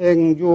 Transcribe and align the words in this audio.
행주. 0.00 0.46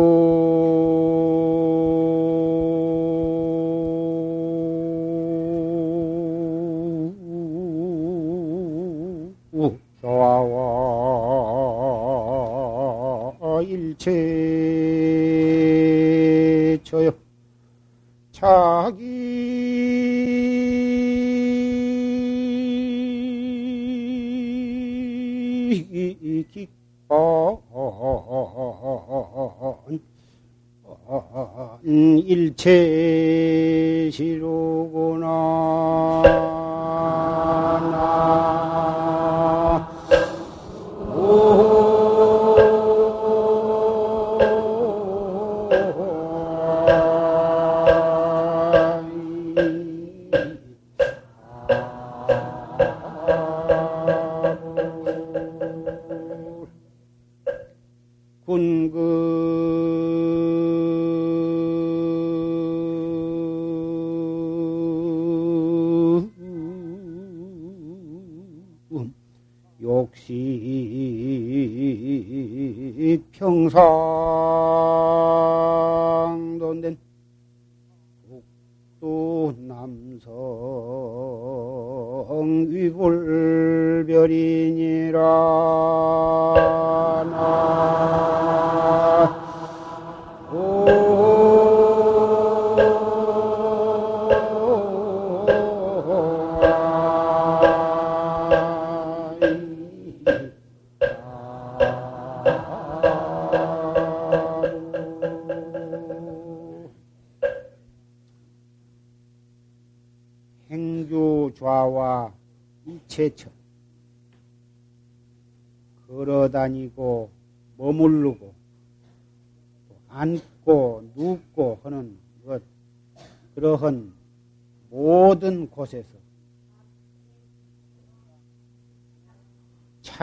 교화와 10.02 10.84
일체 13.66 14.12
저요 16.84 17.12
자기 18.32 19.04
기뻐 26.52 26.83
일체 32.26 32.70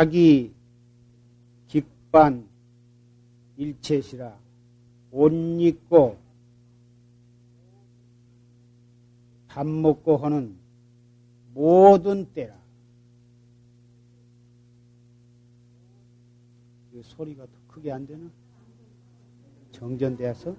자기 0.00 0.50
직반 1.68 2.48
일체시라 3.58 4.34
옷 5.10 5.30
입고 5.30 6.16
밥 9.46 9.66
먹고 9.66 10.16
하는 10.16 10.56
모든 11.52 12.24
때라. 12.32 12.58
소리가 17.02 17.44
더 17.44 17.52
크게 17.68 17.92
안 17.92 18.06
되나? 18.06 18.30
정전되어서? 19.72 20.56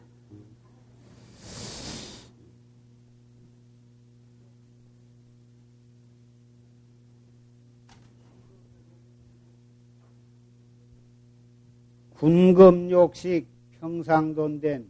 군금욕식 12.22 13.48
평상돈된 13.80 14.86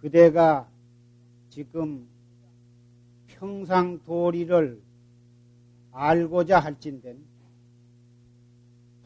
그대가 0.00 0.68
지금 1.48 2.08
평상 3.28 4.00
도리를 4.04 4.82
알고자 5.92 6.58
할진된 6.58 7.18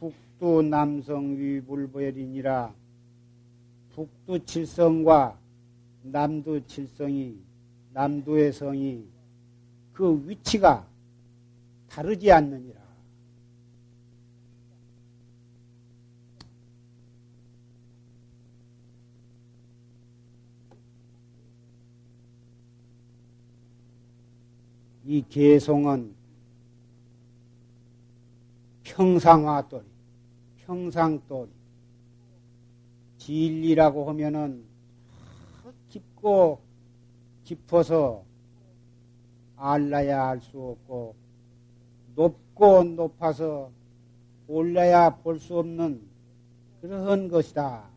북두 0.01 0.63
남성 0.63 1.37
위불보열이니라 1.37 2.75
북두 3.95 4.43
칠성과 4.47 5.39
남두 6.03 6.67
칠성이 6.67 7.39
남두의 7.93 8.55
성이 8.55 9.07
그 9.93 10.27
위치가 10.27 10.87
다르지 11.91 12.33
않느니라. 12.33 12.86
이 25.07 25.25
개송은 25.29 26.15
평상화돌이, 28.83 29.85
평상돌이, 30.65 31.51
진리라고 33.19 34.09
하면은 34.09 34.65
깊고 35.89 36.61
깊어서 37.45 38.25
알라야 39.57 40.29
알 40.29 40.41
수 40.41 40.61
없고 40.61 41.15
높고 42.17 42.85
높아서 42.85 43.71
올라야 44.49 45.17
볼 45.17 45.39
수 45.39 45.57
없는 45.59 46.03
그런 46.81 47.29
것이다. 47.29 47.89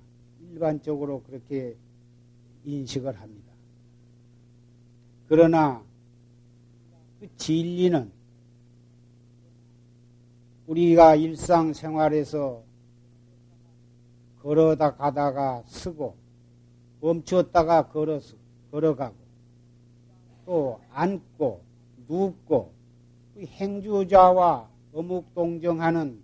일반적으로 0.41 1.23
그렇게 1.23 1.75
인식을 2.65 3.19
합니다. 3.19 3.51
그러나 5.27 5.79
그 5.79 5.88
진리는 7.37 8.11
우리가 10.67 11.15
일상생활에서 11.15 12.63
걸어다 14.41 14.95
가다가 14.95 15.63
쓰고 15.65 16.15
멈추었다가 17.01 17.87
걸어서 17.89 18.35
걸어가고 18.71 19.15
또 20.45 20.79
앉고 20.91 21.61
눕고 22.07 22.71
그 23.33 23.41
행주자와 23.45 24.69
어묵동정하는 24.93 26.19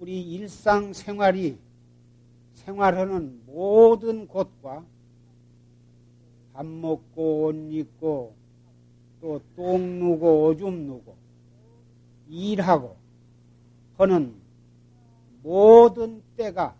우리 0.00 0.20
일상생활이 0.32 1.58
생활하는 2.54 3.42
모든 3.46 4.26
곳과 4.26 4.84
밥 6.52 6.66
먹고 6.66 7.46
옷 7.46 7.54
입고 7.54 8.41
또 9.22 9.40
똥 9.54 10.00
누고 10.00 10.46
오줌 10.46 10.84
누고 10.88 11.14
일하고 12.28 12.96
하는 13.96 14.34
모든 15.44 16.20
때가 16.36 16.74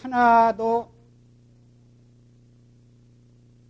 하나도 0.00 0.90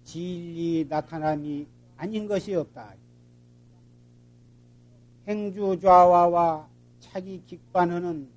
진리 0.04 0.86
나타남이 0.88 1.66
아닌 1.96 2.28
것이 2.28 2.54
없다. 2.54 2.94
행주좌와와 5.26 6.68
차기 7.00 7.42
직반하는 7.46 8.28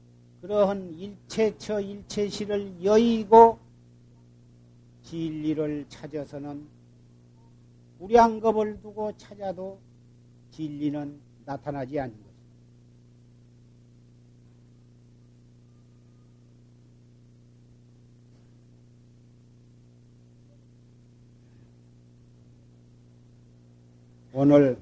그러한 0.41 0.91
일체처 0.95 1.81
일체시를 1.81 2.83
여의고 2.83 3.59
진리를 5.03 5.85
찾아서는 5.87 6.72
무량겁을 8.03 8.81
두고 8.81 9.15
찾아도 9.15 9.79
진리는 10.51 11.21
나타나지 11.45 11.97
않는 12.01 12.13
것입니다. 12.13 12.33
오늘 24.33 24.77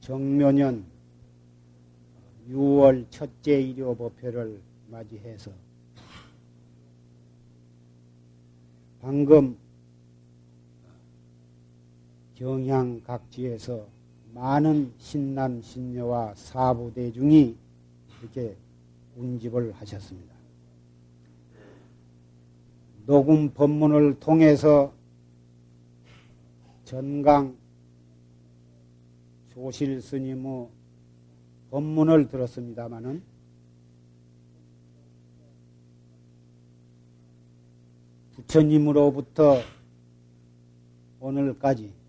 정묘년 0.00 0.86
6월 2.48 3.10
첫째 3.10 3.60
일요 3.60 3.94
법회를 3.94 4.62
맞이해서 4.88 5.50
방금 9.02 9.58
경향 12.34 13.00
각지에서 13.02 13.86
많은 14.34 14.92
신남 14.98 15.62
신녀와 15.62 16.34
사부 16.34 16.92
대중이 16.92 17.56
이렇게 18.20 18.56
운집을 19.16 19.72
하셨습니다. 19.72 20.34
녹음 23.06 23.52
법문을 23.52 24.18
통해서 24.18 24.92
전강 26.84 27.56
조실 29.50 30.00
스님의 30.00 30.68
법문을 31.70 32.28
들었습니다마는 32.28 33.22
부처님으로부터 38.32 39.58
오늘까지 41.20 42.03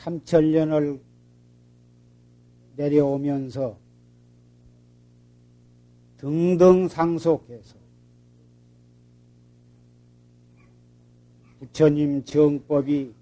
3천년을 0.00 1.00
내려오면서 2.76 3.76
등등 6.16 6.88
상속해서 6.88 7.76
부처님 11.58 12.24
정법이 12.24 13.14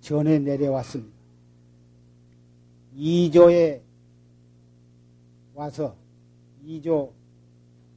전해 0.00 0.38
내려왔습니다. 0.38 1.14
2조에 2.96 3.80
와서 5.54 5.96
2조 6.66 7.10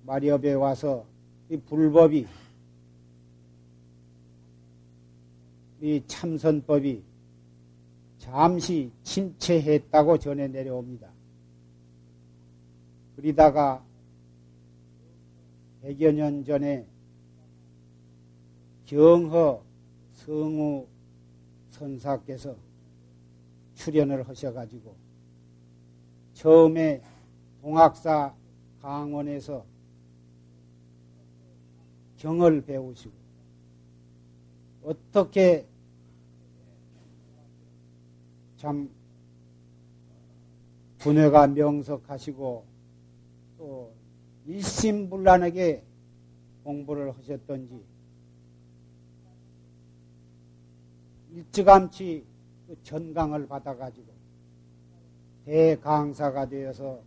마렵에 0.06 0.54
와서 0.54 1.06
이 1.50 1.58
불법이 1.58 2.26
이 5.82 6.02
참선법이 6.08 7.04
잠시 8.18 8.92
침체했다고 9.04 10.18
전해 10.18 10.48
내려옵니다. 10.48 11.10
그러다가 13.16 13.84
100여 15.84 16.14
년 16.14 16.44
전에 16.44 16.86
경허 18.86 19.64
성우 20.14 20.88
선사께서 21.70 22.56
출연을 23.76 24.28
하셔가지고 24.28 24.96
처음에 26.34 27.02
동학사 27.62 28.34
강원에서 28.82 29.66
경을 32.18 32.62
배우시고 32.62 33.27
어떻게 34.88 35.68
참 38.56 38.90
분회가 40.98 41.48
명석하시고 41.48 42.66
또 43.58 43.94
일심불란하게 44.46 45.84
공부를 46.64 47.12
하셨던지 47.18 47.84
일찌감치 51.34 52.26
그 52.68 52.78
전강을 52.84 53.46
받아가지고 53.48 54.08
대강사가 55.44 56.48
되어서 56.48 57.02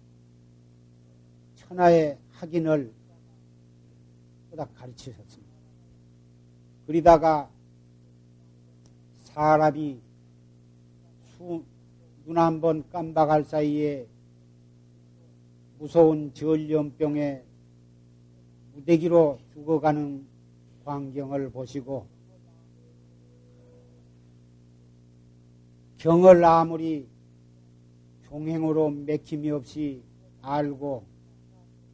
천하의 1.54 2.18
학인을 2.32 2.92
딱 4.54 4.74
가르치셨습니다. 4.74 5.50
그러다가 6.86 7.50
사람이 9.32 10.00
눈 12.26 12.38
한 12.38 12.60
번 12.60 12.88
깜박할 12.90 13.44
사이에 13.44 14.06
무서운 15.78 16.32
전염병에 16.34 17.42
무대기로 18.74 19.38
죽어가는 19.52 20.26
광경을 20.84 21.50
보시고 21.50 22.06
경을 25.98 26.44
아무리 26.44 27.08
종행으로 28.24 28.90
맥힘이 28.90 29.50
없이 29.50 30.02
알고 30.42 31.04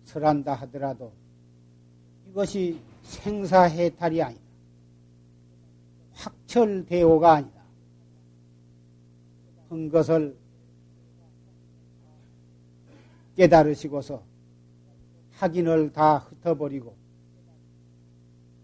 설한다 0.04 0.54
하더라도 0.54 1.12
이것이 2.28 2.78
생사해탈이 3.02 4.22
아니다. 4.22 4.45
확철대오가 6.46 7.34
아니다. 7.34 7.62
한 9.68 9.88
것을 9.88 10.36
깨달으시고서 13.36 14.22
확인을 15.32 15.92
다 15.92 16.18
흩어버리고 16.18 16.96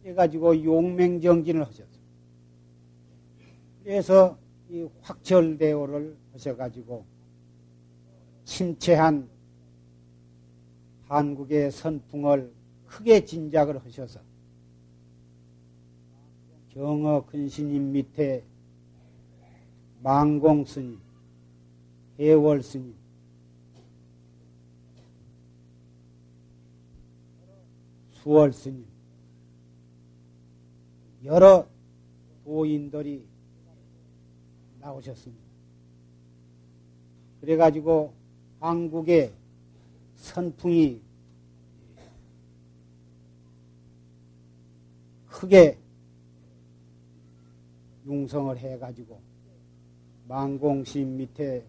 해가지고 0.04 0.64
용맹정진을 0.64 1.66
하셨어요. 1.66 2.02
그래서 3.82 4.38
이 4.70 4.88
확철대오를 5.02 6.16
하셔가지고 6.32 7.04
침체한 8.44 9.28
한국의 11.08 11.70
선풍을 11.70 12.52
크게 12.86 13.24
진작을 13.24 13.84
하셔서 13.84 14.20
경어 16.72 17.26
근신님 17.26 17.92
밑에 17.92 18.42
망공 20.02 20.64
스님, 20.64 20.98
해월 22.18 22.62
스님, 22.62 22.94
수월 28.12 28.54
스님, 28.54 28.86
여러 31.24 31.68
도인들이 32.42 33.26
나오셨습니다. 34.80 35.42
그래가지고 37.42 38.14
한국의 38.60 39.30
선풍이 40.16 41.02
크게 45.26 45.76
융성을 48.06 48.56
해가지고 48.56 49.20
망공심 50.28 51.16
밑에 51.16 51.64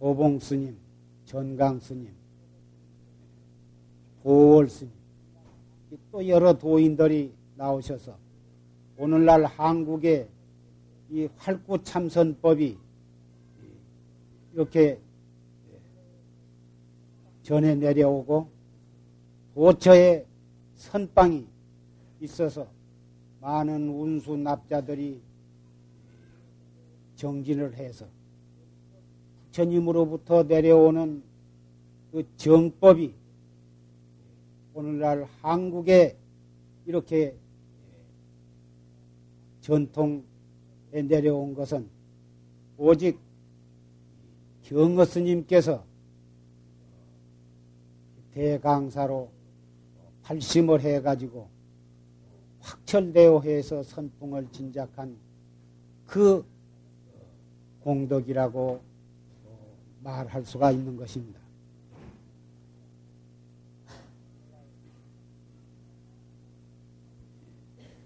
오봉 0.00 0.38
스님, 0.38 0.76
전강 1.24 1.80
스님, 1.80 2.12
보월 4.22 4.68
스님, 4.68 4.92
또 6.10 6.26
여러 6.28 6.52
도인들이 6.52 7.32
나오셔서 7.56 8.16
오늘날 8.96 9.44
한국의 9.44 10.28
이 11.10 11.28
활구 11.36 11.82
참선법이 11.82 12.76
이렇게 14.52 15.00
전해 17.42 17.74
내려오고 17.74 18.48
도처에 19.54 20.26
선방이 20.76 21.46
있어서 22.20 22.66
많은 23.44 23.90
운수 23.90 24.38
납자들이 24.38 25.20
정진을 27.16 27.74
해서 27.74 28.06
부처님으로부터 29.46 30.44
내려오는 30.44 31.22
그 32.10 32.26
정법이 32.38 33.14
오늘날 34.72 35.28
한국에 35.42 36.16
이렇게 36.86 37.36
전통에 39.60 40.22
내려온 40.90 41.54
것은 41.54 41.86
오직 42.78 43.18
경어 44.62 45.04
스님께서 45.04 45.84
대강사로 48.32 49.28
발심을 50.22 50.80
해가지고 50.80 51.53
확철대오 52.64 53.42
해서 53.42 53.82
선풍을 53.82 54.48
진작한 54.50 55.16
그 56.06 56.44
공덕이라고 57.80 58.80
말할 60.02 60.44
수가 60.46 60.70
있는 60.70 60.96
것입니다. 60.96 61.38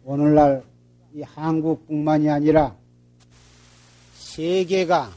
오늘날 0.04 0.64
이 1.14 1.22
한국뿐만이 1.22 2.28
아니라 2.28 2.74
세계가 4.14 5.12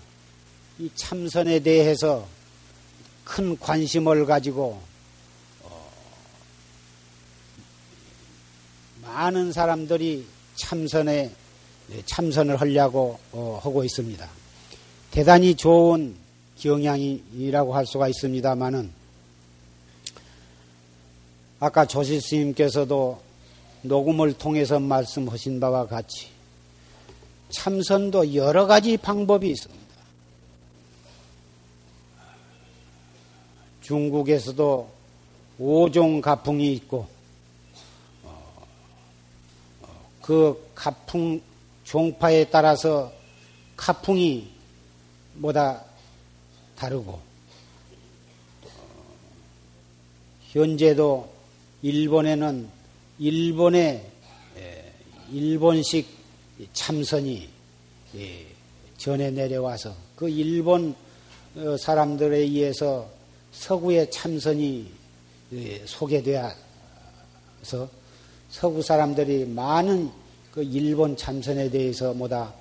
이 0.79 0.91
참선에 0.95 1.61
대해서 1.61 2.27
큰 3.23 3.57
관심을 3.57 4.25
가지고 4.25 4.81
어, 5.63 5.91
많은 9.11 9.51
사람들이 9.51 10.25
참선에 10.55 11.31
참선을 12.05 12.55
하려고 12.61 13.19
어, 13.33 13.59
하고 13.61 13.83
있습니다. 13.83 14.27
대단히 15.11 15.53
좋은 15.55 16.15
경향이라고 16.57 17.75
할 17.75 17.85
수가 17.85 18.07
있습니다만은 18.07 18.91
아까 21.59 21.85
조실 21.85 22.21
스님께서도 22.21 23.21
녹음을 23.81 24.33
통해서 24.33 24.79
말씀하신 24.79 25.59
바와 25.59 25.87
같이 25.87 26.29
참선도 27.49 28.33
여러 28.33 28.65
가지 28.65 28.95
방법이 28.95 29.49
있습니다. 29.49 29.81
중국에서도 33.81 34.89
5종 35.59 36.21
가풍이 36.21 36.71
있고 36.73 37.07
어, 38.23 38.67
그 40.31 40.71
가풍 40.73 41.41
종파에 41.83 42.45
따라서 42.45 43.11
가풍이 43.75 44.49
뭐다 45.33 45.83
다르고 46.77 47.19
현재도 50.51 51.29
일본에는 51.81 52.69
일본의 53.19 54.09
일본식 55.33 56.07
참선이 56.71 57.49
전해 58.95 59.31
내려와서 59.31 59.93
그 60.15 60.29
일본 60.29 60.95
어, 61.57 61.75
사람들에 61.75 62.37
의해서 62.37 63.09
서구의 63.51 64.09
참선이 64.09 64.89
소개되어서 65.83 66.55
서구 68.49 68.81
사람들이 68.81 69.45
많은 69.45 70.20
그 70.51 70.63
일본 70.63 71.15
참선에 71.15 71.69
대해서 71.69 72.13
뭐다 72.13 72.53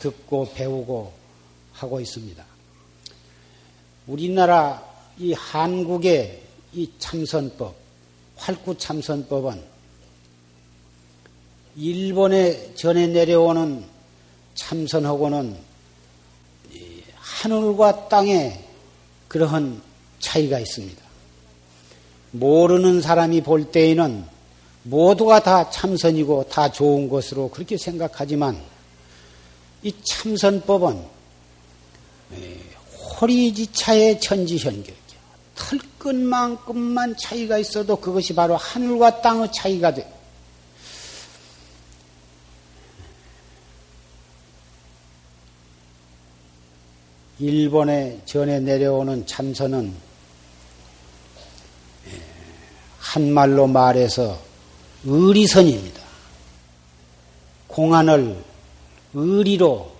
듣고 0.00 0.52
배우고 0.52 1.12
하고 1.72 2.00
있습니다. 2.00 2.44
우리나라 4.06 4.82
이 5.18 5.32
한국의 5.32 6.42
이 6.74 6.90
참선법, 6.98 7.74
활구 8.36 8.76
참선법은 8.76 9.62
일본에 11.76 12.74
전해 12.74 13.06
내려오는 13.06 13.84
참선하고는 14.54 15.56
하늘과 17.16 18.08
땅의 18.08 18.64
그러한 19.28 19.80
차이가 20.18 20.58
있습니다. 20.58 21.02
모르는 22.32 23.00
사람이 23.00 23.42
볼 23.42 23.70
때에는 23.70 24.37
모두가 24.88 25.42
다 25.42 25.68
참선이고 25.68 26.48
다 26.48 26.72
좋은 26.72 27.08
것으로 27.08 27.50
그렇게 27.50 27.76
생각하지만 27.76 28.58
이 29.82 29.92
참선법은 30.02 31.18
호리지차의 33.20 34.20
천지현격이야. 34.20 34.96
털끝만큼만 35.54 37.16
차이가 37.16 37.58
있어도 37.58 37.96
그것이 37.96 38.34
바로 38.34 38.56
하늘과 38.56 39.20
땅의 39.20 39.52
차이가 39.52 39.92
돼. 39.92 40.10
일본에 47.40 48.20
전해 48.24 48.58
내려오는 48.58 49.26
참선은 49.26 49.94
한말로 52.98 53.66
말해서 53.66 54.47
의리선입니다. 55.04 56.02
공안을 57.68 58.44
의리로, 59.14 59.92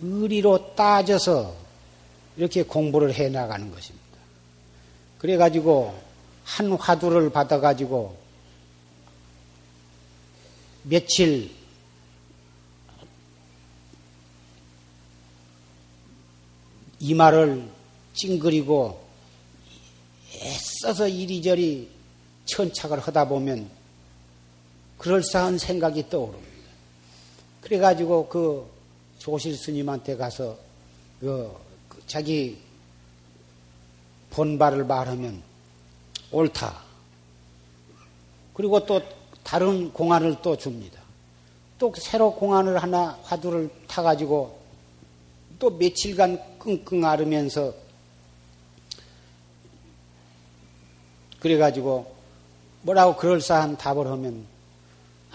의리로 0.00 0.74
따져서 0.74 1.54
이렇게 2.36 2.62
공부를 2.62 3.14
해 3.14 3.28
나가는 3.28 3.70
것입니다. 3.70 4.06
그래가지고 5.18 6.00
한 6.44 6.72
화두를 6.72 7.30
받아가지고 7.30 8.16
며칠 10.84 11.50
이마를 17.00 17.68
찡그리고 18.14 19.06
애써서 20.34 21.06
이리저리 21.06 21.88
천착을 22.46 22.98
하다 23.00 23.28
보면 23.28 23.77
그럴싸한 24.98 25.58
생각이 25.58 26.10
떠오릅니다. 26.10 26.48
그래가지고 27.62 28.28
그 28.28 28.68
조실 29.18 29.56
스님한테 29.56 30.16
가서 30.16 30.56
그, 31.20 31.56
그 31.88 32.02
자기 32.06 32.58
본발을 34.30 34.84
말하면 34.84 35.42
옳다. 36.30 36.82
그리고 38.54 38.84
또 38.84 39.00
다른 39.42 39.92
공안을 39.92 40.36
또 40.42 40.56
줍니다. 40.56 41.00
또 41.78 41.92
새로 41.96 42.34
공안을 42.34 42.82
하나 42.82 43.18
화두를 43.22 43.70
타가지고 43.86 44.58
또 45.58 45.70
며칠간 45.70 46.58
끙끙 46.58 47.04
앓으면서 47.04 47.72
그래가지고 51.40 52.14
뭐라고 52.82 53.16
그럴싸한 53.16 53.76
답을 53.76 54.06
하면 54.08 54.44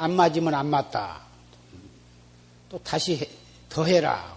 안 0.03 0.17
맞으면 0.17 0.53
안 0.53 0.67
맞다. 0.67 1.22
또 2.69 2.77
다시 2.83 3.25
더 3.69 3.86
해라. 3.86 4.36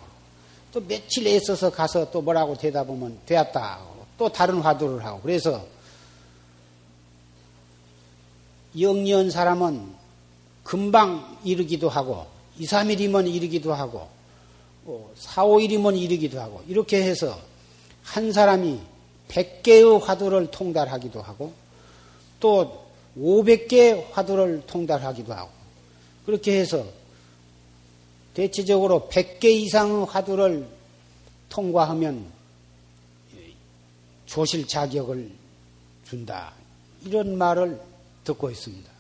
또 0.72 0.80
며칠 0.80 1.26
애써서 1.26 1.70
가서 1.70 2.08
또 2.12 2.22
뭐라고 2.22 2.56
대답하면 2.56 3.18
되었다. 3.26 3.80
또 4.16 4.28
다른 4.28 4.60
화두를 4.60 5.04
하고. 5.04 5.20
그래서 5.22 5.66
영리한 8.78 9.30
사람은 9.30 9.92
금방 10.62 11.36
이르기도 11.42 11.88
하고 11.88 12.26
2, 12.58 12.66
3일이면 12.66 13.34
이르기도 13.34 13.74
하고 13.74 14.08
4, 15.16 15.42
어, 15.42 15.48
5일이면 15.48 15.98
이르기도 15.98 16.40
하고 16.40 16.62
이렇게 16.68 17.02
해서 17.02 17.36
한 18.04 18.32
사람이 18.32 18.80
100개의 19.28 20.00
화두를 20.00 20.48
통달하기도 20.52 21.20
하고 21.22 21.52
또 22.38 22.86
500개 23.18 24.12
화두를 24.12 24.62
통달하기도 24.68 25.34
하고 25.34 25.55
그렇게 26.26 26.58
해서 26.58 26.84
대체적으로 28.34 29.08
100개 29.10 29.44
이상의 29.44 30.06
화두를 30.06 30.68
통과하면 31.48 32.26
조실 34.26 34.66
자격을 34.66 35.30
준다. 36.04 36.52
이런 37.04 37.38
말을 37.38 37.80
듣고 38.24 38.50
있습니다. 38.50 38.90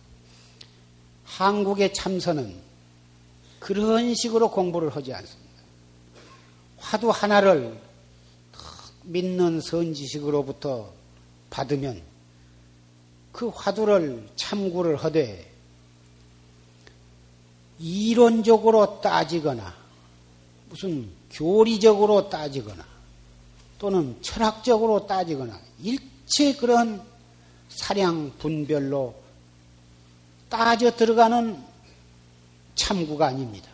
한국의 1.24 1.92
참선은 1.92 2.56
그런 3.58 4.14
식으로 4.14 4.50
공부를 4.52 4.94
하지 4.94 5.12
않습니다. 5.12 5.62
화두 6.78 7.10
하나를 7.10 7.78
믿는 9.02 9.60
선지식으로부터 9.60 10.92
받으면 11.50 12.00
그 13.32 13.48
화두를 13.48 14.28
참고를 14.36 14.96
하되 14.96 15.55
이론적으로 17.78 19.00
따지거나 19.00 19.74
무슨 20.70 21.08
교리적으로 21.30 22.28
따지거나 22.28 22.84
또는 23.78 24.16
철학적으로 24.22 25.06
따지거나 25.06 25.58
일체 25.82 26.54
그런 26.54 27.02
사량 27.68 28.32
분별로 28.38 29.14
따져 30.48 30.94
들어가는 30.94 31.62
참구가 32.74 33.26
아닙니다. 33.26 33.70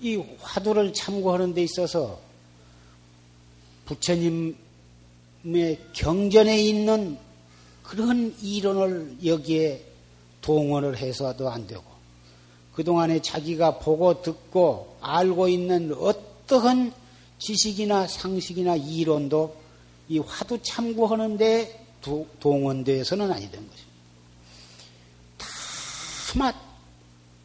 이 0.00 0.16
화두를 0.40 0.92
참고하는 0.92 1.54
데 1.54 1.62
있어서 1.62 2.20
부처님 3.86 4.56
경전에 5.92 6.62
있는 6.62 7.18
그런 7.82 8.34
이론을 8.40 9.18
여기에 9.24 9.93
동원을 10.44 10.98
해서도 10.98 11.48
안 11.48 11.66
되고 11.66 11.82
그동안에 12.74 13.22
자기가 13.22 13.78
보고 13.78 14.20
듣고 14.20 14.98
알고 15.00 15.48
있는 15.48 15.94
어떠한 15.98 16.92
지식이나 17.38 18.06
상식이나 18.06 18.76
이론도 18.76 19.56
이 20.08 20.18
화두 20.18 20.62
참고하는데 20.62 21.86
동원돼서는 22.40 23.32
아니 23.32 23.50
된 23.50 23.66
것입니다. 23.66 23.94
다 25.38 25.46
차마 26.28 26.52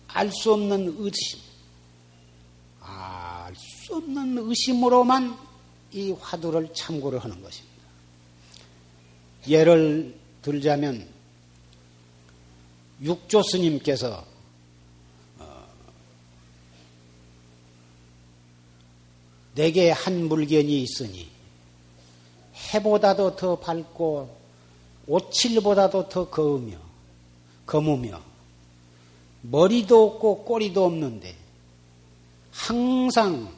알수 0.08 0.51
없는 0.53 0.96
의심, 1.00 1.39
알 2.82 3.56
수 3.56 3.96
없는 3.96 4.38
의심으로만 4.38 5.36
이 5.94 6.12
화두를 6.12 6.74
참고를 6.75 7.20
하는 7.20 7.41
것입니다. 7.41 7.79
예를 9.48 10.15
들자면 10.41 11.08
육조 13.01 13.44
스님께서 13.44 14.25
어, 15.38 15.65
내게 19.56 19.91
한 19.91 20.27
물견이 20.27 20.84
있으니 20.84 21.29
해보다도 22.74 23.36
더 23.36 23.60
밝고 23.60 24.38
오칠보다도 25.08 26.10
더 26.10 26.29
거으며 26.29 26.77
거무며 27.65 28.22
머리도 29.41 30.06
없고 30.06 30.44
꼬리도 30.44 30.86
없는데 30.86 31.36
항상 32.51 33.50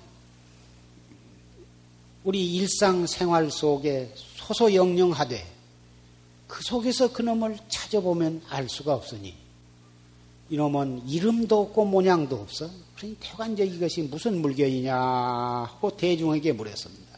우리 2.23 2.55
일상생활 2.55 3.49
속에 3.49 4.13
소소영령하되 4.15 5.50
그 6.51 6.61
속에서 6.63 7.13
그놈을 7.13 7.57
찾아보면 7.69 8.41
알 8.49 8.67
수가 8.67 8.93
없으니 8.93 9.33
이놈은 10.49 11.07
이름도 11.07 11.61
없고 11.61 11.85
모양도 11.85 12.35
없어. 12.35 12.69
그러니 12.97 13.15
태관적 13.21 13.65
이것이 13.65 14.01
무슨 14.01 14.41
물견이냐 14.41 14.93
하고 14.93 15.95
대중에게 15.95 16.51
물었습니다. 16.51 17.17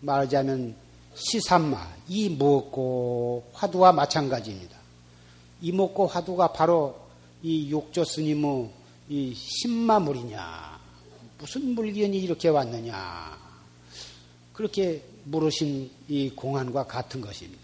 말하자면 0.00 0.76
시삼마, 1.14 1.94
이 2.08 2.28
먹고 2.28 3.48
화두와 3.54 3.92
마찬가지입니다. 3.92 4.76
이 5.62 5.72
먹고 5.72 6.06
화두가 6.06 6.52
바로 6.52 7.00
이 7.42 7.70
육조 7.70 8.04
스님의 8.04 8.70
이 9.08 9.34
신마물이냐, 9.34 10.80
무슨 11.38 11.74
물견이 11.74 12.18
이렇게 12.18 12.48
왔느냐, 12.48 13.38
그렇게 14.52 15.02
물으신 15.24 15.90
이 16.08 16.30
공안과 16.30 16.86
같은 16.86 17.20
것입니다. 17.20 17.62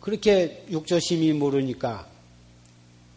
그렇게 0.00 0.64
육조심이 0.70 1.32
물으니까 1.32 2.06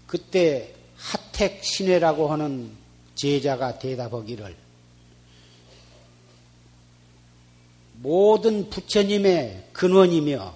그때 0.07 0.73
하택 0.97 1.63
신회라고 1.63 2.31
하는 2.31 2.71
제자가 3.15 3.79
대답하기를 3.79 4.55
모든 8.01 8.69
부처님의 8.69 9.69
근원이며 9.73 10.55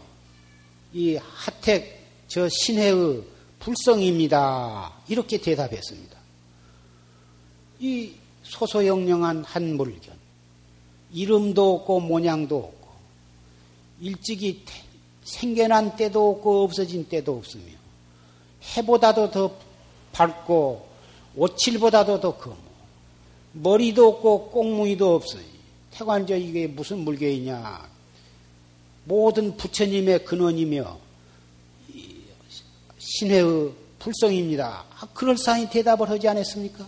이 0.93 1.15
하택 1.15 2.03
저 2.27 2.49
신회의 2.49 3.23
불성입니다. 3.59 4.93
이렇게 5.07 5.39
대답했습니다. 5.39 6.17
이 7.79 8.13
소소영령한 8.43 9.43
한 9.43 9.75
물견, 9.75 10.14
이름도 11.15 11.75
없고 11.75 12.01
모양도 12.01 12.57
없고 12.57 12.87
일찍이 14.01 14.63
생겨난 15.23 15.95
때도 15.95 16.29
없고 16.31 16.63
없어진 16.63 17.07
때도 17.07 17.37
없으며 17.37 17.63
해보다도 18.75 19.31
더 19.31 19.55
밝고 20.11 20.87
오칠보다도 21.37 22.19
더 22.19 22.37
검고 22.37 22.75
머리도 23.53 24.07
없고 24.09 24.49
꽁무니도 24.49 25.15
없으니 25.15 25.45
태관저 25.91 26.35
이게 26.35 26.67
무슨 26.67 26.99
물개이냐 26.99 27.89
모든 29.05 29.55
부처님의 29.55 30.25
근원이며 30.25 30.99
신회의 32.97 33.71
불성입니다. 33.99 34.85
아, 34.99 35.07
그럴싸히 35.13 35.69
대답을 35.69 36.09
하지 36.09 36.27
않았습니까? 36.27 36.85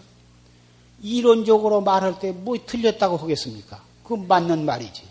이론적으로 1.02 1.82
말할 1.82 2.20
때 2.20 2.32
뭐 2.32 2.58
틀렸다고 2.66 3.18
하겠습니까? 3.18 3.82
그건 4.08 4.26
맞는 4.26 4.64
말이지. 4.64 5.04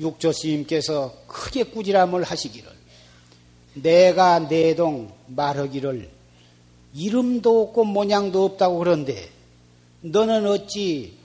육조 0.00 0.32
스님께서 0.32 1.14
크게 1.28 1.62
꾸지람을 1.64 2.24
하시기를 2.24 2.68
내가 3.74 4.40
내동 4.40 5.12
말하기를 5.28 6.10
이름도 6.94 7.62
없고 7.62 7.84
모양도 7.84 8.44
없다고 8.44 8.78
그런데 8.78 9.30
너는 10.00 10.46
어찌 10.46 11.16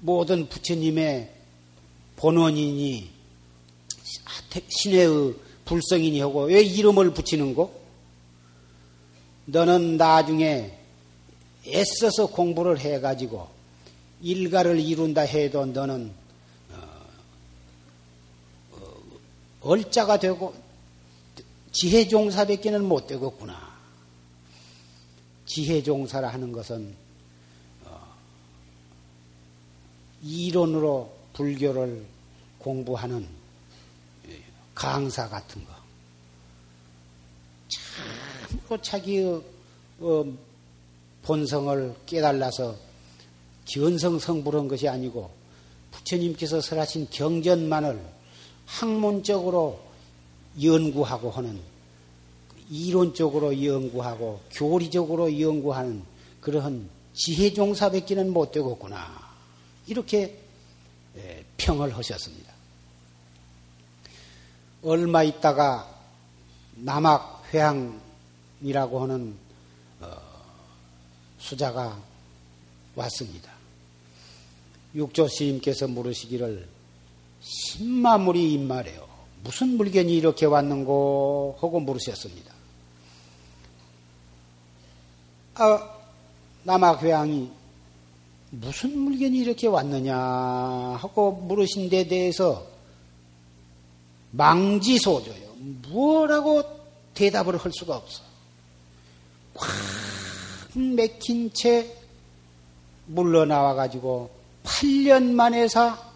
모든 0.00 0.48
부처님의 0.48 1.30
본원이니 2.16 3.10
신의 4.68 5.34
불성이니 5.66 6.20
하고 6.20 6.44
왜 6.44 6.62
이름을 6.62 7.12
붙이는 7.12 7.54
거? 7.54 7.70
너는 9.44 9.98
나중에 9.98 10.83
애써서 11.66 12.26
공부를 12.26 12.78
해가지고 12.78 13.48
일가를 14.20 14.80
이룬다 14.80 15.22
해도 15.22 15.64
너는 15.66 16.12
어, 16.72 17.06
어, 18.72 18.78
얼자가 19.62 20.18
되고 20.18 20.54
지혜종사밖에는 21.72 22.84
못 22.84 23.06
되겠구나. 23.06 23.74
지혜종사라 25.46 26.28
하는 26.28 26.52
것은 26.52 26.94
어, 27.84 28.14
이론으로 30.22 31.12
불교를 31.32 32.04
공부하는 32.58 33.26
강사 34.74 35.28
같은 35.28 35.64
거. 35.64 35.72
참으로 38.48 38.82
자기의 38.82 39.42
본성을 41.24 41.94
깨달아서 42.06 42.76
견성 43.66 44.18
성불한 44.18 44.68
것이 44.68 44.88
아니고 44.88 45.30
부처님께서 45.90 46.60
설하신 46.60 47.08
경전만을 47.10 48.00
학문적으로 48.66 49.80
연구하고 50.62 51.30
하는 51.30 51.60
이론적으로 52.70 53.62
연구하고 53.64 54.40
교리적으로 54.52 55.40
연구하는 55.40 56.02
그러한 56.40 56.88
지혜종사밖에는 57.14 58.32
못 58.32 58.52
되겠구나. 58.52 59.24
이렇게 59.86 60.38
예, 61.16 61.44
평을 61.56 61.96
하셨습니다. 61.96 62.52
얼마 64.82 65.22
있다가 65.22 65.88
남학 66.74 67.44
회항이라고 67.52 69.02
하는 69.02 69.36
수자가 71.44 72.00
왔습니다. 72.94 73.52
육조 74.94 75.28
스님께서 75.28 75.86
물으시기를 75.88 76.66
신마물이 77.42 78.54
임말해요. 78.54 79.06
무슨 79.42 79.76
물건이 79.76 80.16
이렇게 80.16 80.46
왔는고 80.46 81.58
하고 81.60 81.80
물으셨습니다. 81.80 82.54
아, 85.56 85.90
남학회왕이 86.62 87.50
무슨 88.50 88.98
물건이 88.98 89.36
이렇게 89.36 89.66
왔느냐 89.66 90.16
하고 90.16 91.32
물으신 91.32 91.90
데 91.90 92.08
대해서 92.08 92.66
망지소조요. 94.30 95.54
뭐라고 95.88 96.62
대답을 97.12 97.58
할 97.58 97.70
수가 97.74 97.96
없어. 97.96 98.22
꽉 99.52 100.03
맥힌 100.78 101.52
채 101.52 101.96
물러나와 103.06 103.74
가지고 103.74 104.30
8년 104.64 105.32
만에서 105.32 106.12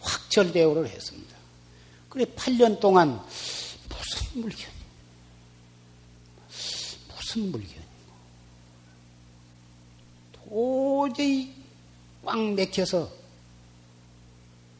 확철대오를 0.00 0.88
했습니다. 0.88 1.36
그래 2.08 2.24
8년 2.24 2.80
동안 2.80 3.20
무슨 3.88 4.40
물견 4.40 4.70
무슨 6.48 7.50
물견 7.52 7.82
도저히 10.32 11.54
꽉 12.24 12.52
맥혀서 12.54 13.10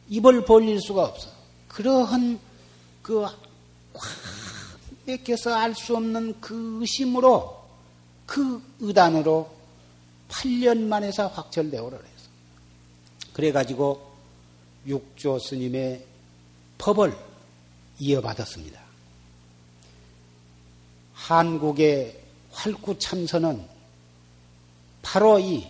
입을 0.09 0.43
벌릴 0.45 0.81
수가 0.81 1.03
없어. 1.05 1.29
그러한 1.67 2.39
그 3.01 3.21
꽉 3.21 3.37
맥혀서 5.05 5.53
알 5.53 5.73
수 5.75 5.95
없는 5.95 6.39
그 6.39 6.79
의심으로 6.81 7.58
그 8.29 8.61
의단으로 8.79 9.49
8년 10.29 10.83
만에서 10.83 11.29
확철대오를 11.29 11.97
했어. 11.97 12.29
그래가지고 13.33 14.07
육조 14.85 15.39
스님의 15.39 16.05
법을 16.77 17.17
이어받았습니다. 17.97 18.79
한국의 21.15 22.21
활구 22.51 22.99
참선은 22.99 23.67
바로 25.01 25.39
이 25.39 25.67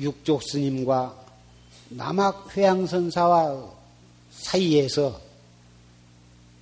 육조 0.00 0.40
스님과 0.40 1.26
남학 1.90 2.56
회양선사와 2.56 3.74
사이에서 4.30 5.20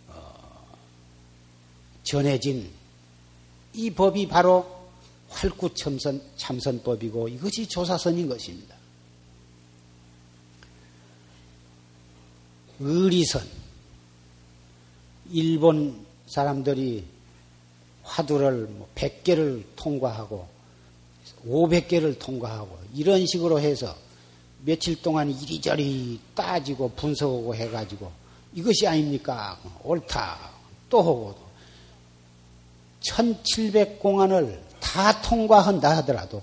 어, 0.08 0.66
전해진 2.02 2.82
이 3.74 3.90
법이 3.90 4.28
바로 4.28 4.64
활구참선 5.28 6.22
참선법이고 6.36 7.28
이것이 7.28 7.66
조사선인 7.68 8.28
것입니다. 8.28 8.76
의리선 12.80 13.42
일본 15.30 16.04
사람들이 16.26 17.04
화두를 18.02 18.68
100개를 18.94 19.54
뭐 19.54 19.64
통과하고 19.76 20.48
500개를 21.46 22.18
통과하고 22.18 22.78
이런 22.94 23.26
식으로 23.26 23.60
해서 23.60 23.94
며칠 24.64 25.00
동안 25.02 25.30
이리저리 25.30 26.18
따지고 26.34 26.90
분석하고 26.90 27.54
해가지고 27.54 28.10
이것이 28.54 28.86
아닙니까? 28.86 29.60
옳다. 29.82 30.50
또 30.88 31.00
하고 31.00 31.43
1700공안을 33.04 34.60
다 34.80 35.20
통과한다 35.22 35.96
하더라도 35.98 36.42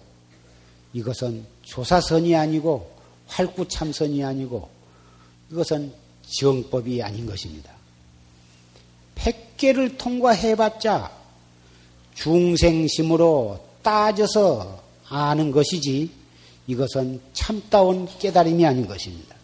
이것은 0.94 1.46
조사선이 1.64 2.36
아니고 2.36 2.92
활구참선이 3.28 4.24
아니고 4.24 4.70
이것은 5.52 5.94
정법이 6.40 7.02
아닌 7.02 7.26
것입니다. 7.26 7.72
100개를 9.16 9.98
통과해봤자 9.98 11.12
중생심으로 12.16 13.66
따져서 13.82 14.82
아는 15.08 15.52
것이지 15.52 16.12
이것은 16.68 17.22
참다운 17.34 18.08
깨달음이 18.20 18.66
아닌 18.66 18.88
것입니다. 18.88 19.36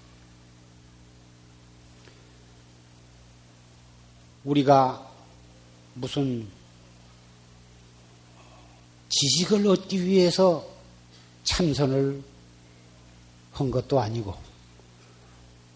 우리가 4.44 5.12
무슨 5.94 6.48
지식을 9.10 9.68
얻기 9.68 10.06
위해서 10.06 10.66
참선을 11.44 12.22
한 13.54 13.72
것도 13.72 14.00
아니고 14.00 14.34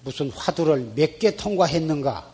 무슨 0.03 0.29
화두를 0.31 0.93
몇 0.95 1.19
개 1.19 1.35
통과했는가 1.35 2.29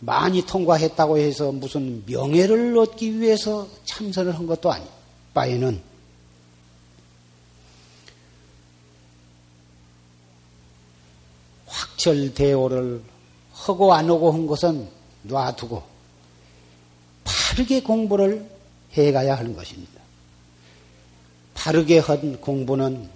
많이 0.00 0.42
통과했다고 0.44 1.18
해서 1.18 1.52
무슨 1.52 2.04
명예를 2.06 2.76
얻기 2.76 3.20
위해서 3.20 3.68
참선을 3.84 4.36
한 4.36 4.46
것도 4.46 4.72
아니. 4.72 4.84
바에는 5.32 5.80
확철대오를 11.66 13.02
하고 13.52 13.94
안 13.94 14.10
하고 14.10 14.32
한 14.32 14.46
것은 14.46 14.88
놔두고 15.22 15.82
바르게 17.24 17.82
공부를 17.82 18.50
해가야 18.92 19.36
하는 19.36 19.54
것입니다. 19.54 20.01
바르게 21.62 22.00
한 22.00 22.40
공부는 22.40 23.08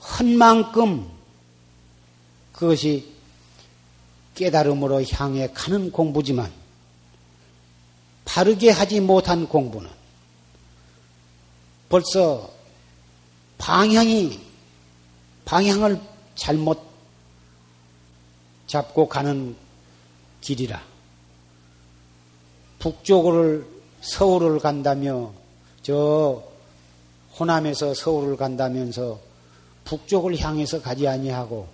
한 0.00 0.36
만큼 0.36 1.10
그것이 2.52 3.10
깨달음으로 4.34 5.02
향해 5.04 5.48
가는 5.54 5.90
공부지만 5.90 6.52
바르게 8.26 8.68
하지 8.68 9.00
못한 9.00 9.48
공부는 9.48 9.88
벌써 11.88 12.50
방향이 13.56 14.38
방향을 15.46 15.98
잘못 16.34 16.82
잡고 18.66 19.08
가는 19.08 19.56
길이라. 20.42 20.82
북쪽을 22.78 23.66
서울을 24.02 24.58
간다며 24.58 25.32
저 25.82 26.51
호남에서 27.38 27.94
서울을 27.94 28.36
간다면서 28.36 29.18
북쪽을 29.84 30.38
향해서 30.38 30.80
가지 30.80 31.08
아니하고 31.08 31.66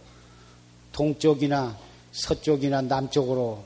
동쪽이나 0.93 1.77
서쪽이나 2.13 2.83
남쪽으로 2.83 3.63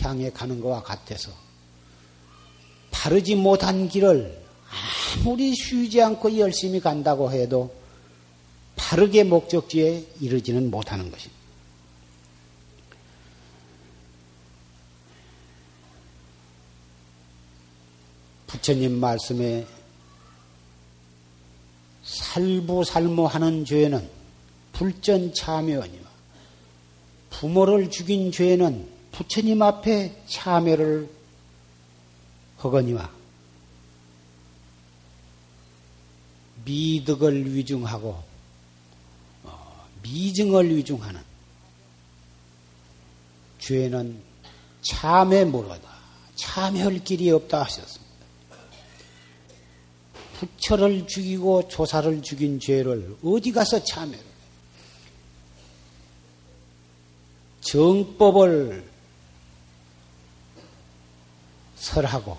향해 0.00 0.30
가는 0.30 0.60
것과 0.60 0.82
같아서 0.82 1.30
바르지 2.90 3.34
못한 3.34 3.88
길을 3.88 4.42
아무리 5.20 5.54
쉬지 5.54 6.00
않고 6.00 6.38
열심히 6.38 6.80
간다고 6.80 7.30
해도 7.30 7.74
바르게 8.76 9.24
목적지에 9.24 10.06
이르지는 10.20 10.70
못하는 10.70 11.10
것입니다. 11.10 11.42
부처님 18.46 18.98
말씀에 18.98 19.66
살부살모하는 22.12 23.64
죄는 23.64 24.08
불전참여니와 24.72 26.04
부모를 27.30 27.90
죽인 27.90 28.30
죄는 28.30 28.86
부처님 29.12 29.62
앞에 29.62 30.22
참여를 30.26 31.10
하거니와 32.58 33.10
미득을 36.64 37.54
위중하고 37.54 38.22
어, 39.44 39.88
미증을 40.02 40.76
위중하는 40.76 41.20
죄는 43.58 44.22
참에 44.82 45.44
물어다 45.44 45.88
참여할 46.34 47.02
길이 47.04 47.30
없다 47.30 47.62
하셨습니다. 47.62 48.01
부처를 50.42 51.06
죽이고 51.06 51.68
조사를 51.68 52.20
죽인 52.22 52.58
죄를 52.58 53.16
어디 53.22 53.52
가서 53.52 53.82
참여를 53.84 54.18
정법을 57.60 58.90
설하고 61.76 62.36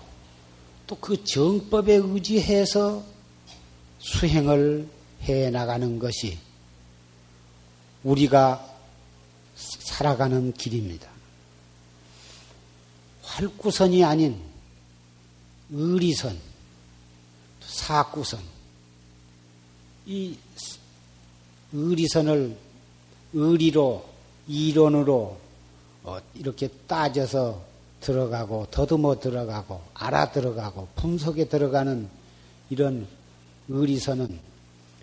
또 0.86 0.96
그 1.00 1.24
정법에 1.24 1.94
의지해서 1.94 3.02
수행을 3.98 4.86
해 5.22 5.48
나가는 5.48 5.98
것이 5.98 6.38
우리가 8.02 8.70
살아가는 9.56 10.52
길입니다. 10.52 11.08
활구선이 13.22 14.04
아닌 14.04 14.38
의리선, 15.70 16.38
사구선. 17.84 18.40
이 20.06 20.34
의리선을 21.72 22.56
의리로 23.34 24.04
이론으로 24.48 25.36
어, 26.04 26.18
이렇게 26.34 26.68
따져서 26.86 27.62
들어가고 28.00 28.68
더듬어 28.70 29.18
들어가고 29.18 29.82
알아 29.94 30.32
들어가고 30.32 30.88
분석에 30.96 31.46
들어가는 31.46 32.08
이런 32.70 33.06
의리선은 33.68 34.38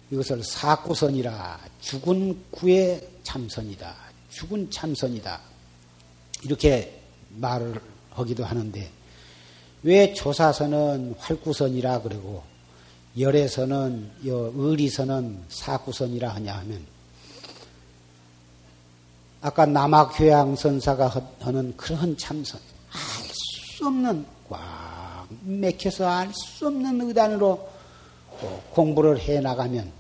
이것을 0.10 0.44
사구선이라 0.44 1.60
죽은 1.82 2.46
구의 2.50 3.08
참선이다. 3.24 3.96
죽은 4.32 4.72
참선이다. 4.72 5.40
이렇게 6.44 7.00
말을 7.30 7.80
하기도 8.12 8.44
하는데 8.44 8.92
왜 9.84 10.14
조사선은 10.14 11.16
활구선이라 11.20 12.02
그러고 12.02 12.51
열애선은 13.18 14.12
의리선은 14.24 15.44
사구선이라 15.50 16.30
하냐 16.36 16.54
하면 16.60 16.86
아까 19.42 19.66
남학회양 19.66 20.56
선사가 20.56 21.12
하는 21.40 21.76
그런 21.76 22.16
참선, 22.18 22.60
알 22.92 22.98
수 23.34 23.88
없는, 23.88 24.26
꽉 24.50 25.28
맥혀서 25.42 26.08
알 26.08 26.32
수 26.34 26.68
없는 26.68 27.02
의단으로 27.02 27.68
공부를 28.72 29.20
해 29.20 29.40
나가면 29.40 29.92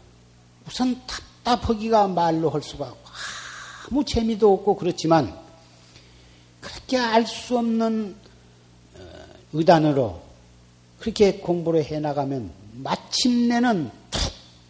우선 0.67 1.01
답답하기가 1.07 2.07
말로 2.09 2.49
할 2.49 2.61
수가 2.61 2.85
없고 2.85 3.09
아무 3.89 4.05
재미도 4.05 4.53
없고 4.53 4.75
그렇지만 4.75 5.35
그렇게 6.59 6.97
알 6.97 7.25
수 7.25 7.57
없는 7.57 8.15
어, 8.95 8.99
의단으로 9.53 10.21
그렇게 10.99 11.39
공부를 11.39 11.83
해 11.83 11.99
나가면 11.99 12.60
마침내는 12.73 13.91
툭 14.09 14.21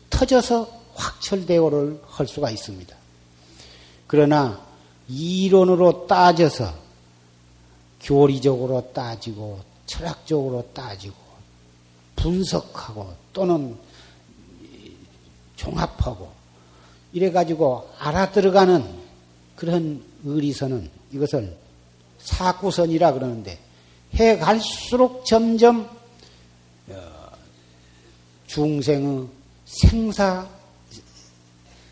터져서 0.09 0.81
확철대오를 0.95 2.01
할 2.07 2.27
수가 2.27 2.49
있습니다. 2.49 2.95
그러나 4.07 4.61
이론으로 5.07 6.07
따져서 6.07 6.73
교리적으로 8.01 8.91
따지고 8.93 9.59
철학적으로 9.85 10.67
따지고 10.73 11.15
분석하고 12.15 13.13
또는 13.33 13.77
종합하고 15.55 16.31
이래가지고 17.13 17.89
알아들어가는 17.99 19.01
그런 19.55 20.03
의리선은 20.23 20.89
이것을 21.11 21.57
사구선이라 22.19 23.13
그러는데 23.13 23.59
해 24.15 24.37
갈수록 24.37 25.25
점점 25.25 25.81
어, 25.81 26.00
중생의 28.53 29.27
생사 29.63 30.45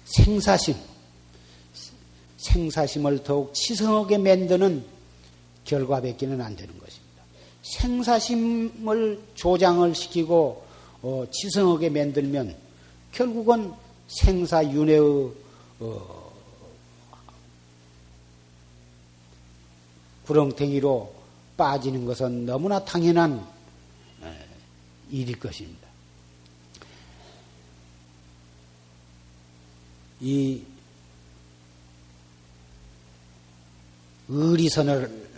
생사심 0.03 0.75
생사심을 2.35 3.23
더욱 3.23 3.53
치성하게 3.53 4.17
만드는 4.17 4.83
결과밖에는 5.63 6.41
안 6.41 6.55
되는 6.57 6.77
것입니다. 6.77 7.23
생사심을 7.61 9.21
조장을 9.35 9.95
시키고 9.95 10.65
어, 11.01 11.25
치성하게 11.31 11.89
만들면 11.91 12.55
결국은 13.13 13.71
생사윤회의 14.09 15.31
어, 15.79 16.31
구렁탱이로 20.25 21.13
빠지는 21.55 22.05
것은 22.05 22.45
너무나 22.45 22.83
당연한 22.83 23.47
일일 25.09 25.39
것입니다. 25.39 25.88
이 30.21 30.61
의리선을 34.27 35.29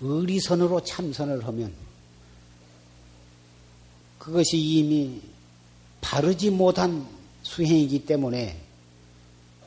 의리선으로 0.00 0.84
참선을 0.84 1.44
하면 1.46 1.72
그것이 4.18 4.58
이미 4.58 5.20
바르지 6.00 6.50
못한 6.50 7.06
수행이기 7.42 8.04
때문에 8.06 8.60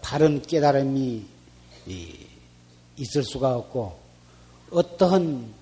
바른 0.02 0.42
깨달음이 0.42 1.26
있을 2.98 3.24
수가 3.24 3.56
없고 3.56 4.00
어떠한 4.72 5.54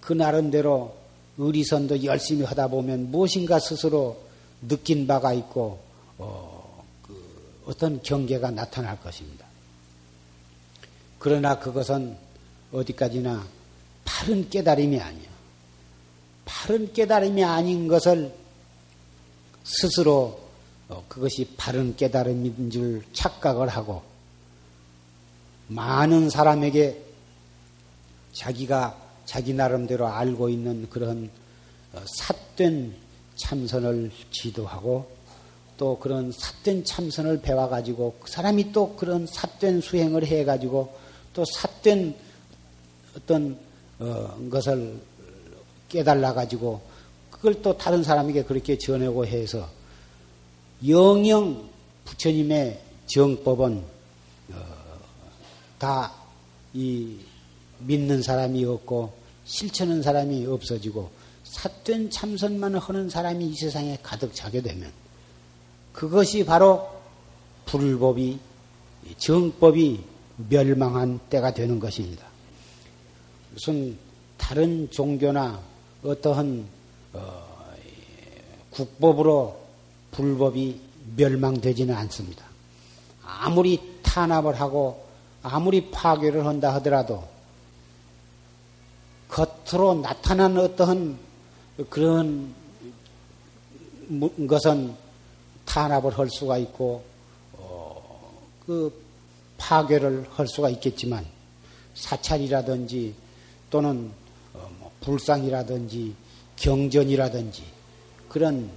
그 0.00 0.12
나름대로 0.12 0.94
의리선도 1.38 2.04
열심히 2.04 2.44
하다 2.44 2.68
보면 2.68 3.10
무엇인가 3.10 3.58
스스로 3.58 4.20
느낀 4.68 5.06
바가 5.06 5.32
있고 5.32 5.80
어, 6.18 6.51
그 6.51 6.51
어떤 7.66 8.02
경계가 8.02 8.50
나타날 8.50 9.00
것입니다. 9.00 9.46
그러나 11.18 11.58
그것은 11.58 12.16
어디까지나 12.72 13.46
바른 14.04 14.48
깨달음이 14.48 15.00
아니야. 15.00 15.30
바른 16.44 16.92
깨달음이 16.92 17.44
아닌 17.44 17.86
것을 17.88 18.34
스스로 19.64 20.40
어, 20.88 21.04
그것이 21.08 21.54
바른 21.56 21.96
깨달음인 21.96 22.70
줄 22.70 23.02
착각을 23.12 23.68
하고 23.68 24.02
많은 25.68 26.28
사람에게 26.28 27.00
자기가 28.32 29.00
자기 29.24 29.54
나름대로 29.54 30.06
알고 30.06 30.48
있는 30.48 30.90
그런 30.90 31.30
어, 31.92 32.02
삿된 32.04 32.94
참선을 33.36 34.10
지도하고 34.30 35.10
또 35.82 35.98
그런 35.98 36.30
삿된 36.30 36.84
참선을 36.84 37.40
배워가지고 37.42 38.14
그 38.20 38.30
사람이 38.30 38.70
또 38.70 38.94
그런 38.94 39.26
삿된 39.26 39.80
수행을 39.80 40.24
해가지고 40.24 40.94
또 41.34 41.44
삿된 41.44 42.14
어떤 43.16 43.58
어, 43.98 44.38
것을 44.48 45.00
깨달아 45.88 46.34
가지고 46.34 46.80
그걸 47.32 47.60
또 47.62 47.76
다른 47.76 48.04
사람에게 48.04 48.44
그렇게 48.44 48.78
전하고 48.78 49.26
해서 49.26 49.68
영영 50.86 51.68
부처님의 52.04 52.80
정법은 53.06 53.82
어, 54.52 54.56
다이 55.80 57.18
믿는 57.80 58.22
사람이 58.22 58.64
없고 58.64 59.12
실천하는 59.44 60.00
사람이 60.00 60.46
없어지고 60.46 61.10
삿된 61.42 62.10
참선만 62.10 62.76
하는 62.76 63.10
사람이 63.10 63.48
이 63.48 63.56
세상에 63.56 63.98
가득 64.00 64.32
차게 64.32 64.60
되면 64.60 65.01
그것이 65.92 66.44
바로 66.44 66.88
불법이 67.66 68.38
정법이 69.18 70.04
멸망한 70.48 71.20
때가 71.30 71.52
되는 71.52 71.78
것입니다. 71.78 72.26
무슨 73.52 73.98
다른 74.36 74.90
종교나 74.90 75.60
어떠한 76.02 76.66
어, 77.12 77.52
국법으로 78.70 79.60
불법이 80.10 80.80
멸망되지는 81.16 81.94
않습니다. 81.94 82.44
아무리 83.24 83.80
탄압을 84.02 84.60
하고 84.60 85.04
아무리 85.42 85.90
파괴를 85.90 86.46
한다 86.46 86.72
하더라도 86.74 87.28
겉으로 89.28 89.94
나타난 89.94 90.56
어떠한 90.58 91.18
그런 91.88 92.54
것은 94.46 94.94
탄압을 95.72 96.18
할 96.18 96.28
수가 96.28 96.58
있고 96.58 97.02
어, 97.54 98.30
그 98.66 98.92
파괴를 99.56 100.26
할 100.30 100.46
수가 100.46 100.68
있겠지만 100.68 101.24
사찰이라든지 101.94 103.14
또는 103.70 104.12
어, 104.52 104.70
뭐 104.78 104.90
불상이라든지 105.00 106.14
경전이라든지 106.56 107.62
그런 108.28 108.70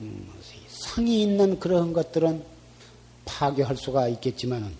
음, 0.00 0.32
상이 0.68 1.22
있는 1.22 1.60
그런 1.60 1.92
것들은 1.92 2.44
파괴할 3.24 3.76
수가 3.76 4.08
있겠지만 4.08 4.74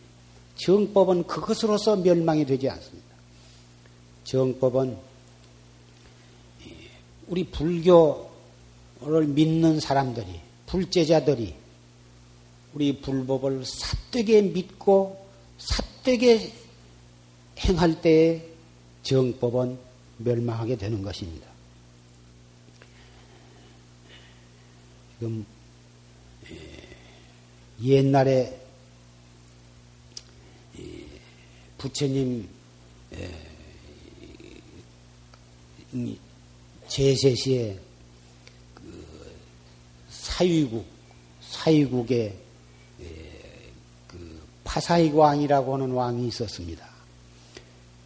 정법은 0.56 1.28
그것으로서 1.28 1.94
멸망이 1.94 2.44
되지 2.44 2.68
않습니다. 2.70 3.08
정법은 4.24 4.96
우리 7.28 7.44
불교를 7.44 9.26
믿는 9.28 9.78
사람들이 9.78 10.51
불제자들이 10.72 11.54
우리 12.72 12.98
불법을 12.98 13.62
삿되게 13.62 14.40
믿고 14.40 15.22
삿되게 15.58 16.50
행할 17.58 18.00
때에 18.00 18.42
정법은 19.02 19.78
멸망하게 20.16 20.78
되는 20.78 21.02
것입니다. 21.02 21.46
지금 25.18 25.44
옛날에 27.82 28.58
부처님 31.76 32.48
제세 36.88 37.34
시에 37.34 37.74
그 37.74 37.91
사위국 40.22 40.86
사위국의 41.40 42.36
그 44.06 44.42
파사익 44.64 45.14
왕이라고 45.14 45.74
하는 45.74 45.90
왕이 45.90 46.28
있었습니다. 46.28 46.86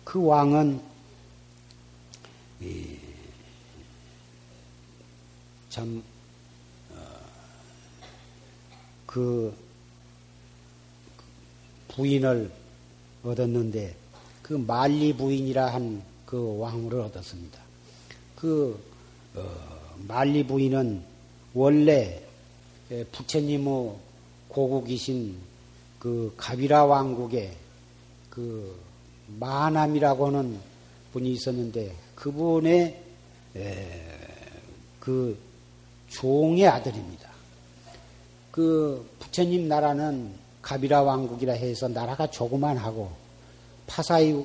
그 0.04 0.24
왕은 0.24 0.80
참, 5.68 6.02
어, 6.90 6.96
그 9.04 9.54
부인을 11.88 12.50
얻었는데 13.22 13.94
그 14.42 14.54
만리 14.54 15.12
부인이라 15.12 15.74
한 15.74 16.16
그 16.26 16.58
왕후를 16.58 17.00
얻었습니다. 17.00 17.60
그 18.34 18.78
어, 19.34 19.42
만리 20.06 20.44
부인은 20.44 21.02
원래 21.56 22.22
부처님의 23.12 23.94
고국이신 24.48 25.38
그 25.98 26.34
가비라 26.36 26.84
왕국의 26.84 27.50
그 28.28 28.78
마남이라고 29.40 30.26
하는 30.26 30.58
분이 31.14 31.32
있었는데 31.32 31.94
그분의 32.14 33.02
그 35.00 35.38
종의 36.08 36.68
아들입니다. 36.68 37.30
그 38.50 39.08
부처님 39.18 39.66
나라는 39.66 40.34
가비라 40.60 41.04
왕국이라 41.04 41.54
해서 41.54 41.88
나라가 41.88 42.26
조그만하고 42.26 43.10
파사이 43.86 44.44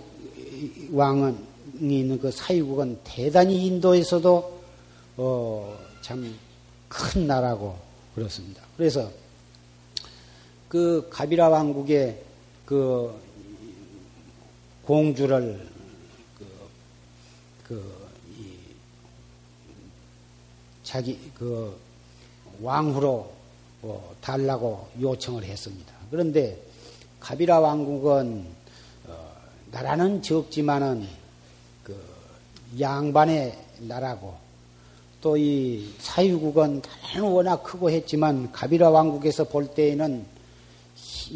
왕은 0.91 1.37
있는 1.81 2.17
그 2.19 2.31
사유국은 2.31 2.99
대단히 3.03 3.65
인도에서도 3.65 4.61
어, 5.17 5.77
참 6.01 6.33
큰 6.91 7.25
나라고 7.25 7.79
그렇습니다. 8.13 8.61
그래서 8.75 9.09
그 10.67 11.07
가비라 11.09 11.47
왕국의 11.47 12.21
그 12.65 13.17
공주를 14.83 15.69
그, 16.37 16.45
그 17.65 18.07
자기 20.83 21.17
그 21.33 21.79
왕후로 22.61 23.31
어, 23.83 24.15
달라고 24.19 24.89
요청을 24.99 25.45
했습니다. 25.45 25.93
그런데 26.11 26.61
가비라 27.21 27.61
왕국은 27.61 28.45
어, 29.07 29.33
나라는 29.71 30.21
적지만은 30.21 31.07
그 31.85 31.97
양반의 32.77 33.57
나라고 33.79 34.40
또 35.21 35.37
이 35.37 35.93
사유국은 35.99 36.81
워낙 37.21 37.63
크고 37.63 37.91
했지만 37.91 38.51
가비라 38.51 38.89
왕국에서 38.89 39.43
볼 39.43 39.67
때에는 39.67 40.25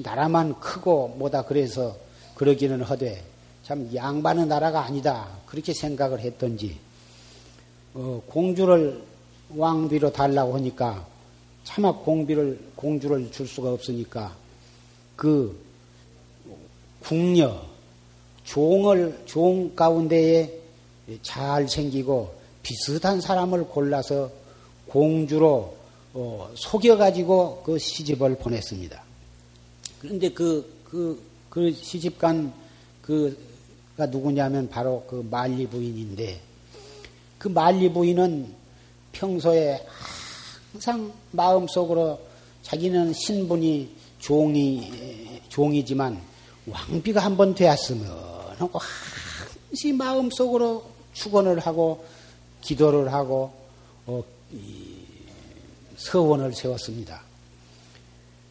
나라만 0.03 0.59
크고 0.59 1.09
뭐다 1.19 1.43
그래서 1.43 1.95
그러기는 2.33 2.81
하되 2.81 3.23
참 3.63 3.89
양반의 3.93 4.47
나라가 4.47 4.83
아니다. 4.83 5.27
그렇게 5.45 5.73
생각을 5.73 6.19
했던지 6.19 6.77
어, 7.93 8.21
공주를 8.27 9.01
왕비로 9.55 10.11
달라고 10.11 10.55
하니까 10.55 11.05
차마 11.63 11.91
공비를 11.91 12.59
공주를 12.75 13.31
줄 13.31 13.47
수가 13.47 13.71
없으니까 13.71 14.35
그 15.15 15.57
궁녀 17.01 17.61
종을 18.43 19.21
종 19.25 19.75
가운데에 19.75 20.51
잘 21.21 21.67
생기고 21.69 22.34
비슷한 22.65 23.21
사람을 23.21 23.65
골라서 23.65 24.32
공주로 24.88 25.78
어, 26.15 26.49
속여가지고 26.56 27.62
그 27.63 27.78
시집을 27.78 28.38
보냈습니다. 28.38 29.04
그런데 29.99 30.30
그, 30.30 30.67
그, 30.84 31.21
그 31.47 31.71
시집간 31.71 32.51
그가 33.04 34.08
누구냐면 34.08 34.67
바로 34.67 35.06
그 35.08 35.28
만리 35.30 35.67
부인인데 35.67 36.41
그 37.38 37.49
만리 37.49 37.91
부인은 37.93 38.51
평소에 39.12 39.86
항상 40.71 41.13
마음속으로 41.32 42.19
자기는 42.63 43.13
신분이 43.13 43.95
종이, 44.17 44.91
종이지만 45.49 46.19
왕비가 46.65 47.19
한 47.19 47.38
번 47.38 47.54
되었으면 47.54 48.10
하고 48.58 48.80
항시 48.80 49.93
마음속으로 49.93 50.84
축원을 51.13 51.60
하고 51.60 52.04
기도를 52.65 53.13
하고 53.13 53.54
어, 54.08 54.23
서원을 55.97 56.54
세웠습니다. 56.54 57.21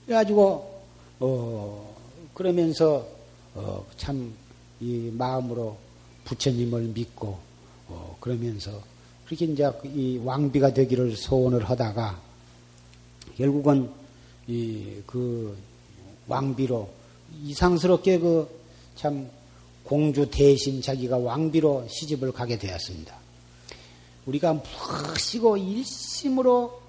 그래가지고 0.07 0.83
어, 1.21 1.97
그러면서 2.35 3.07
어, 3.55 3.85
참 3.97 4.45
이 4.81 5.11
마음으로 5.13 5.77
부처님을 6.25 6.83
믿고 6.95 7.39
어, 7.89 8.17
그러면서 8.21 8.83
그렇게 9.25 9.47
이제 9.47 9.71
이 9.85 10.21
왕비가 10.23 10.75
되기를 10.75 11.17
소원을 11.17 11.65
하다가 11.65 12.21
결국은 13.37 13.91
이 14.47 15.01
그 15.07 15.57
왕비로 16.29 16.89
이상스럽게 17.45 18.19
그 18.19 18.49
참 18.95 19.29
공주 19.83 20.31
대신 20.31 20.81
자기가 20.81 21.19
왕비로 21.19 21.89
시집을 21.89 22.33
가게 22.33 22.57
되었습니다. 22.59 23.24
우리가 24.27 24.55
무엇이고 24.55 25.57
일심으로 25.57 26.81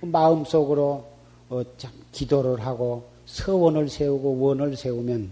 마음속으로 0.00 1.06
어, 1.48 1.62
참 1.76 1.90
기도를 2.12 2.64
하고 2.64 3.08
서원을 3.26 3.88
세우고 3.88 4.40
원을 4.40 4.76
세우면 4.76 5.30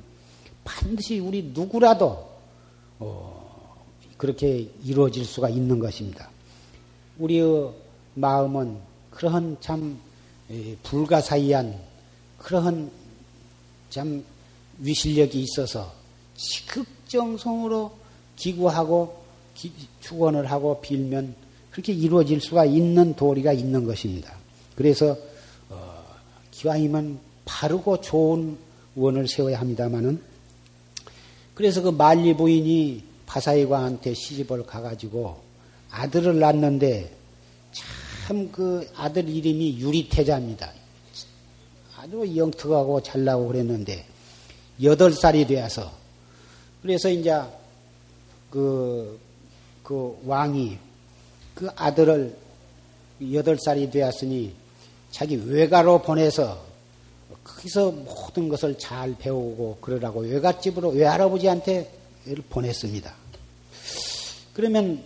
반드시 0.65 1.19
우리 1.19 1.51
누구라도 1.55 2.29
어, 2.99 3.85
그렇게 4.17 4.71
이루어질 4.85 5.25
수가 5.25 5.49
있는 5.49 5.79
것입니다. 5.79 6.29
우리의 7.19 7.71
마음은 8.15 8.79
그러한 9.11 9.57
참 9.61 9.99
불가사의한 10.83 11.79
그러한 12.39 12.91
참 13.89 14.25
위실력이 14.79 15.43
있어서 15.43 15.93
지극정성으로 16.35 17.93
기구하고 18.37 19.21
축원을 20.01 20.51
하고 20.51 20.81
빌면 20.81 21.35
그렇게 21.71 21.93
이루어질 21.93 22.41
수가 22.41 22.65
있는 22.65 23.15
도리가 23.15 23.53
있는 23.53 23.85
것입니다. 23.85 24.35
그래서 24.75 25.17
어, 25.69 26.05
기왕이면 26.51 27.19
바르고 27.45 28.01
좋은 28.01 28.57
원을 28.97 29.29
세워야 29.29 29.61
합니다마는 29.61 30.21
그래서 31.55 31.83
그 31.83 31.91
만리 31.91 32.35
부인이 32.37 33.05
파사이광한테 33.27 34.15
시집을 34.15 34.67
가가지고 34.67 35.41
아들을 35.91 36.39
낳는데 36.39 37.21
참 37.73 38.53
그 38.53 38.89
아들 38.95 39.29
이름이 39.29 39.81
유리태자입니다. 39.81 40.71
아주 41.97 42.37
영특하고 42.37 43.03
잘 43.03 43.25
나고 43.25 43.49
그랬는데 43.49 44.07
여덟 44.85 45.13
살이 45.13 45.45
되어서 45.47 45.93
그래서 46.81 47.11
이제 47.11 47.37
그, 48.51 49.19
그 49.83 50.17
왕이 50.25 50.79
그 51.61 51.69
아들을 51.77 52.35
여덟 53.35 53.59
살이 53.59 53.91
되었으니 53.91 54.55
자기 55.11 55.37
외가로 55.37 56.01
보내서 56.01 56.65
거기서 57.45 57.91
모든 57.91 58.49
것을 58.49 58.79
잘 58.79 59.15
배우고 59.19 59.77
그러라고 59.83 60.21
외갓집으로 60.21 60.89
외할아버지한테 60.93 61.93
보냈습니다. 62.49 63.15
그러면 64.55 65.03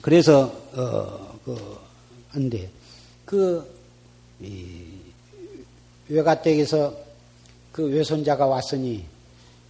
그래서 0.00 0.44
어, 0.72 1.38
그 1.44 1.78
안돼 2.32 2.70
그 3.26 3.70
외가댁에서 6.08 6.96
그 7.70 7.84
외손자가 7.84 8.46
왔으니 8.46 9.04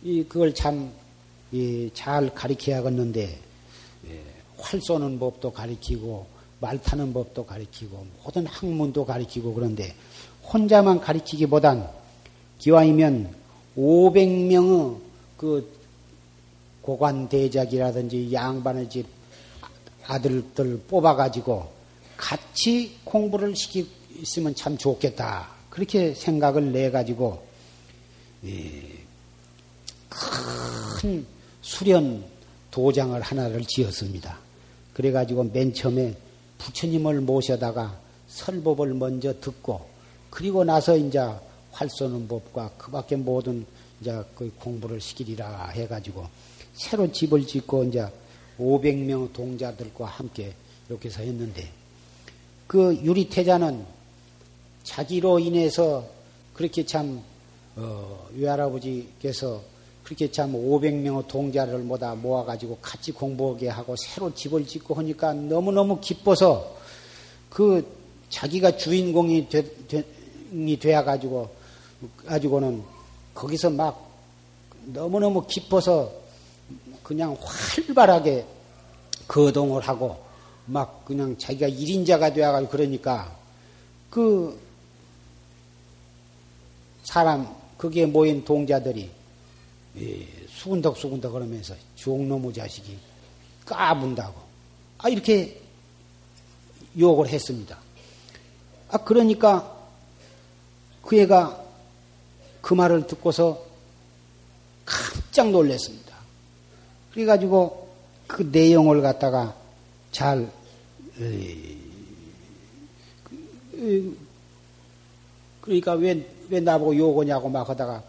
이 0.04 0.24
그걸 0.28 0.54
참 0.54 1.00
잘 1.94 2.32
가리켜야겠는데 2.32 3.38
예, 4.08 4.22
활 4.60 4.80
쏘는 4.80 5.18
법도 5.18 5.52
가리키고 5.52 6.26
말 6.60 6.80
타는 6.80 7.12
법도 7.12 7.46
가리키고 7.46 8.06
모든 8.22 8.46
학문도 8.46 9.04
가리키고 9.06 9.54
그런데 9.54 9.94
혼자만 10.52 11.00
가리키기보단 11.00 11.88
기왕이면 12.58 13.34
500명의 13.76 14.98
그 15.36 15.80
고관 16.82 17.28
대작이라든지 17.28 18.32
양반의 18.32 18.90
집 18.90 19.06
아들들 20.06 20.80
뽑아가지고 20.88 21.70
같이 22.16 22.98
공부를 23.04 23.54
시키면 23.56 24.54
참 24.54 24.76
좋겠다. 24.76 25.48
그렇게 25.70 26.14
생각을 26.14 26.72
내가지고 26.72 27.42
큰 30.98 31.26
수련 31.62 32.24
도장을 32.70 33.18
하나를 33.20 33.64
지었습니다. 33.64 34.49
그래가지고 34.94 35.44
맨 35.52 35.72
처음에 35.72 36.14
부처님을 36.58 37.20
모셔다가 37.20 37.98
설법을 38.28 38.94
먼저 38.94 39.38
듣고 39.40 39.86
그리고 40.30 40.64
나서 40.64 40.96
이제 40.96 41.18
활 41.72 41.88
쏘는 41.88 42.28
법과 42.28 42.72
그 42.76 42.90
밖에 42.90 43.16
모든 43.16 43.64
이제 44.00 44.22
그 44.34 44.52
공부를 44.58 45.00
시키리라 45.00 45.68
해가지고 45.68 46.26
새로 46.74 47.10
집을 47.10 47.46
짓고 47.46 47.84
이제 47.84 48.06
500명 48.58 49.32
동자들과 49.32 50.06
함께 50.06 50.54
이렇게 50.88 51.08
해서 51.08 51.22
했는데 51.22 51.70
그 52.66 52.94
유리태자는 53.02 53.84
자기로 54.84 55.38
인해서 55.38 56.06
그렇게 56.54 56.84
참 56.84 57.22
어, 57.76 58.28
외할아버지께서 58.34 59.62
그렇게 60.10 60.28
참 60.28 60.52
500명의 60.54 61.24
동자를 61.28 61.78
모다 61.78 62.16
모아가지고 62.16 62.78
같이 62.82 63.12
공부하게 63.12 63.68
하고 63.68 63.94
새로 63.94 64.34
집을 64.34 64.66
짓고 64.66 64.94
하니까 64.94 65.32
너무너무 65.32 66.00
기뻐서 66.00 66.76
그 67.48 67.86
자기가 68.28 68.76
주인공이 68.76 69.48
되, 69.48 69.62
되, 69.86 70.04
되어가지고 70.80 71.48
가지고는 72.26 72.82
거기서 73.34 73.70
막 73.70 74.10
너무너무 74.86 75.46
기뻐서 75.46 76.10
그냥 77.04 77.36
활발하게 77.40 78.44
거동을 79.28 79.80
하고 79.82 80.16
막 80.66 81.04
그냥 81.04 81.38
자기가 81.38 81.68
일인자가 81.68 82.32
되어가지고 82.32 82.68
그러니까 82.68 83.32
그 84.10 84.58
사람 87.04 87.54
거기에 87.78 88.06
모인 88.06 88.44
동자들이 88.44 89.02
예, 89.02 89.19
수군덕 90.48 90.96
수군덕 90.96 91.32
그러면서 91.32 91.74
종놈의 91.96 92.52
자식이 92.52 92.96
까분다고 93.64 94.40
아 94.98 95.08
이렇게 95.08 95.60
욕을 96.98 97.28
했습니다. 97.28 97.78
아 98.90 98.98
그러니까 98.98 99.76
그 101.02 101.18
애가 101.18 101.64
그 102.60 102.74
말을 102.74 103.06
듣고서 103.06 103.64
깜짝 104.84 105.50
놀랐습니다. 105.50 106.16
그래가지고 107.12 107.88
그 108.26 108.42
내용을 108.42 109.02
갖다가 109.02 109.56
잘 110.12 110.50
그러니까 115.60 115.92
왜, 115.94 116.26
왜 116.48 116.60
나보고 116.60 116.96
욕하냐고 116.96 117.48
막 117.48 117.68
하다가 117.68 118.02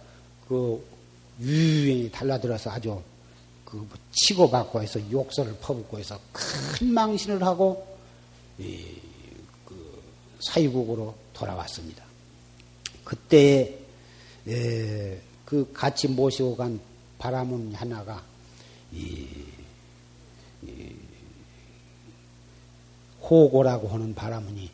그 0.47 0.83
유유히 1.41 2.09
달라들어서 2.11 2.69
아주 2.71 3.01
그 3.65 3.77
뭐 3.77 3.87
치고받고 4.11 4.81
해서 4.81 4.99
욕설을 5.11 5.55
퍼붓고 5.61 5.97
해서 5.97 6.19
큰 6.33 6.93
망신을 6.93 7.41
하고 7.41 7.87
이, 8.59 8.85
그 9.65 10.03
사유국으로 10.41 11.15
돌아왔습니다. 11.33 12.03
그때 13.05 13.77
에, 14.47 15.17
그 15.45 15.71
같이 15.71 16.09
모시고 16.09 16.57
간 16.57 16.79
바람은 17.17 17.75
하나가 17.75 18.23
호고라고 23.21 23.87
하는 23.87 24.13
바람은이 24.13 24.69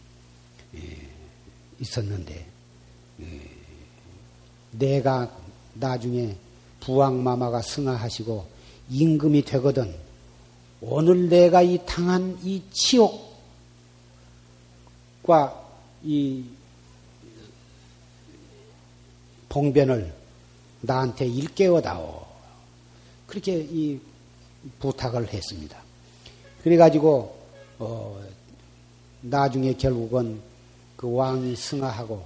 있었는데 1.79 2.47
내가 4.71 5.37
나중에 5.75 6.35
부왕마마가 6.87 7.61
승하하시고 7.61 8.45
임금이 8.89 9.43
되거든 9.43 9.93
오늘 10.79 11.27
내가 11.27 11.61
이 11.61 11.77
당한 11.85 12.39
이 12.43 12.61
치욕과 12.71 13.27
이 16.03 16.45
봉변을 19.49 20.13
나한테 20.81 21.25
일깨워다오. 21.25 22.25
그렇게 23.25 23.59
이 23.59 23.99
부탁을 24.79 25.33
했습니다. 25.33 25.77
그래가지고, 26.63 27.35
어, 27.79 28.21
나중에 29.21 29.73
결국은 29.73 30.39
그 30.95 31.11
왕이 31.11 31.55
승하하고 31.55 32.23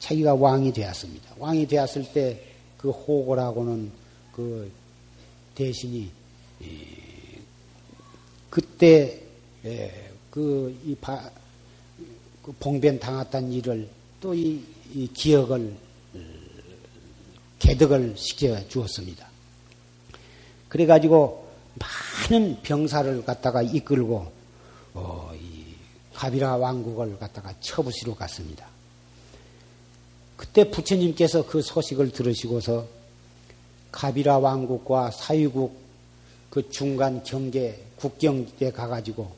자기가 0.00 0.34
왕이 0.34 0.72
되었습니다. 0.72 1.34
왕이 1.38 1.66
되었을 1.68 2.12
때 2.12 2.52
그 2.82 2.90
호고라고는 2.90 3.92
그 4.32 4.70
대신이 5.54 6.10
그때 8.50 9.20
그이 10.30 10.96
그 12.42 12.52
봉변 12.58 12.98
당했던 12.98 13.52
일을 13.52 13.88
또 14.20 14.34
이 14.94 15.08
기억을 15.14 15.74
개득을 17.58 18.14
시켜 18.16 18.68
주었습니다. 18.68 19.26
그래가지고 20.68 21.48
많은 22.30 22.60
병사를 22.62 23.24
갖다가 23.24 23.62
이끌고 23.62 24.30
어, 24.94 25.32
이 25.34 25.74
가비라 26.12 26.56
왕국을 26.56 27.18
갖다가 27.18 27.54
처부시러 27.60 28.14
갔습니다. 28.14 28.66
그때 30.36 30.70
부처님께서 30.70 31.46
그 31.46 31.62
소식을 31.62 32.10
들으시고서 32.10 32.86
가비라 33.92 34.38
왕국과 34.38 35.10
사유국 35.10 35.76
그 36.50 36.68
중간 36.70 37.22
경계 37.22 37.80
국경에 37.96 38.70
가가지고 38.74 39.30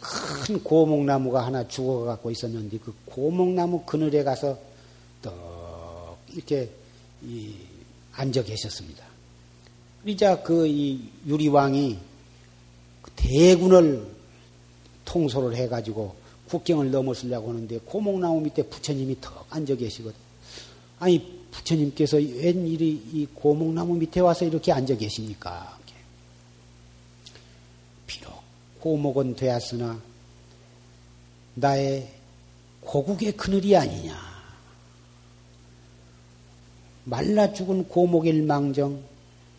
큰 0.00 0.62
고목나무가 0.62 1.44
하나 1.44 1.66
죽어갖고 1.68 2.30
있었는데 2.30 2.78
그 2.78 2.94
고목나무 3.04 3.82
그늘에 3.84 4.24
가서 4.24 4.58
떡 5.20 6.16
이렇게 6.32 6.70
앉아 8.12 8.42
계셨습니다. 8.42 9.04
그러자 10.02 10.42
그 10.42 10.66
이 10.66 11.00
유리왕이 11.26 11.98
그 13.02 13.10
대군을 13.16 14.06
통솔을 15.04 15.54
해가지고 15.56 16.14
국경을 16.48 16.90
넘어서려고 16.90 17.50
하는데 17.50 17.78
고목나무 17.84 18.40
밑에 18.40 18.62
부처님이 18.62 19.20
턱 19.20 19.46
앉아 19.50 19.74
계시거든. 19.74 20.18
아니 20.98 21.39
부처님께서 21.50 22.16
웬일이 22.16 22.88
이 23.12 23.26
고목나무 23.34 23.94
밑에 23.96 24.20
와서 24.20 24.44
이렇게 24.44 24.72
앉아 24.72 24.96
계십니까? 24.96 25.78
비록 28.06 28.42
고목은 28.80 29.36
되었으나 29.36 30.00
나의 31.54 32.12
고국의 32.80 33.36
그늘이 33.36 33.76
아니냐. 33.76 34.30
말라 37.04 37.52
죽은 37.52 37.88
고목일 37.88 38.44
망정 38.44 39.02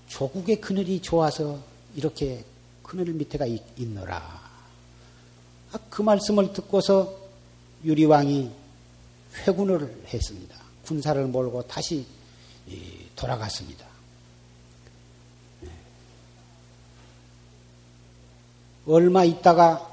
조국의 0.08 0.62
그늘이 0.62 1.02
좋아서 1.02 1.60
이렇게 1.96 2.44
그늘 2.84 3.14
밑에가 3.14 3.46
있노라. 3.78 4.42
아, 5.72 5.80
그 5.89 6.02
말씀을 6.02 6.54
듣고서 6.54 7.18
유리왕이 7.84 8.52
회군을 9.48 10.04
했습니다. 10.14 10.61
군사를 10.86 11.24
몰고 11.28 11.64
다시 11.68 12.06
돌아갔습니다. 13.16 13.86
네. 15.62 15.70
얼마 18.88 19.24
있다가 19.24 19.88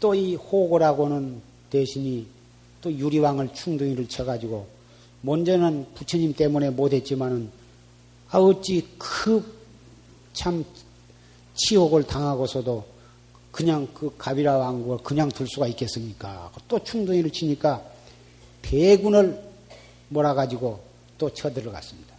또 0.00 0.14
이 0.14 0.34
호고라고는 0.34 1.40
대신이 1.70 2.26
또 2.82 2.92
유리왕을 2.92 3.54
충동이를 3.54 4.06
쳐가지고 4.08 4.66
먼저는 5.22 5.86
부처님 5.94 6.34
때문에 6.34 6.70
못했지만은 6.70 7.50
아 8.30 8.38
어찌 8.38 8.86
그 8.98 9.64
참 10.34 10.64
치욕을 11.54 12.02
당하고서도 12.02 12.84
그냥 13.50 13.88
그 13.94 14.12
가비라 14.18 14.58
왕국을 14.58 14.98
그냥 14.98 15.28
둘 15.30 15.46
수가 15.46 15.68
있겠습니까? 15.68 16.50
또 16.68 16.82
충동이를 16.82 17.30
치니까 17.30 17.82
대군을 18.60 19.40
몰아가지고 20.08 20.82
또 21.18 21.32
쳐들어갔습니다. 21.32 22.14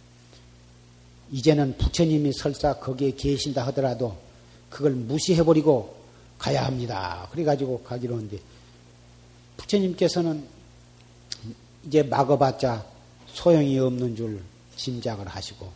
이제는 1.31 1.77
부처님이 1.77 2.33
설사 2.33 2.73
거기에 2.73 3.11
계신다 3.11 3.65
하더라도 3.67 4.15
그걸 4.69 4.91
무시해버리고 4.91 5.95
가야 6.37 6.65
합니다. 6.65 7.27
그래가지고 7.31 7.83
가기로 7.83 8.15
하는데 8.15 8.39
부처님께서는 9.57 10.45
이제 11.85 12.03
막어봤자 12.03 12.85
소용이 13.27 13.79
없는 13.79 14.15
줄 14.15 14.41
짐작을 14.75 15.27
하시고 15.27 15.71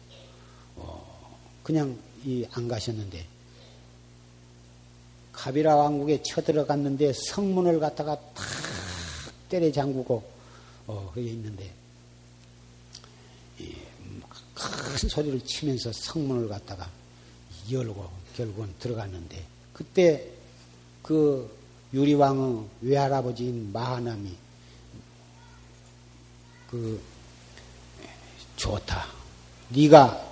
어, 0.76 1.38
그냥 1.64 1.97
안 2.51 2.68
가셨는데 2.68 3.26
가비라 5.32 5.76
왕국에 5.76 6.22
쳐들어갔는데 6.22 7.14
성문을 7.14 7.80
갖다가 7.80 8.16
탁 8.34 8.45
때려 9.47 9.72
잠그고 9.72 10.24
어, 10.88 11.12
거기 11.14 11.28
있는데 11.28 11.79
큰 14.60 15.10
소리를 15.10 15.39
치면서 15.41 15.91
성문을 15.93 16.49
갖다가 16.49 16.89
열고 17.72 18.10
결국은 18.36 18.74
들어갔는데 18.80 19.43
그때 19.74 20.26
그 21.01 21.49
유리왕의 21.93 22.66
외할아버지인 22.82 23.72
마하남이 23.72 24.30
그 26.70 27.01
좋다. 28.57 29.07
네가 29.70 30.28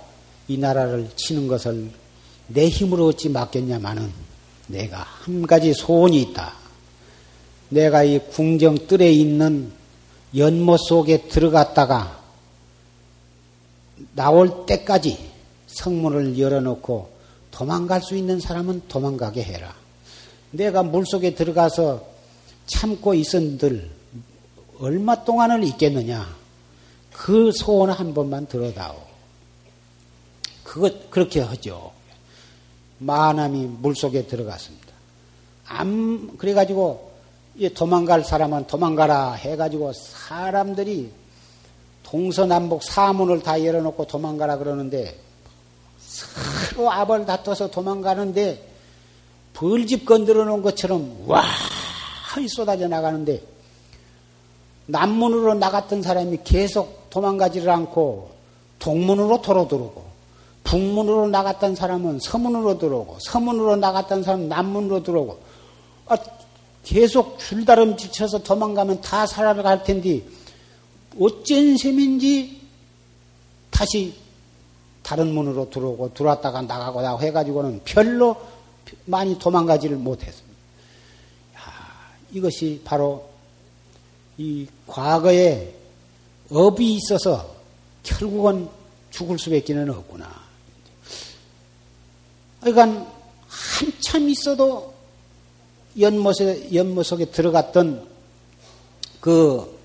이 0.48 0.56
나라를 0.56 1.10
치는 1.16 1.48
것을 1.48 1.90
내 2.48 2.68
힘으로 2.68 3.06
어찌 3.06 3.28
맡겠냐마는 3.28 4.12
내가 4.68 5.02
한 5.02 5.46
가지 5.46 5.72
소원이 5.72 6.20
있다. 6.22 6.54
내가 7.70 8.04
이 8.04 8.18
궁정 8.30 8.86
뜰에 8.86 9.10
있는 9.10 9.72
연못 10.36 10.78
속에 10.78 11.28
들어갔다가 11.28 12.17
나올 14.14 14.66
때까지 14.66 15.30
성문을 15.66 16.38
열어놓고 16.38 17.10
도망갈 17.50 18.02
수 18.02 18.16
있는 18.16 18.40
사람은 18.40 18.82
도망가게 18.88 19.42
해라. 19.42 19.74
내가 20.50 20.82
물속에 20.82 21.34
들어가서 21.34 22.06
참고 22.66 23.14
있은들 23.14 23.90
얼마 24.80 25.24
동안을 25.24 25.64
있겠느냐? 25.64 26.36
그 27.12 27.50
소원 27.52 27.90
한 27.90 28.14
번만 28.14 28.46
들어다오. 28.46 28.96
그것 30.62 31.10
그렇게 31.10 31.40
하죠. 31.40 31.92
마남이 32.98 33.66
물속에 33.80 34.26
들어갔습니다. 34.26 34.88
암 35.66 36.36
그래가지고 36.36 37.12
도망갈 37.74 38.24
사람은 38.24 38.66
도망가라 38.66 39.32
해가지고 39.32 39.92
사람들이 39.92 41.10
동서남북 42.10 42.82
사문을 42.82 43.42
다 43.42 43.62
열어놓고 43.62 44.06
도망가라 44.06 44.56
그러는데 44.56 45.14
서로 45.98 46.90
압을 46.90 47.26
다퉈서 47.26 47.70
도망가는데 47.70 48.66
벌집 49.52 50.06
건드려 50.06 50.44
놓은 50.44 50.62
것처럼 50.62 51.24
와하이 51.26 52.48
쏟아져 52.48 52.88
나가는데 52.88 53.42
남문으로 54.86 55.54
나갔던 55.54 56.02
사람이 56.02 56.38
계속 56.44 57.10
도망가지를 57.10 57.68
않고 57.68 58.30
동문으로 58.78 59.42
도로 59.42 59.68
들어오고 59.68 60.08
북문으로 60.64 61.28
나갔던 61.28 61.74
사람은 61.74 62.20
서문으로 62.20 62.78
들어오고 62.78 63.18
서문으로 63.20 63.76
나갔던 63.76 64.22
사람은 64.22 64.48
남문으로 64.48 65.02
들어오고 65.02 65.38
아, 66.06 66.16
계속 66.84 67.38
줄다름 67.38 67.98
지쳐서 67.98 68.42
도망가면 68.42 69.02
다 69.02 69.26
살아갈 69.26 69.82
텐데 69.82 70.22
어쩐 71.18 71.76
셈인지 71.76 72.60
다시 73.70 74.14
다른 75.02 75.32
문으로 75.32 75.70
들어오고 75.70 76.14
들어왔다가 76.14 76.62
나가고 76.62 77.00
나 77.00 77.16
해가지고는 77.16 77.80
별로 77.84 78.36
많이 79.06 79.38
도망가지를 79.38 79.96
못했습니다. 79.96 80.58
야, 81.56 81.60
이것이 82.32 82.80
바로 82.84 83.28
이 84.36 84.66
과거에 84.86 85.74
업이 86.50 86.94
있어서 86.94 87.56
결국은 88.02 88.68
죽을 89.10 89.38
수밖에는 89.38 89.90
없구나. 89.90 90.48
그러니까 92.60 93.12
한참 93.46 94.28
있어도 94.28 94.94
연못에 95.98 96.74
연못 96.74 97.04
속에 97.04 97.26
들어갔던 97.26 98.08
그 99.20 99.77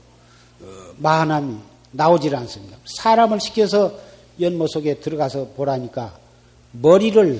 어, 0.93 0.95
마하남이 0.97 1.57
나오질 1.91 2.35
않습니다. 2.35 2.77
사람을 2.85 3.39
시켜서 3.39 3.97
연못 4.39 4.67
속에 4.67 4.99
들어가서 4.99 5.49
보라니까 5.55 6.17
머리를 6.71 7.39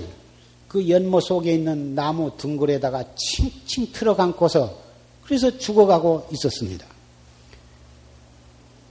그 0.68 0.90
연못 0.90 1.22
속에 1.22 1.54
있는 1.54 1.96
나무 1.96 2.36
둥글에다가 2.38 3.04
칭칭 3.16 3.92
틀어 3.92 4.16
감고서 4.16 4.80
그래서 5.24 5.58
죽어가고 5.58 6.28
있었습니다. 6.32 6.86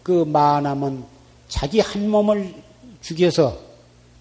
그 0.03 0.25
마하남은 0.25 1.05
자기 1.49 1.81
한 1.81 2.09
몸을 2.09 2.55
죽여서 3.03 3.59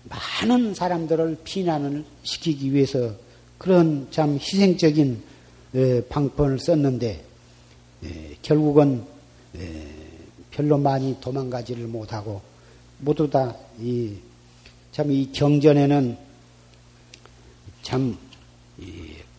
많은 0.04 0.74
사람들을 0.74 1.38
피난을 1.44 2.04
시키기 2.24 2.74
위해서 2.74 3.14
그런 3.58 4.08
참 4.12 4.36
희생적인 4.36 5.24
방편을 6.10 6.60
썼는데 6.60 7.24
결국은 8.42 9.06
별로 10.52 10.78
많이 10.78 11.20
도망가지를 11.20 11.88
못하고 11.88 12.42
모두 13.00 13.30
다 13.30 13.56
이참이 13.80 15.32
경전에는 15.32 16.18
참 17.82 18.18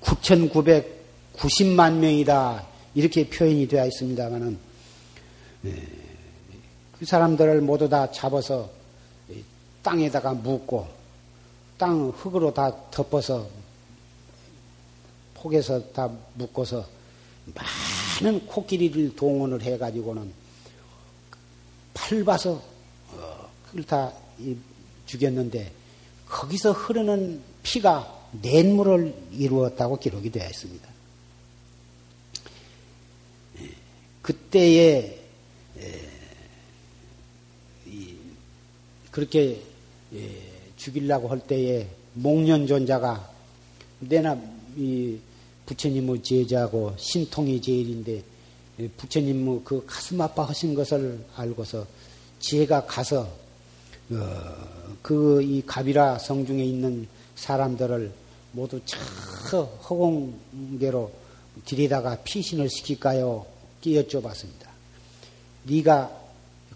9,990만 0.01 1.95
명이다 1.95 2.67
이렇게 2.95 3.29
표현이 3.29 3.69
되어 3.69 3.87
있습니다만은 3.87 4.59
그 5.63 7.07
사람들을 7.07 7.61
모두 7.61 7.89
다 7.89 8.11
잡아서 8.11 8.69
땅에다가 9.83 10.35
묻고 10.35 10.87
땅 11.79 12.11
흙으로 12.11 12.53
다 12.55 12.73
덮어서 12.91 13.49
폭에서 15.35 15.83
다 15.93 16.11
묶어서 16.35 16.87
많은 18.21 18.47
코끼리를 18.47 19.17
동원을 19.17 19.63
해가지고는 19.63 20.42
밟아서 21.95 22.63
어, 23.13 23.51
그걸 23.67 23.85
다 23.85 24.13
죽였는데 25.07 25.73
거기서 26.27 26.73
흐르는 26.73 27.43
피가 27.63 28.29
냇물을 28.41 29.15
이루었다고 29.33 29.99
기록이 29.99 30.31
되어 30.31 30.49
있습니다. 30.49 30.89
예, 33.61 33.71
그때에 34.23 35.23
그렇게 39.13 39.61
예, 40.15 40.29
죽이려고 40.77 41.29
할 41.29 41.39
때에 41.39 41.87
목련존자가 42.15 43.31
내나 44.01 44.41
이 44.77 45.19
부처님의 45.67 46.23
제자고 46.23 46.95
신통의 46.97 47.61
제일인데 47.61 48.13
예, 48.13 48.23
부처님의 48.97 49.61
그 49.65 49.85
가슴 49.87 50.21
아파하신 50.21 50.75
것을 50.75 51.25
알고서 51.37 51.87
제가 52.41 52.87
가서 52.87 53.29
어, 54.11 54.97
그이 55.03 55.63
가비라 55.67 56.19
성중에 56.19 56.65
있는 56.65 57.07
사람들을 57.37 58.13
모두 58.53 58.81
저 58.85 59.63
허공계로 59.63 61.13
들이다가 61.65 62.17
피신을 62.23 62.69
시킬까요? 62.69 63.47
여쭤봤습니다. 63.85 64.69
네가 65.65 66.11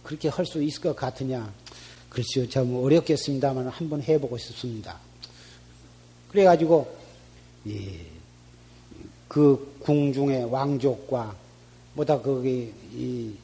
그렇게 0.02 0.28
할 0.28 0.44
수 0.46 0.62
있을 0.62 0.80
것 0.80 0.96
같으냐? 0.96 1.52
글쎄요, 2.08 2.48
참 2.48 2.74
어렵겠습니다만 2.74 3.68
한번 3.68 4.02
해보고 4.02 4.38
싶습니다. 4.38 4.98
그래가지고 6.30 6.96
예, 7.68 8.06
그 9.28 9.76
궁중의 9.80 10.44
왕족과 10.44 11.36
뭐다 11.96 12.20
거기 12.20 12.74
이 12.92 13.34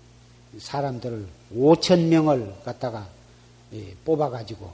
사람들을 0.59 1.27
5천 1.55 2.09
명을 2.09 2.55
갖다가 2.65 3.09
예, 3.73 3.95
뽑아가지고 4.05 4.71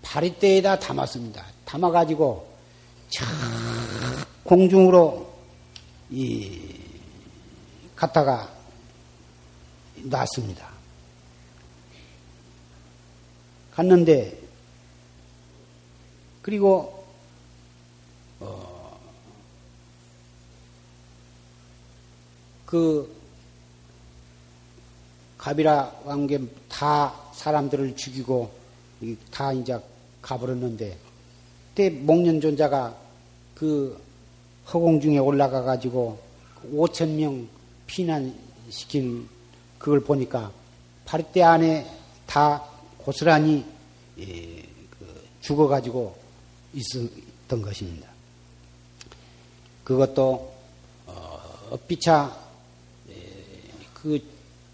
파리대에다 0.00 0.78
담았습니다. 0.78 1.44
담아가지고 1.66 2.48
저 3.10 3.26
공중으로 4.42 5.30
이 6.10 6.80
갔다가 7.94 8.50
놨습니다. 9.96 10.70
갔는데 13.72 14.40
그리고 16.40 17.01
그 22.72 23.06
가비라 25.36 25.92
왕겜 26.06 26.48
다 26.70 27.14
사람들을 27.34 27.94
죽이고 27.96 28.50
다 29.30 29.52
이제 29.52 29.78
가버렸는데 30.22 30.96
그때 31.68 31.90
목련존자가 31.90 32.96
그 33.54 34.00
허공중에 34.72 35.18
올라가 35.18 35.60
가지고 35.60 36.18
5천 36.72 37.10
명 37.10 37.46
피난시킨 37.86 39.28
그걸 39.78 40.00
보니까 40.00 40.50
파리대 41.04 41.42
안에 41.42 41.86
다 42.24 42.64
고스란히 42.96 43.66
예, 44.18 44.62
그 44.98 45.28
죽어가지고 45.42 46.16
있었던 46.72 47.60
것입니다. 47.60 48.08
그것도 49.84 50.54
어, 51.06 51.68
예, 51.72 52.41
그 54.02 54.20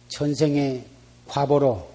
전생의 0.08 0.86
과보로 1.26 1.86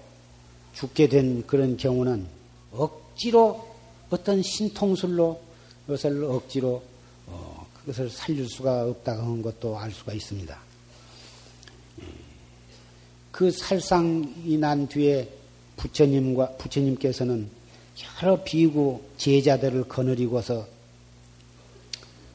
죽게 0.74 1.08
된 1.08 1.44
그런 1.46 1.76
경우는 1.76 2.26
억지로 2.70 3.74
어떤 4.08 4.40
신통술로 4.40 5.40
그것을 5.86 6.24
억지로 6.24 6.82
어, 7.26 7.66
그것을 7.80 8.08
살릴 8.08 8.48
수가 8.48 8.84
없다고 8.84 9.22
하는 9.22 9.42
것도 9.42 9.76
알 9.76 9.90
수가 9.90 10.12
있습니다. 10.12 10.56
예, 12.02 12.04
그 13.32 13.50
살상이 13.50 14.56
난 14.56 14.86
뒤에 14.86 15.28
부처님과 15.76 16.52
부처님께서는 16.52 17.48
여러 18.22 18.42
비구 18.44 19.02
제자들을 19.16 19.88
거느리고서 19.88 20.66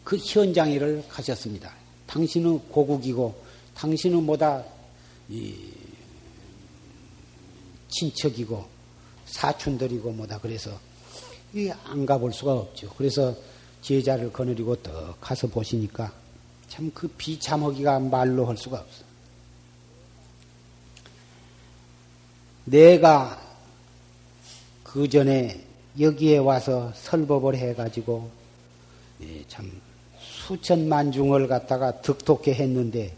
그 0.03 0.17
현장에를 0.17 1.05
가셨습니다. 1.07 1.73
당신은 2.07 2.59
고국이고 2.69 3.35
당신은 3.75 4.23
뭐다 4.23 4.65
친척이고 7.89 8.65
사촌들이고 9.25 10.11
뭐다 10.11 10.39
그래서 10.39 10.79
안 11.85 12.05
가볼 12.05 12.33
수가 12.33 12.53
없죠. 12.53 12.89
그래서 12.97 13.35
제자를 13.81 14.31
거느리고 14.31 14.75
또 14.77 15.15
가서 15.19 15.47
보시니까 15.47 16.11
참 16.67 16.91
그 16.93 17.07
비참하기가 17.07 17.99
말로 17.99 18.45
할 18.45 18.55
수가 18.55 18.79
없어. 18.79 19.03
내가 22.65 23.41
그 24.83 25.09
전에 25.09 25.65
여기에 25.99 26.37
와서 26.37 26.91
설법을 26.95 27.55
해가지고 27.55 28.29
예, 29.21 29.43
참 29.47 29.81
수천만 30.19 31.11
중을 31.11 31.47
갖다가 31.47 32.01
득독해 32.01 32.53
했는데 32.53 33.15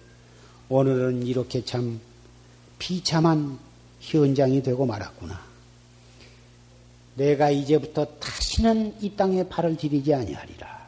오늘은 0.72 1.28
이렇게 1.28 1.65
참 1.65 1.99
비참한 2.80 3.59
현장이 3.99 4.63
되고 4.63 4.86
말았구나. 4.86 5.38
내가 7.15 7.49
이제부터 7.49 8.05
다시는 8.05 8.95
이 9.01 9.13
땅에 9.17 9.43
발을 9.49 9.76
디디지 9.76 10.13
아니하리라. 10.13 10.88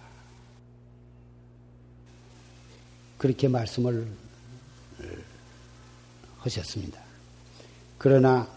그렇게 3.17 3.49
말씀을 3.49 4.07
하셨습니다. 6.37 7.01
그러나 7.97 8.47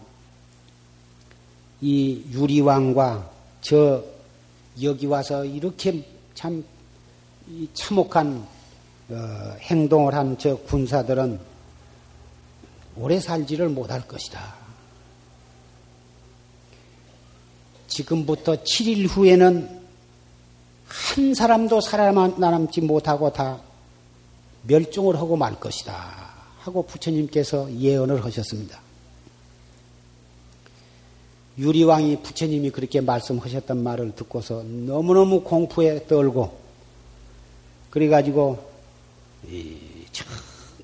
이 1.81 2.23
유리왕과 2.31 3.31
저 3.59 4.01
여기 4.81 5.05
와서 5.05 5.43
이렇게 5.43 6.07
참 6.33 6.63
참혹한 7.73 8.47
어, 9.09 9.55
행동을 9.61 10.13
한 10.13 10.37
저 10.37 10.55
군사들은 10.57 11.39
오래 12.97 13.19
살지를 13.19 13.69
못할 13.69 14.07
것이다. 14.07 14.55
지금부터 17.87 18.55
7일 18.55 19.07
후에는 19.07 19.81
한 20.87 21.33
사람도 21.33 21.81
살아남지 21.81 22.81
못하고 22.81 23.31
다 23.31 23.61
멸종을 24.63 25.15
하고 25.15 25.35
말 25.35 25.59
것이다. 25.59 26.27
하고 26.59 26.83
부처님께서 26.83 27.71
예언을 27.73 28.25
하셨습니다. 28.25 28.81
유리왕이 31.57 32.21
부처님이 32.21 32.71
그렇게 32.71 33.01
말씀하셨던 33.01 33.81
말을 33.81 34.15
듣고서 34.15 34.63
너무너무 34.63 35.41
공포에 35.41 36.05
떨고 36.07 36.57
그래가지고 37.89 38.76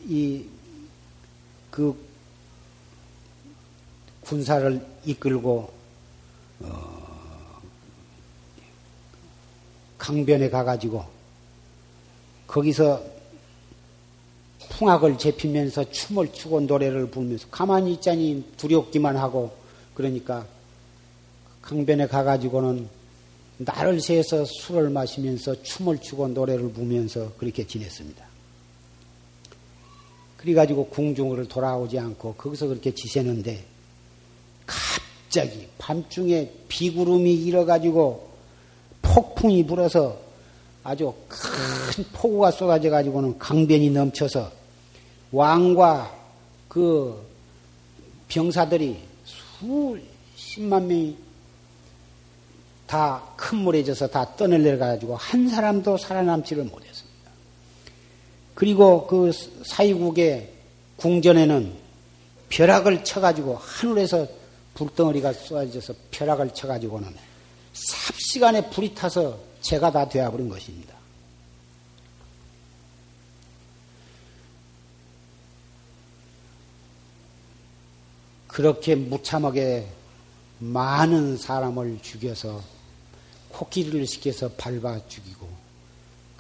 이그 0.08 1.96
군사를 4.22 4.86
이끌고 5.06 5.72
어 6.62 7.62
강변에 9.98 10.50
가가지고 10.50 11.06
거기서 12.48 13.04
풍악을 14.70 15.18
제피면서 15.18 15.90
춤을 15.92 16.34
추고 16.34 16.62
노래를 16.62 17.08
부르면서 17.08 17.48
가만히 17.50 17.94
있자니 17.94 18.54
두렵기만 18.58 19.18
하고 19.18 19.56
그러니까 19.94 20.46
강변에 21.62 22.08
가가지고는 22.08 22.90
날을 23.58 24.02
새서 24.02 24.46
술을 24.46 24.90
마시면서 24.90 25.62
춤을 25.62 26.00
추고 26.00 26.30
노래를 26.30 26.72
부면서 26.74 27.32
그렇게 27.38 27.66
지냈습니다. 27.66 28.33
그래가지고 30.44 30.88
궁중을 30.88 31.48
돌아오지 31.48 31.98
않고 31.98 32.34
거기서 32.36 32.68
그렇게 32.68 32.94
지새는데 32.94 33.64
갑자기 34.66 35.68
밤중에 35.78 36.52
비구름이 36.68 37.34
일어가지고 37.34 38.30
폭풍이 39.02 39.66
불어서 39.66 40.20
아주 40.84 41.14
큰 41.30 42.04
폭우가 42.12 42.52
쏟아져 42.52 42.90
가지고는 42.90 43.40
강변이 43.40 43.90
넘쳐서 43.90 44.52
왕과 45.32 46.14
그 46.68 47.26
병사들이 48.28 49.00
수십만 50.36 50.88
명이 50.88 51.18
다 52.86 53.34
큰 53.44 53.58
물에 53.60 53.84
져서 53.84 54.08
다 54.08 54.36
떠내려 54.38 54.78
가지고 54.78 55.18
한 55.18 55.50
사람도 55.50 55.98
살아남지를 55.98 56.64
못했습니다. 56.64 56.93
그리고 58.64 59.06
그 59.08 59.30
사이국의 59.66 60.50
궁전에는 60.96 61.74
벼락을 62.48 63.04
쳐가지고 63.04 63.58
하늘에서 63.58 64.26
불덩어리가 64.74 65.34
쏟아져서 65.34 65.94
벼락을 66.12 66.54
쳐가지고는 66.54 67.14
삽시간에 67.74 68.70
불이 68.70 68.96
타서 68.96 69.38
죄가 69.60 69.92
다 69.92 70.08
되어버린 70.08 70.48
것입니다. 70.48 70.96
그렇게 78.48 78.96
무참하게 78.96 79.90
많은 80.60 81.36
사람을 81.36 82.00
죽여서 82.02 82.64
코끼리를 83.50 84.08
시켜서 84.08 84.48
밟아 84.48 85.06
죽이고 85.10 85.53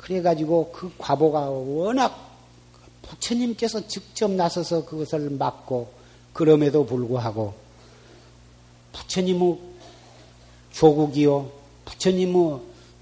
그래가지고 0.04 0.72
그 0.74 0.92
과보가 0.98 1.50
워낙 1.50 2.32
부처님께서 3.04 3.88
직접 3.88 4.30
나서서 4.30 4.84
그것을 4.86 5.30
막고 5.30 5.94
그럼에도 6.34 6.86
불구하고 6.86 7.54
부처님의 8.92 9.60
조국이요 10.72 11.50
부처님의 11.86 12.60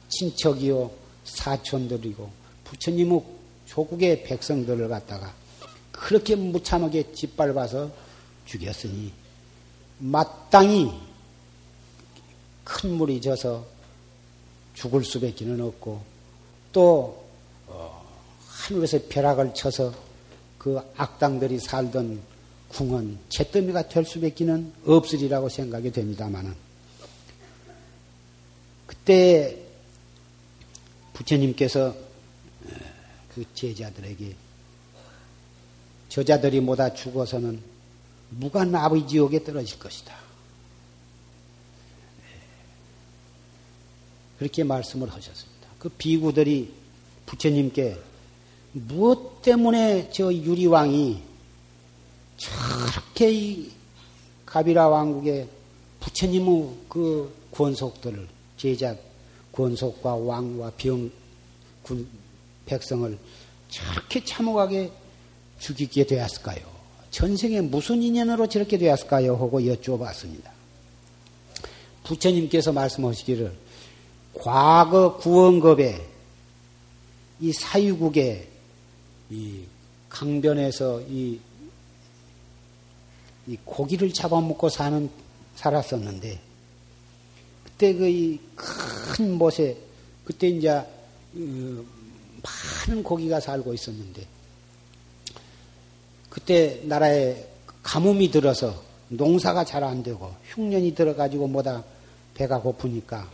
친척이요 0.09 0.91
사촌들이고 1.23 2.29
부처님의 2.65 3.23
조국의 3.65 4.23
백성들을 4.23 4.87
갖다가 4.87 5.33
그렇게 5.91 6.35
무참하게 6.35 7.13
짓밟아서 7.13 7.89
죽였으니 8.45 9.11
마땅히 9.97 10.91
큰 12.63 12.93
물이 12.93 13.21
져서 13.21 13.65
죽을 14.75 15.03
수밖에 15.03 15.45
는 15.45 15.61
없고 15.61 16.10
또 16.71 17.25
어, 17.67 18.05
하늘에서 18.47 18.99
벼락을 19.09 19.53
쳐서 19.53 19.93
그 20.57 20.79
악당들이 20.95 21.59
살던 21.59 22.21
궁은 22.69 23.17
채더미가 23.29 23.89
될 23.89 24.05
수밖에는 24.05 24.73
없으리라고 24.85 25.49
생각이 25.49 25.91
됩니다마는 25.91 26.53
그때 28.85 29.57
부처님께서 31.13 31.87
어, 31.87 32.69
그 33.33 33.45
제자들에게 33.53 34.35
저자들이 36.09 36.59
모다 36.59 36.93
죽어서는 36.93 37.61
무관 38.31 38.73
아비지옥에 38.75 39.43
떨어질 39.43 39.79
것이다. 39.79 40.15
그렇게 44.37 44.63
말씀을 44.63 45.09
하셨습니다. 45.09 45.50
그 45.81 45.89
비구들이 45.89 46.71
부처님께 47.25 47.97
무엇 48.73 49.41
때문에 49.41 50.11
저 50.11 50.31
유리왕이 50.31 51.19
저렇게 52.37 53.31
이 53.31 53.71
가비라 54.45 54.87
왕국의 54.89 55.47
부처님의 55.99 56.69
그 56.87 57.33
권속들을 57.51 58.27
제자 58.57 58.95
권속과 59.53 60.17
왕과 60.17 60.71
병, 60.77 61.09
군, 61.81 62.07
백성을 62.67 63.17
저렇게 63.67 64.23
참혹하게 64.23 64.91
죽이게 65.57 66.05
되었을까요? 66.05 66.59
전생에 67.09 67.59
무슨 67.61 68.03
인연으로 68.03 68.47
저렇게 68.47 68.77
되었을까요? 68.77 69.33
하고 69.33 69.59
여쭤봤습니다. 69.59 70.51
부처님께서 72.03 72.71
말씀하시기를 72.71 73.70
과거 74.33 75.17
구원급에 75.17 76.07
이 77.39 77.53
사유국에 77.53 78.47
이 79.29 79.65
강변에서 80.09 81.01
이, 81.01 81.39
이 83.47 83.57
고기를 83.65 84.13
잡아먹고 84.13 84.69
사는 84.69 85.09
살았었는데 85.55 86.39
그때 87.63 87.93
그 87.93 88.37
큰 89.11 89.37
못에 89.37 89.77
그때 90.23 90.47
이제 90.47 90.69
어, 90.69 90.85
많은 91.33 93.03
고기가 93.03 93.39
살고 93.39 93.73
있었는데 93.73 94.25
그때 96.29 96.81
나라에 96.85 97.47
가뭄이 97.83 98.31
들어서 98.31 98.81
농사가 99.09 99.65
잘 99.65 99.83
안 99.83 100.01
되고 100.01 100.33
흉년이 100.45 100.95
들어가지고 100.95 101.47
뭐다 101.47 101.83
배가 102.33 102.61
고프니까 102.61 103.29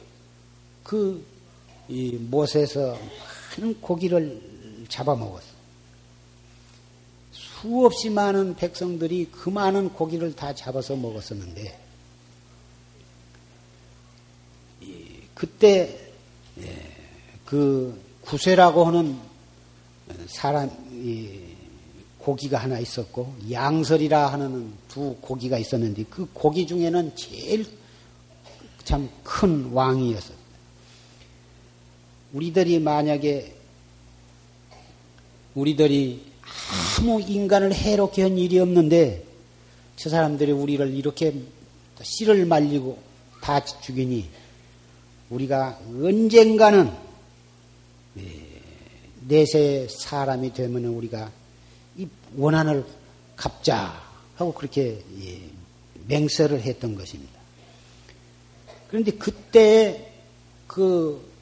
그이 0.88 2.14
못에서 2.14 2.98
많은 3.58 3.82
고기를 3.82 4.42
잡아먹었어. 4.88 5.58
수없이 7.34 8.10
많은 8.10 8.56
백성들이 8.56 9.30
그 9.32 9.50
많은 9.50 9.90
고기를 9.90 10.36
다 10.36 10.54
잡아서 10.56 10.96
먹었었는데 10.96 11.78
그때 15.34 16.12
예, 16.60 16.92
그 17.46 18.02
구세라고 18.22 18.86
하는 18.86 19.20
사람 20.28 20.70
고기가 22.18 22.60
하나 22.60 22.80
있었고 22.80 23.36
양설이라 23.52 24.28
하는 24.28 24.74
두 24.88 25.16
고기가 25.22 25.58
있었는데 25.58 26.06
그 26.10 26.28
고기 26.34 26.66
중에는 26.66 27.16
제일 27.16 27.66
참 28.84 29.10
큰 29.38 29.72
왕이었어요. 29.72 30.37
우리들이 32.34 32.80
만약에 32.80 33.54
우리들이 35.56 36.26
아무 36.98 37.22
인간을 37.22 37.74
해롭게 37.74 38.24
한 38.24 38.38
일이 38.38 38.60
없는데 38.60 39.24
저 39.96 40.10
사람들이 40.10 40.52
우리를 40.52 40.94
이렇게 40.94 41.34
씨를 42.02 42.46
말리고 42.46 43.00
다 43.42 43.64
죽이니 43.64 44.30
우리가 45.30 45.80
언젠가는 46.02 46.92
내세 49.28 49.88
사람이 49.90 50.54
되면 50.54 50.86
우리가 50.86 51.32
이 51.98 52.08
원한을 52.36 52.86
갚자 53.36 54.02
하고 54.36 54.54
그렇게 54.54 55.04
맹세를 56.08 56.62
했던 56.62 56.96
것입니다. 56.96 57.34
그런데 58.90 59.12
그때 59.12 60.14
그 60.68 61.22
어, 61.24 61.37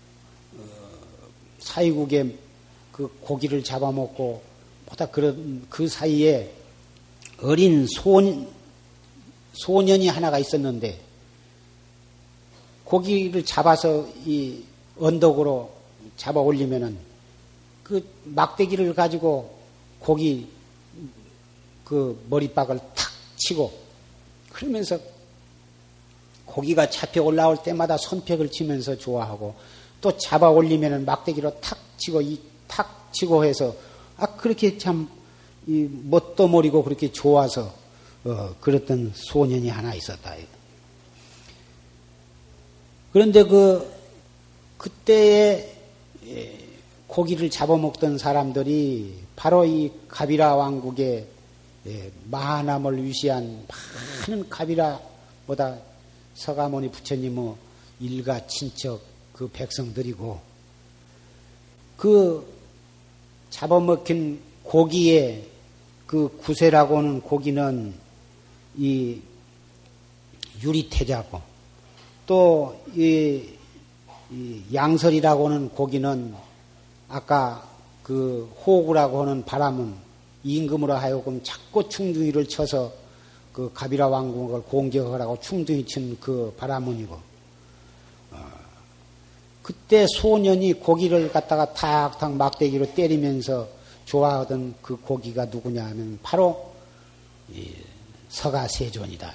사이국의 1.65 2.37
그 2.91 3.07
고기를 3.21 3.63
잡아먹고 3.63 4.41
보다 4.85 5.07
그런 5.07 5.65
그 5.69 5.87
사이에 5.87 6.51
어린 7.41 7.87
소년 7.87 8.47
소년이 9.53 10.07
하나가 10.07 10.37
있었는데 10.37 10.99
고기를 12.83 13.43
잡아서 13.43 14.07
이 14.25 14.63
언덕으로 14.99 15.71
잡아 16.17 16.39
올리면은 16.39 16.97
그 17.83 18.07
막대기를 18.25 18.93
가지고 18.93 19.57
고기 19.99 20.47
그 21.83 22.23
머리박을 22.29 22.77
탁 22.77 23.11
치고 23.37 23.73
그러면서 24.51 24.99
고기가 26.45 26.89
잡혀 26.89 27.23
올라올 27.23 27.57
때마다 27.63 27.97
손뼉을 27.97 28.51
치면서 28.51 28.97
좋아하고 28.97 29.55
또 30.01 30.17
잡아 30.17 30.49
올리면은 30.49 31.05
막대기로 31.05 31.59
탁 31.61 31.77
치고 31.97 32.21
이 32.21 32.39
탁 32.67 33.09
치고 33.13 33.45
해서 33.45 33.75
아 34.17 34.25
그렇게 34.35 34.77
참 34.77 35.07
이 35.67 35.89
멋도 36.03 36.47
모리고 36.47 36.83
그렇게 36.83 37.11
좋아서 37.11 37.73
어, 38.23 38.55
그랬던 38.59 39.13
소년이 39.15 39.69
하나 39.69 39.95
있었다. 39.95 40.35
그런데 43.11 43.43
그 43.43 43.91
그때에 44.77 45.73
고기를 47.07 47.49
잡아먹던 47.49 48.17
사람들이 48.17 49.15
바로 49.35 49.65
이 49.65 49.91
가비라 50.07 50.55
왕국의 50.55 51.25
마하남을 52.25 53.03
위시한 53.03 53.65
많은 54.27 54.49
가비라보다 54.49 55.77
서가모니 56.35 56.91
부처님의 56.91 57.55
일가 58.01 58.45
친척 58.47 59.01
그 59.35 59.49
백성들이고 59.49 60.39
그 61.97 62.55
잡아먹힌 63.49 64.39
고기의 64.63 65.45
그 66.07 66.37
구세라고 66.41 66.97
하는 66.97 67.19
고기는 67.19 67.93
이 68.77 69.19
유리태자고 70.63 71.41
또이 72.25 73.49
이 74.31 74.61
양설이라고 74.73 75.49
하는 75.49 75.69
고기는 75.69 76.33
아까 77.09 77.67
그 78.03 78.49
호구라고 78.65 79.21
하는 79.21 79.43
바람은 79.43 79.93
임금으로 80.45 80.93
하여금 80.93 81.41
자꾸 81.43 81.89
충둥이를 81.89 82.47
쳐서 82.47 82.93
그 83.51 83.69
가비라 83.73 84.07
왕국을 84.07 84.61
공격하라고 84.63 85.39
충둥이 85.41 85.85
친 85.85 86.17
그 86.21 86.53
바라문이고 86.57 87.13
어, 87.13 87.34
그때 89.65 90.05
소년이 90.05 90.73
고기를 90.73 91.31
갖다가 91.31 91.73
탁탁 91.73 92.33
막대기로 92.33 92.93
때리면서 92.93 93.67
좋아하던 94.05 94.75
그 94.79 94.95
고기가 94.95 95.45
누구냐 95.45 95.83
하면 95.87 96.19
바로 96.21 96.71
서가 98.29 98.67
세존이다. 98.67 99.33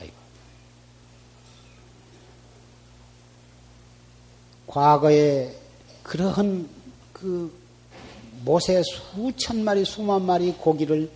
과거에 4.69 5.53
그러한 6.05 6.69
그 7.13 7.53
못에 8.45 8.85
수천 8.85 9.65
마리, 9.65 9.85
수만 9.85 10.25
마리 10.25 10.53
고기를 10.53 11.11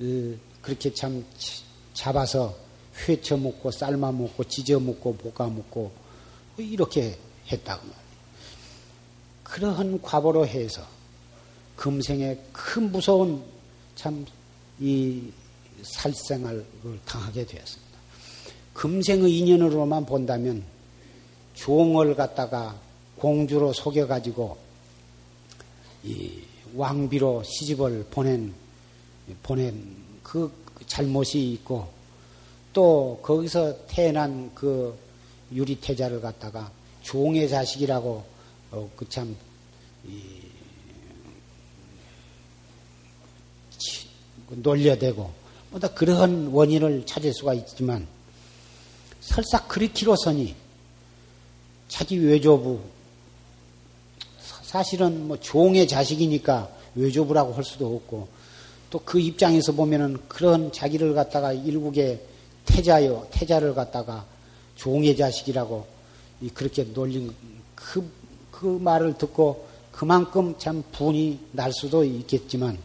어, 0.00 0.04
그렇게 0.62 0.94
참 0.94 1.22
잡아서 1.92 2.56
회쳐 3.06 3.36
먹고 3.36 3.70
삶아 3.72 4.10
먹고 4.10 4.44
지져 4.44 4.80
먹고 4.80 5.18
볶아 5.18 5.50
먹고 5.50 5.92
이렇게 6.56 7.18
했다고 7.52 7.86
말이에요. 7.86 8.07
그러한 9.48 10.00
과보로 10.02 10.46
해서 10.46 10.82
금생에 11.76 12.38
큰 12.52 12.90
무서운 12.92 13.42
참 13.94 14.24
이 14.80 15.32
살생을 15.82 16.64
당하게 17.04 17.44
되었습니다. 17.44 17.98
금생의 18.74 19.38
인연으로만 19.38 20.06
본다면 20.06 20.62
종을 21.54 22.14
갖다가 22.14 22.78
공주로 23.16 23.72
속여가지고 23.72 24.56
이 26.04 26.32
왕비로 26.74 27.42
시집을 27.42 28.06
보낸 28.10 28.54
보낸 29.42 29.96
그 30.22 30.50
잘못이 30.86 31.52
있고 31.54 31.88
또 32.72 33.18
거기서 33.22 33.86
태어난 33.88 34.52
그 34.54 34.96
유리태자를 35.52 36.20
갖다가 36.20 36.70
종의 37.02 37.48
자식이라고 37.48 38.24
어, 38.70 38.90
그참 38.96 39.36
놀려대고 44.50 45.30
뭐다 45.70 45.88
그러한 45.94 46.48
원인을 46.48 47.04
찾을 47.06 47.32
수가 47.34 47.54
있지만 47.54 48.06
설사 49.20 49.66
그리키로서니 49.66 50.54
자기 51.88 52.18
외조부 52.18 52.80
사실은 54.62 55.28
뭐 55.28 55.38
종의 55.38 55.88
자식이니까 55.88 56.70
외조부라고 56.94 57.52
할 57.54 57.64
수도 57.64 57.94
없고 57.94 58.28
또 58.90 59.00
그 59.04 59.20
입장에서 59.20 59.72
보면은 59.72 60.16
그런 60.28 60.72
자기를 60.72 61.14
갖다가 61.14 61.52
일국의 61.52 62.20
태자요 62.64 63.26
태자를 63.30 63.74
갖다가 63.74 64.24
종의 64.76 65.16
자식이라고 65.16 65.86
그렇게 66.54 66.84
놀린 66.84 67.34
그, 67.74 68.08
그 68.58 68.66
말을 68.66 69.16
듣고 69.16 69.68
그만큼 69.92 70.56
참 70.58 70.82
분이 70.90 71.38
날 71.52 71.72
수도 71.72 72.02
있겠지만 72.04 72.76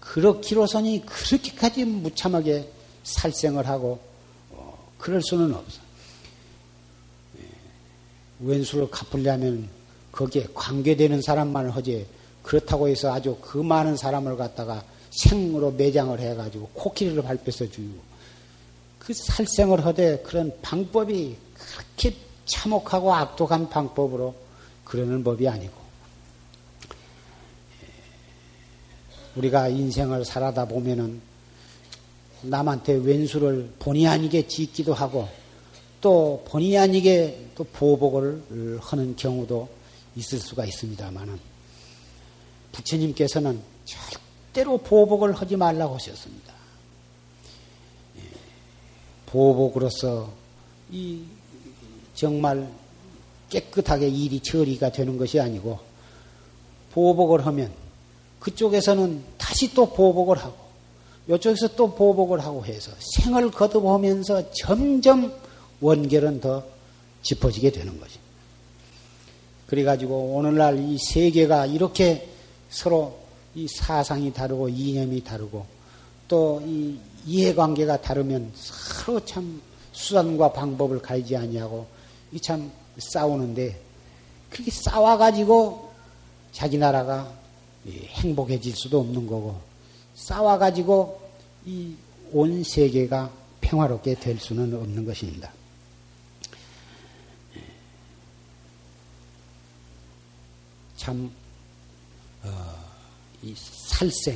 그렇기로서니 0.00 1.06
그렇게까지 1.06 1.84
무참하게 1.84 2.68
살생을 3.04 3.68
하고 3.68 4.00
어, 4.50 4.76
그럴 4.98 5.22
수는 5.22 5.54
없어. 5.54 5.80
왼수를 8.40 8.90
갚으려면 8.90 9.68
거기에 10.10 10.48
관계되는 10.52 11.22
사람만 11.22 11.70
하지 11.70 12.06
그렇다고 12.42 12.88
해서 12.88 13.12
아주 13.12 13.38
그 13.40 13.58
많은 13.58 13.96
사람을 13.96 14.36
갖다가 14.36 14.84
생으로 15.10 15.70
매장을 15.70 16.18
해가지고 16.18 16.68
코끼리를 16.74 17.22
밟혀서 17.22 17.70
주고 17.70 18.00
그 18.98 19.14
살생을 19.14 19.86
하되 19.86 20.18
그런 20.24 20.52
방법이 20.62 21.36
그렇게 21.54 22.16
참혹하고 22.46 23.14
악독한 23.14 23.70
방법으로 23.70 24.43
그러는 24.94 25.24
법이 25.24 25.48
아니고 25.48 25.72
우리가 29.34 29.66
인생을 29.66 30.24
살아다 30.24 30.66
보면은 30.66 31.20
남한테 32.42 32.92
왼수를 33.02 33.72
본의 33.80 34.06
아니게 34.06 34.46
짓기도 34.46 34.94
하고 34.94 35.28
또 36.00 36.44
본의 36.46 36.78
아니게 36.78 37.48
또 37.56 37.64
보복을 37.64 38.78
하는 38.80 39.16
경우도 39.16 39.68
있을 40.14 40.38
수가 40.38 40.64
있습니다만은 40.64 41.40
부처님께서는 42.70 43.60
절대로 43.84 44.78
보복을 44.78 45.32
하지 45.32 45.56
말라고 45.56 45.96
하셨습니다. 45.96 46.54
예, 48.18 48.20
보복으로서 49.26 50.32
이 50.92 51.24
정말 52.14 52.70
깨끗하게 53.54 54.08
일이 54.08 54.40
처리가 54.40 54.90
되는 54.90 55.16
것이 55.16 55.38
아니고 55.38 55.78
보복을 56.92 57.46
하면 57.46 57.72
그쪽에서는 58.40 59.22
다시 59.38 59.72
또 59.74 59.90
보복을 59.90 60.38
하고 60.38 60.56
이쪽에서 61.28 61.68
또 61.76 61.94
보복을 61.94 62.40
하고 62.40 62.64
해서 62.64 62.92
생을 62.98 63.50
거듭하면서 63.50 64.52
점점 64.52 65.32
원결은 65.80 66.40
더 66.40 66.62
짚어지게 67.22 67.70
되는 67.70 67.98
거죠. 67.98 68.20
그래가지고 69.66 70.34
오늘날 70.34 70.78
이 70.78 70.98
세계가 70.98 71.66
이렇게 71.66 72.28
서로 72.68 73.18
이 73.54 73.66
사상이 73.66 74.32
다르고 74.32 74.68
이념이 74.68 75.24
다르고 75.24 75.64
또 76.28 76.60
이 76.66 76.98
이해관계가 77.26 78.00
다르면 78.00 78.52
서로 78.54 79.24
참 79.24 79.60
수단과 79.92 80.52
방법을 80.52 81.00
가리지 81.00 81.36
아니하고 81.36 81.86
이참 82.32 82.70
싸우는데 82.98 83.80
그렇게 84.50 84.70
싸워가지고 84.70 85.92
자기 86.52 86.78
나라가 86.78 87.32
행복해질 87.86 88.74
수도 88.76 89.00
없는 89.00 89.26
거고 89.26 89.60
싸워가지고 90.14 91.20
이 91.66 91.94
온 92.34 92.64
세계가 92.64 93.30
평화롭게 93.60 94.16
될 94.16 94.40
수는 94.40 94.74
없는 94.74 95.04
것입니다. 95.04 95.52
참, 100.96 101.30
어, 102.42 102.48
이 103.40 103.54
살생. 103.56 104.34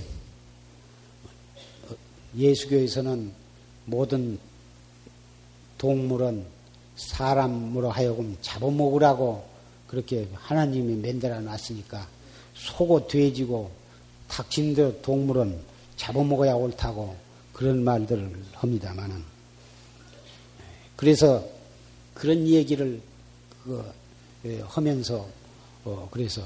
어, 1.88 1.94
예수교에서는 2.36 3.32
모든 3.86 4.38
동물은 5.76 6.46
사람으로 6.98 7.90
하여금 7.90 8.36
잡아먹으라고 8.42 9.46
그렇게 9.86 10.28
하나님이 10.34 10.96
만들어 10.96 11.40
놨으니까 11.40 12.06
소고 12.54 13.06
돼지고 13.06 13.70
닥친 14.26 14.74
동물은 15.00 15.58
잡아먹어야 15.96 16.54
옳다고 16.54 17.16
그런 17.52 17.82
말들을 17.82 18.30
합니다만은 18.52 19.22
그래서 20.96 21.44
그런 22.14 22.46
얘기를 22.46 23.00
그 23.64 23.92
예, 24.44 24.60
하면서 24.60 25.26
어 25.84 26.08
그래서 26.10 26.42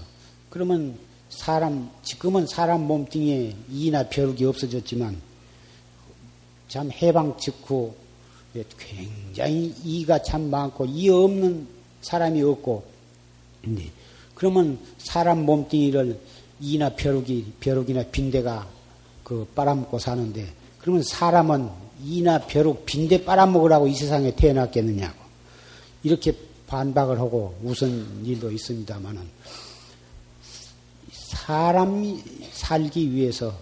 그러면 0.51 0.99
사람 1.31 1.91
지금은 2.03 2.47
사람 2.47 2.83
몸뚱이에 2.83 3.57
이나 3.71 4.09
벼룩이 4.09 4.45
없어졌지만 4.45 5.21
참 6.69 6.91
해방 6.91 7.39
직후 7.39 7.95
굉장히 8.77 9.75
이가 9.85 10.23
참 10.23 10.51
많고 10.51 10.87
이 10.87 11.09
없는 11.09 11.67
사람이 12.03 12.43
없고. 12.43 12.85
근데 13.63 13.91
그러면 14.35 14.79
사람 14.99 15.45
몸뚱이를 15.47 16.19
이나 16.61 16.91
벼룩이 16.91 17.45
벼룩이나 17.61 18.05
빈대가 18.11 18.69
그 19.25 19.47
빨아먹고 19.55 19.99
사는데 19.99 20.53
그러면 20.79 21.03
사람은 21.03 21.71
이나 22.05 22.41
벼룩 22.41 22.85
빈대 22.85 23.25
빨아먹으라고 23.25 23.87
이 23.87 23.95
세상에 23.95 24.35
태어났겠느냐고. 24.35 25.23
이렇게 26.03 26.37
반박을 26.67 27.19
하고 27.19 27.55
웃은 27.63 28.27
일도 28.27 28.51
있습니다만은 28.51 29.23
사람이 31.13 32.23
살기 32.53 33.13
위해서 33.13 33.55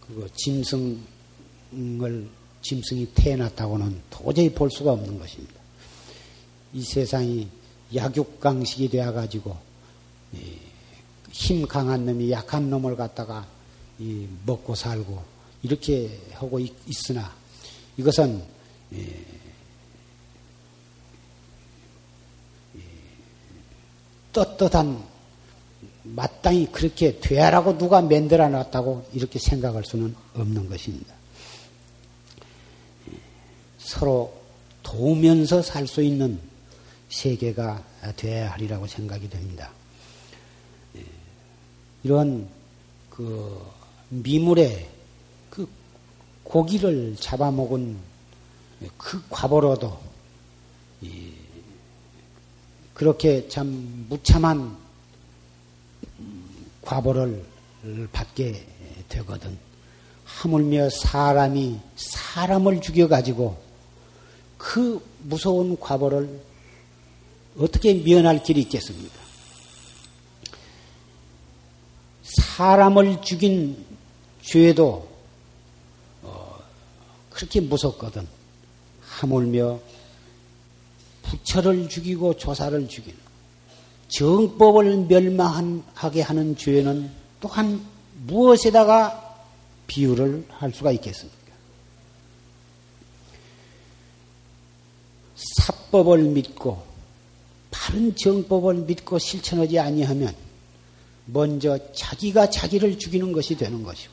그 0.00 0.28
짐승을 0.34 1.00
짐승이 2.62 3.06
태어났다고는 3.14 4.02
도저히 4.10 4.52
볼 4.52 4.70
수가 4.70 4.92
없는 4.92 5.18
것입니다. 5.18 5.54
이 6.72 6.82
세상이 6.82 7.48
약육강식이 7.94 8.88
되어 8.88 9.12
가지고 9.12 9.56
힘 11.30 11.66
강한 11.66 12.06
놈이 12.06 12.30
약한 12.30 12.70
놈을 12.70 12.96
갖다가 12.96 13.46
먹고 14.46 14.74
살고 14.74 15.22
이렇게 15.62 16.18
하고 16.32 16.58
있으나 16.58 17.34
이것은 17.96 18.42
떳떳한 24.32 25.02
마땅히 26.02 26.66
그렇게 26.70 27.18
되라고 27.20 27.76
누가 27.76 28.00
만들어 28.00 28.48
놨다고 28.48 29.08
이렇게 29.12 29.38
생각할 29.38 29.84
수는 29.84 30.14
없는 30.34 30.68
것입니다. 30.68 31.19
서로 33.90 34.32
도우면서 34.84 35.62
살 35.62 35.84
수 35.88 36.00
있는 36.00 36.38
세계가 37.08 37.82
되어야 38.14 38.52
하리라고 38.52 38.86
생각이 38.86 39.28
됩니다. 39.28 39.72
이런 42.04 42.48
그 43.10 43.60
미물의 44.10 44.88
그 45.50 45.68
고기를 46.44 47.16
잡아먹은 47.18 47.96
그 48.96 49.20
과보로도 49.28 50.00
그렇게 52.94 53.48
참 53.48 54.06
무참한 54.08 54.78
과보를 56.82 57.44
받게 58.12 58.64
되거든. 59.08 59.58
하물며 60.24 60.90
사람이 60.90 61.80
사람을 61.96 62.80
죽여가지고 62.80 63.69
그 64.60 65.02
무서운 65.22 65.80
과보를 65.80 66.38
어떻게 67.58 67.94
면할 67.94 68.42
길이 68.42 68.60
있겠습니까? 68.60 69.18
사람을 72.22 73.22
죽인 73.22 73.86
죄도 74.42 75.08
어, 76.22 76.58
그렇게 77.30 77.60
무섭거든. 77.60 78.28
하물며 79.00 79.80
부처를 81.22 81.88
죽이고 81.88 82.36
조사를 82.36 82.86
죽이는 82.86 83.18
정법을 84.08 85.06
멸망하게 85.06 86.20
하는 86.20 86.56
죄는 86.56 87.10
또한 87.40 87.82
무엇에다가 88.26 89.38
비유를 89.86 90.46
할 90.50 90.72
수가 90.72 90.92
있겠습니까? 90.92 91.39
사법을 95.56 96.22
믿고 96.24 96.82
바른 97.70 98.14
정법을 98.14 98.74
믿고 98.74 99.18
실천하지 99.18 99.78
아니하면 99.78 100.34
먼저 101.26 101.78
자기가 101.92 102.50
자기를 102.50 102.98
죽이는 102.98 103.32
것이 103.32 103.56
되는 103.56 103.82
것이고 103.82 104.12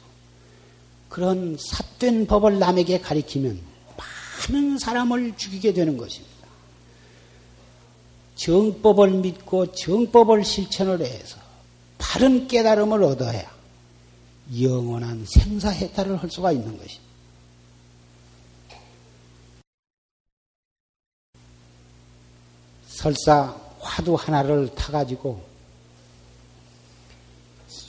그런 1.09 1.57
삿된 1.59 2.27
법을 2.27 2.59
남에게 2.59 2.99
가리키면 2.99 3.59
많은 4.49 4.77
사람을 4.77 5.35
죽이게 5.37 5.73
되는 5.73 5.97
것입니다. 5.97 6.37
정법을 8.35 9.09
믿고 9.11 9.71
정법을 9.71 10.45
실천을 10.45 11.01
해서 11.01 11.39
바른 11.97 12.47
깨달음을 12.47 13.03
얻어야 13.03 13.51
영원한 14.61 15.25
생사해탈을 15.27 16.17
할 16.17 16.29
수가 16.29 16.51
있는 16.51 16.77
것입니다. 16.77 17.06
설사 22.97 23.55
화두 23.79 24.15
하나를 24.15 24.73
타가지고 24.73 25.39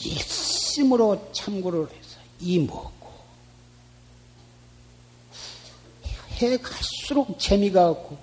일심으로 0.05 1.31
참고를 1.33 1.85
해서 1.85 2.19
이 2.41 2.59
먹고 2.59 3.09
해 6.33 6.59
갈수록 6.59 7.39
재미가 7.39 7.89
없고 7.89 8.19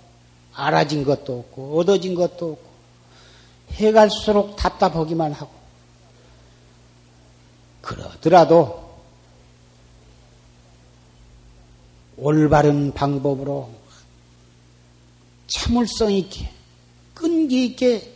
알아진 0.53 1.03
것도 1.03 1.39
없고 1.39 1.79
얻어진 1.79 2.13
것도 2.13 2.51
없고 2.51 2.69
해 3.79 3.91
갈수록 3.91 4.55
답답하기만 4.55 5.33
하고 5.33 5.51
그러더라도 7.81 8.85
올바른 12.17 12.93
방법으로 12.93 13.71
참을성 15.47 16.11
있게 16.11 16.54
끈기 17.15 17.65
있게 17.65 18.11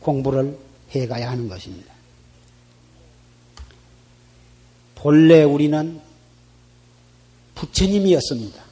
공부를 0.00 0.58
해가야 0.90 1.30
하는 1.30 1.48
것입니다. 1.48 1.94
본래 4.96 5.44
우리는 5.44 6.00
부처님이었습니다. 7.54 8.62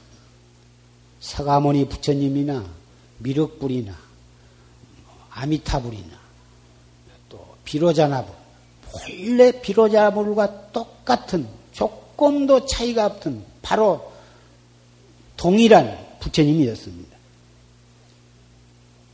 사가모니 1.21 1.87
부처님이나 1.87 2.65
미륵불이나 3.19 3.95
아미타불이나 5.29 6.19
또 7.29 7.55
비로자나불 7.63 8.33
본래 8.91 9.61
비로자나불과 9.61 10.71
똑같은 10.71 11.47
조금도 11.71 12.65
차이가 12.65 13.05
없던 13.05 13.45
바로 13.61 14.11
동일한 15.37 16.17
부처님이었습니다. 16.19 17.18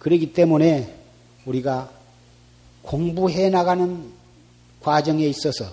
그렇기 0.05 0.33
때문에 0.33 0.95
우리가 1.45 1.91
공부해 2.83 3.49
나가는 3.49 4.13
과정에 4.79 5.25
있어서 5.25 5.65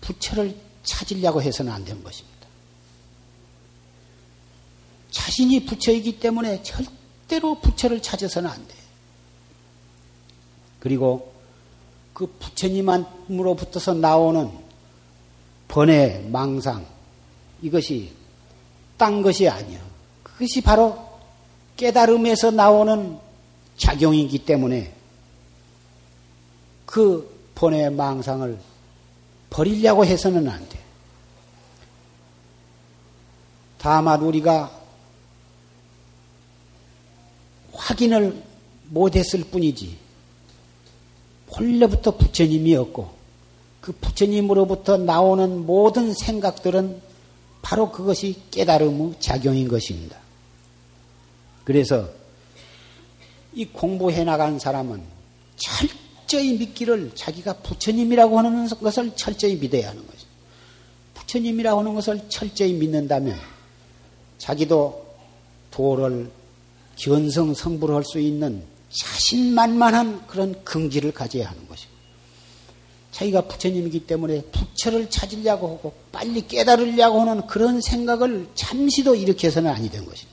부처를 0.00 0.56
찾으려고 0.82 1.42
해서는 1.42 1.70
안 1.70 1.84
되는 1.84 2.02
것입니다. 2.02 2.48
자신이 5.10 5.66
부처이기 5.66 6.18
때문에 6.18 6.62
절대로 6.62 7.60
부처를 7.60 8.00
찾아서는 8.00 8.48
안 8.48 8.66
돼. 8.66 8.74
그리고 10.80 11.30
그 12.14 12.26
부처님으로부터서 12.26 13.92
나오는 13.92 14.50
번외 15.68 16.26
망상 16.30 16.86
이것이 17.60 18.14
딴 18.96 19.20
것이 19.20 19.46
아니야. 19.46 19.78
그것이 20.22 20.62
바로 20.62 21.11
깨달음에서 21.76 22.50
나오는 22.50 23.18
작용이기 23.76 24.44
때문에 24.44 24.92
그 26.86 27.50
번외 27.54 27.88
망상을 27.90 28.58
버리려고 29.50 30.04
해서는 30.04 30.48
안 30.48 30.68
돼. 30.68 30.78
다만 33.78 34.22
우리가 34.22 34.70
확인을 37.72 38.42
못했을 38.90 39.44
뿐이지 39.44 39.96
본래부터 41.48 42.16
부처님이었고 42.16 43.10
그 43.80 43.92
부처님으로부터 43.92 44.98
나오는 44.98 45.66
모든 45.66 46.14
생각들은 46.14 47.02
바로 47.62 47.90
그것이 47.90 48.40
깨달음의 48.50 49.14
작용인 49.18 49.68
것입니다. 49.68 50.16
그래서 51.64 52.08
이 53.54 53.66
공부해 53.66 54.24
나간 54.24 54.58
사람은 54.58 55.02
철저히 55.56 56.56
믿기를 56.58 57.12
자기가 57.14 57.54
부처님이라고 57.58 58.38
하는 58.38 58.68
것을 58.68 59.12
철저히 59.14 59.56
믿어야 59.56 59.90
하는 59.90 60.06
거죠. 60.06 60.26
부처님이라고 61.14 61.80
하는 61.80 61.94
것을 61.94 62.20
철저히 62.28 62.72
믿는다면 62.72 63.38
자기도 64.38 65.06
도를 65.70 66.30
견성 66.96 67.54
성불을 67.54 67.94
할수 67.94 68.18
있는 68.18 68.62
자신만만한 68.90 70.26
그런 70.26 70.62
긍지를 70.64 71.12
가져야 71.12 71.48
하는 71.48 71.66
것이고 71.68 71.92
자기가 73.12 73.42
부처님이기 73.42 74.06
때문에 74.06 74.42
부처를 74.42 75.10
찾으려고 75.10 75.68
하고 75.68 75.94
빨리 76.10 76.46
깨달으려고 76.46 77.20
하는 77.20 77.46
그런 77.46 77.80
생각을 77.80 78.48
잠시도 78.54 79.14
일으켜서는 79.14 79.70
아니 79.70 79.90
된 79.90 80.04
것입니다. 80.04 80.31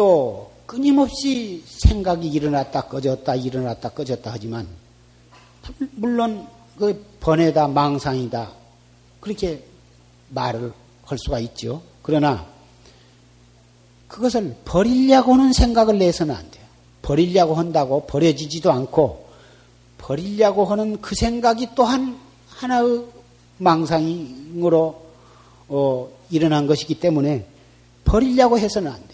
또 0.00 0.50
끊임없이 0.64 1.62
생각이 1.66 2.26
일어났다 2.26 2.86
꺼졌다 2.86 3.34
일어났다 3.34 3.90
꺼졌다 3.90 4.30
하지만 4.32 4.66
물론 5.92 6.46
그 6.78 7.04
번외다 7.20 7.68
망상이다 7.68 8.50
그렇게 9.20 9.62
말을 10.30 10.72
할 11.04 11.18
수가 11.18 11.38
있죠. 11.40 11.82
그러나 12.00 12.46
그것을 14.08 14.56
버리려고 14.64 15.34
하는 15.34 15.52
생각을 15.52 15.98
내서는 15.98 16.34
안 16.34 16.50
돼요. 16.50 16.64
버리려고 17.02 17.56
한다고 17.56 18.06
버려지지도 18.06 18.72
않고 18.72 19.28
버리려고 19.98 20.64
하는 20.64 21.02
그 21.02 21.14
생각이 21.14 21.68
또한 21.74 22.18
하나의 22.48 23.04
망상으로 23.58 25.02
어, 25.68 26.08
일어난 26.30 26.66
것이기 26.66 26.94
때문에 26.94 27.44
버리려고 28.06 28.58
해서는 28.58 28.90
안 28.90 28.96
돼요. 28.96 29.09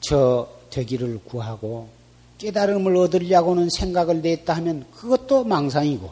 부처 0.00 0.48
되기를 0.70 1.20
구하고 1.24 1.88
깨달음을 2.38 2.96
얻으려고 2.96 3.52
하는 3.52 3.68
생각을 3.68 4.22
냈다 4.22 4.54
하면 4.56 4.86
그것도 4.92 5.44
망상이고 5.44 6.10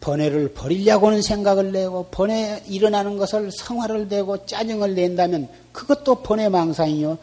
번뇌를 0.00 0.54
버리려고 0.54 1.08
하는 1.08 1.20
생각을 1.20 1.72
내고 1.72 2.06
번뇌 2.10 2.64
일어나는 2.68 3.18
것을 3.18 3.50
성화를 3.52 4.08
내고 4.08 4.46
짜증을 4.46 4.94
낸다면 4.94 5.48
그것도 5.72 6.22
번뇌 6.22 6.48
망상이요 6.48 7.18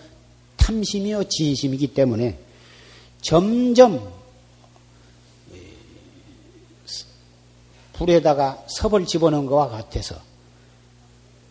탐심이요 0.58 1.24
진심이기 1.24 1.88
때문에 1.88 2.38
점점 3.22 4.16
불에다가 7.94 8.64
섭을 8.68 9.08
집어넣은 9.08 9.48
것과 9.48 9.70
같아서 9.70 10.16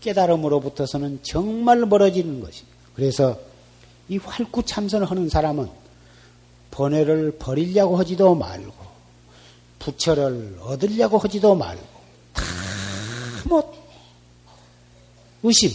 깨달음으로부터서는 0.00 1.18
정말 1.22 1.80
멀어지는 1.80 2.40
것입니다. 2.40 2.76
그래서 2.94 3.36
이 4.08 4.18
활구 4.18 4.62
참선을 4.64 5.10
하는 5.10 5.28
사람은 5.28 5.68
번뇌를 6.70 7.38
버리려고 7.38 7.96
하지도 7.96 8.34
말고 8.34 8.74
부처를 9.78 10.58
얻으려고 10.60 11.18
하지도 11.18 11.54
말고 11.54 11.82
다뭐 13.44 13.74
의심 15.42 15.70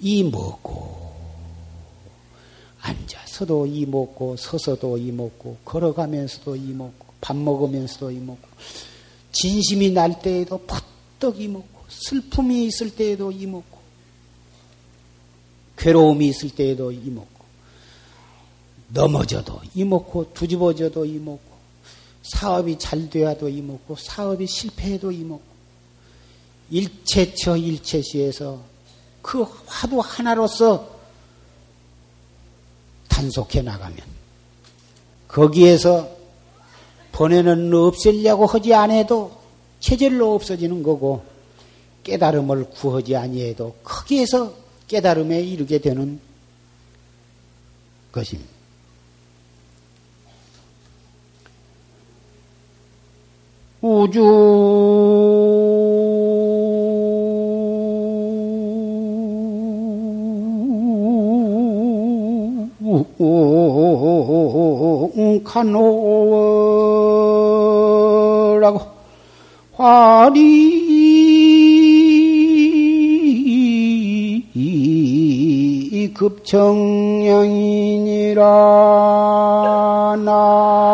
이 0.00 0.22
먹고 0.24 0.96
앉아서도 2.80 3.66
이 3.66 3.86
먹고 3.86 4.36
서서도 4.36 4.98
이 4.98 5.12
먹고 5.12 5.58
걸어가면서도 5.64 6.56
이 6.56 6.72
먹고 6.72 7.06
밥 7.20 7.36
먹으면서도 7.36 8.10
이 8.10 8.16
먹고 8.16 8.48
진심이 9.32 9.90
날 9.90 10.20
때에도 10.20 10.58
퍼떡 10.58 11.40
이 11.40 11.48
먹고 11.48 11.84
슬픔이 11.88 12.66
있을 12.66 12.94
때에도 12.94 13.30
이 13.30 13.46
먹고 13.46 13.75
괴로움이 15.76 16.28
있을 16.28 16.50
때에도 16.50 16.90
이 16.92 17.10
먹고 17.10 17.36
넘어져도 18.88 19.60
이먹고 19.74 20.32
두집어져도 20.32 21.04
이먹고 21.04 21.56
사업이 22.22 22.78
잘 22.78 23.08
돼야도 23.10 23.48
이먹고 23.48 23.96
사업이 23.96 24.46
실패해도 24.46 25.12
이먹고 25.12 25.56
일체처 26.70 27.56
일체시에서 27.56 28.58
그 29.22 29.42
화두 29.66 30.00
하나로서 30.00 30.96
단속해 33.08 33.62
나가면 33.62 33.98
거기에서 35.28 36.08
번뇌는 37.12 37.72
없애려고 37.72 38.46
하지 38.46 38.74
않아도 38.74 39.32
체질로 39.80 40.34
없어지는 40.34 40.82
거고 40.82 41.24
깨달음을 42.04 42.70
구하지 42.70 43.16
아니해도 43.16 43.74
거기에서 43.82 44.65
깨달음에 44.88 45.40
이르게 45.42 45.78
되는 45.78 46.20
것입니다. 48.12 48.56
우주 53.82 54.22
간호라고 65.56 65.86
화리 69.74 70.65
급청량이니라. 76.16 77.36
나 80.24 80.85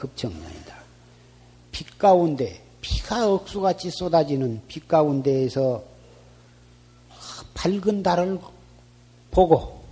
급정년이다. 0.00 0.74
빛 1.70 1.98
가운데 1.98 2.60
피가 2.80 3.30
억수같이 3.32 3.90
쏟아지는 3.90 4.62
빛 4.66 4.88
가운데에서 4.88 5.84
밝은 7.54 8.02
달을 8.02 8.40
보고 9.30 9.84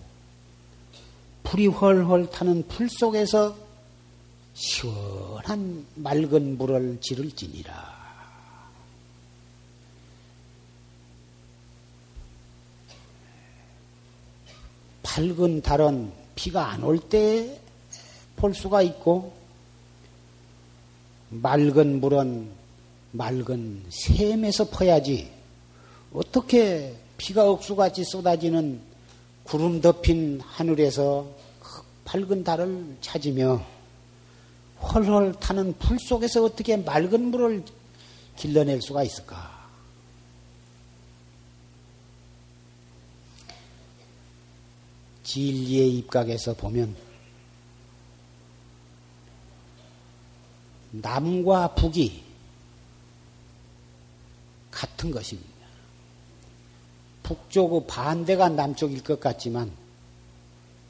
불이 1.44 1.66
훨훨 1.68 2.30
타는 2.30 2.66
불 2.68 2.88
속에서 2.88 3.56
시원한 4.54 5.86
맑은 5.94 6.58
물을 6.58 6.98
지를지니라. 7.00 7.98
밝은 15.02 15.62
달은 15.62 16.12
비가 16.34 16.70
안 16.72 16.82
올 16.82 16.98
때 17.08 17.58
볼 18.36 18.54
수가 18.54 18.82
있고 18.82 19.32
맑은 21.30 22.00
물은 22.00 22.50
맑은 23.12 23.84
샘에서 23.88 24.68
퍼야지 24.68 25.30
어떻게 26.12 26.94
비가 27.16 27.48
억수같이 27.50 28.04
쏟아지는 28.04 28.80
구름 29.44 29.80
덮인 29.80 30.40
하늘에서 30.40 31.26
그 31.60 31.82
밝은 32.04 32.44
달을 32.44 32.96
찾으며 33.00 33.64
헐헐 34.80 35.34
타는 35.34 35.74
불 35.78 35.98
속에서 35.98 36.44
어떻게 36.44 36.76
맑은 36.76 37.30
물을 37.30 37.64
길러낼 38.36 38.80
수가 38.80 39.02
있을까? 39.02 39.58
진리의 45.24 45.98
입각에서 45.98 46.54
보면 46.54 47.07
남과 50.90 51.74
북이 51.74 52.24
같은 54.70 55.10
것입니다. 55.10 55.48
북쪽의 57.22 57.86
반대가 57.86 58.48
남쪽일 58.48 59.02
것 59.02 59.20
같지만 59.20 59.70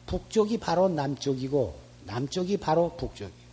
북쪽이 0.07 0.59
바로 0.59 0.89
남쪽이고 0.89 1.79
남쪽이 2.07 2.57
바로 2.59 2.97
북쪽이에요. 2.97 3.49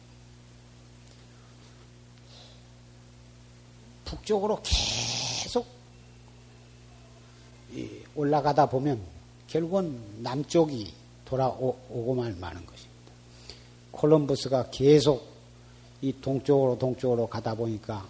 북쪽으로 4.06 4.62
계속 4.64 5.66
올라가다 8.16 8.70
보면 8.70 9.02
결국은 9.48 10.22
남쪽이 10.22 10.94
돌아오고만 11.26 12.40
마는 12.40 12.66
것입니다. 12.66 12.96
콜럼버스가 13.92 14.70
계속 14.70 15.35
이 16.02 16.14
동쪽으로 16.22 16.78
동쪽으로 16.78 17.28
가다 17.28 17.56
보니까 17.56 18.06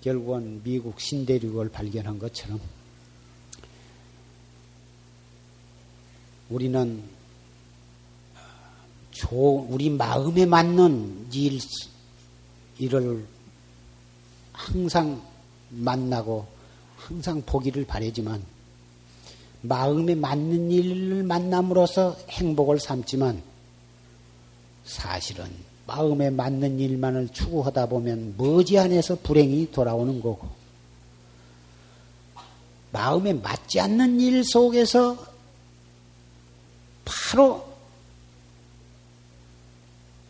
결국은 0.00 0.62
미국 0.62 1.00
신대륙을 1.00 1.70
발견한 1.70 2.18
것처럼 2.18 2.60
우리는 6.50 7.02
우리 9.30 9.90
마음에 9.90 10.46
맞는 10.46 11.26
일, 11.32 11.60
일을 12.78 13.26
항상 14.52 15.20
만나고 15.70 16.46
항상 16.96 17.42
보기를 17.42 17.84
바라지만 17.84 18.42
마음에 19.62 20.14
맞는 20.14 20.70
일을 20.70 21.22
만남으로써 21.24 22.16
행복을 22.28 22.78
삼지만 22.78 23.42
사실은 24.84 25.67
마음에 25.88 26.28
맞는 26.28 26.78
일만을 26.78 27.30
추구하다 27.30 27.86
보면 27.86 28.34
머지않아서 28.36 29.20
불행이 29.22 29.72
돌아오는 29.72 30.20
거고 30.20 30.46
마음에 32.92 33.32
맞지 33.32 33.80
않는 33.80 34.20
일 34.20 34.44
속에서 34.44 35.16
바로 37.06 37.66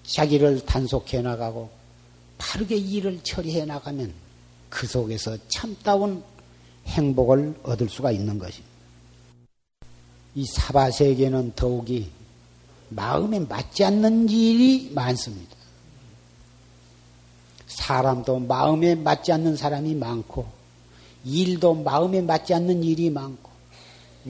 자기를 0.04 0.64
단속해 0.64 1.22
나가고 1.22 1.70
바르게 2.38 2.76
일을 2.76 3.20
처리해 3.24 3.64
나가면 3.64 4.14
그 4.70 4.86
속에서 4.86 5.36
참다운 5.48 6.22
행복을 6.86 7.58
얻을 7.64 7.88
수가 7.88 8.12
있는 8.12 8.38
것입니다. 8.38 8.68
이 10.36 10.46
사바세계는 10.46 11.54
더욱이 11.56 12.08
마음에 12.90 13.40
맞지 13.40 13.84
않는 13.84 14.28
일이 14.28 14.90
많습니다. 14.94 15.56
사람도 17.66 18.40
마음에 18.40 18.94
맞지 18.94 19.32
않는 19.32 19.56
사람이 19.56 19.94
많고, 19.94 20.46
일도 21.24 21.74
마음에 21.74 22.20
맞지 22.22 22.54
않는 22.54 22.82
일이 22.82 23.10
많고, 23.10 23.50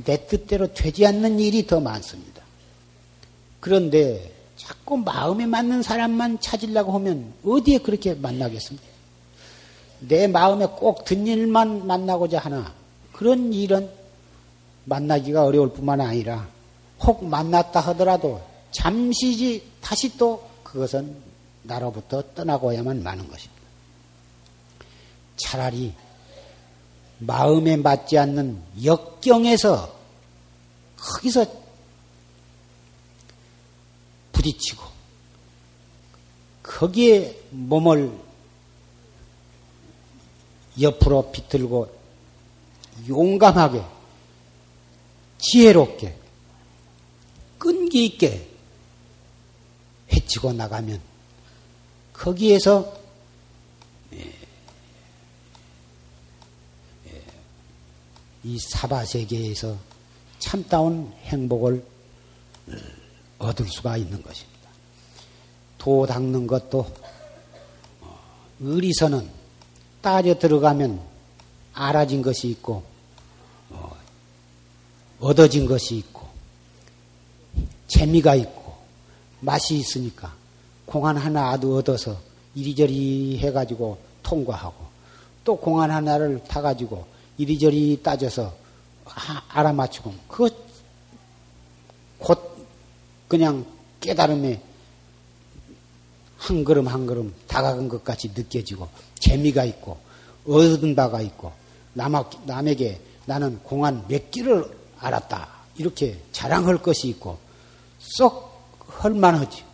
내 0.05 0.27
뜻대로 0.27 0.73
되지 0.73 1.07
않는 1.07 1.39
일이 1.41 1.67
더 1.67 1.81
많습니다. 1.81 2.43
그런데 3.61 4.33
자꾸 4.57 4.97
마음에 4.97 5.47
맞는 5.47 5.83
사람만 5.83 6.41
찾으려고 6.41 6.93
하면 6.93 7.33
어디에 7.45 7.79
그렇게 7.79 8.15
만나겠습니까? 8.15 8.87
내 10.01 10.27
마음에 10.27 10.67
꼭 10.67 11.05
든 11.05 11.27
일만 11.27 11.87
만나고자 11.87 12.39
하나 12.39 12.73
그런 13.13 13.53
일은 13.53 13.91
만나기가 14.85 15.45
어려울 15.45 15.73
뿐만 15.73 16.01
아니라 16.01 16.49
혹 17.01 17.25
만났다 17.25 17.81
하더라도 17.81 18.41
잠시지 18.71 19.71
다시 19.81 20.17
또 20.17 20.49
그것은 20.63 21.17
나로부터 21.63 22.23
떠나고야만 22.35 23.03
마는 23.03 23.29
것입니다. 23.29 23.63
차라리 25.37 25.95
마음에 27.19 27.77
맞지 27.77 28.19
않는 28.19 28.63
역경에서 28.85 29.97
거기서 30.97 31.47
부딪히고 34.33 34.85
거기에 36.63 37.41
몸을 37.51 38.13
옆으로 40.81 41.33
비틀고 41.33 41.99
용감하게 43.09 43.83
지혜롭게 45.39 46.17
끈기 47.59 48.05
있게 48.07 48.58
해치고 50.13 50.53
나가면 50.53 51.01
거기에서 52.13 52.97
예, 54.15 54.35
예, 57.07 57.23
이 58.45 58.59
사바 58.59 59.05
세계에서 59.05 59.77
참다운 60.39 61.13
행복을 61.25 61.85
얻을 63.39 63.69
수가 63.69 63.97
있는 63.97 64.23
것입니다. 64.23 64.59
도 65.79 66.07
닦는 66.07 66.47
것도 66.47 66.87
어, 68.01 68.19
의리서는 68.61 69.29
따져 70.01 70.39
들어가면 70.39 71.01
알아진 71.73 72.23
것이 72.23 72.49
있고 72.49 72.83
어, 73.71 73.97
얻어진 75.21 75.67
것이 75.67 75.97
있고 75.97 76.27
재미가 77.87 78.35
있고 78.35 78.58
맛이 79.41 79.77
있으니까 79.77 80.35
공안 80.87 81.17
하나 81.17 81.51
아도 81.51 81.77
얻어서 81.77 82.17
이리저리 82.55 83.39
해가지고 83.39 83.99
통과하고 84.23 84.87
또 85.45 85.57
공안 85.57 85.91
하나를 85.91 86.43
타가지고 86.45 87.07
이리저리 87.37 88.01
따져서 88.03 88.53
알아맞히고 89.49 90.13
그것 90.29 90.55
곧 92.19 92.67
그냥 93.29 93.65
깨달음에 94.01 94.61
한 96.37 96.65
걸음 96.65 96.89
한 96.89 97.07
걸음 97.07 97.35
다가간 97.47 97.89
것 97.89 98.03
같이 98.05 98.31
느껴지고 98.35 98.89
재미가 99.19 99.65
있고 99.65 99.99
얻은 100.47 100.95
바가 100.95 101.21
있고 101.23 101.53
남 101.95 102.69
에게 102.69 103.01
나는 103.27 103.59
공안 103.63 104.07
몇 104.09 104.31
개를 104.31 104.65
알았다. 104.99 105.49
이렇게 105.77 106.19
자랑할 106.33 106.79
것이 106.79 107.09
있고 107.09 107.39
쏙 107.99 108.48
헐만하지. 109.03 109.65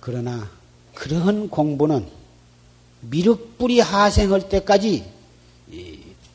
그러나 0.00 0.48
그러한 0.94 1.48
공부는 1.48 2.08
미륵불이 3.00 3.80
하생할 3.80 4.48
때까지 4.48 5.12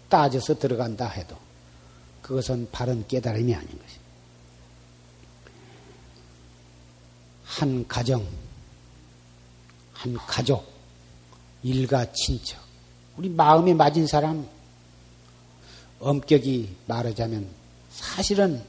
따져서 0.10 0.60
들어간다 0.60 1.08
해도 1.08 1.38
그것은 2.22 2.70
바른 2.72 3.08
깨달음이 3.08 3.54
아닌 3.56 3.68
것입니다. 3.68 4.02
한 7.46 7.88
가정, 7.88 8.26
한 9.94 10.14
가족, 10.16 10.66
일가 11.64 12.12
친척, 12.14 12.60
우리 13.18 13.30
마음에 13.30 13.74
맞은 13.74 14.08
사람, 14.08 14.48
엄격히 16.00 16.76
말하자면 16.88 17.48
사실은 17.92 18.64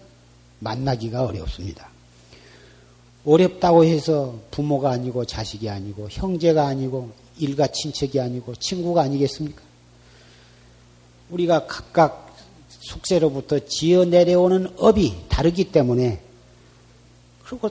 만나기가 0.59 1.25
어렵습니다. 1.25 1.92
어렵다고 3.25 3.85
해서 3.85 4.35
부모가 4.51 4.91
아니고 4.91 5.25
자식이 5.25 5.69
아니고 5.69 6.09
형제가 6.11 6.67
아니고 6.67 7.13
일가 7.39 7.69
친척이 7.69 8.21
아니고 8.21 8.55
친구가 8.57 9.03
아니겠습니까? 9.03 9.63
우리가 11.31 11.67
각각 11.67 12.37
숙세로부터 12.69 13.61
지어 13.67 14.05
내려오는 14.05 14.69
업이 14.77 15.15
다르기 15.29 15.71
때문에 15.71 16.21
그리고 17.45 17.71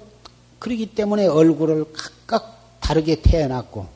그러기 0.60 0.88
때문에 0.88 1.28
얼굴을 1.28 1.86
각각 1.94 2.80
다르게 2.80 3.22
태어났고 3.22 3.88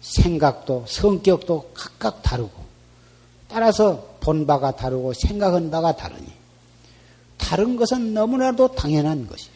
생각도 0.00 0.84
성격도 0.86 1.70
각각 1.74 2.22
다르고 2.22 2.64
따라서 3.48 4.16
본 4.20 4.46
바가 4.46 4.76
다르고 4.76 5.12
생각한 5.14 5.70
바가 5.70 5.96
다르니 5.96 6.26
다른 7.38 7.76
것은 7.76 8.14
너무나도 8.14 8.74
당연한 8.74 9.26
것이에요. 9.26 9.53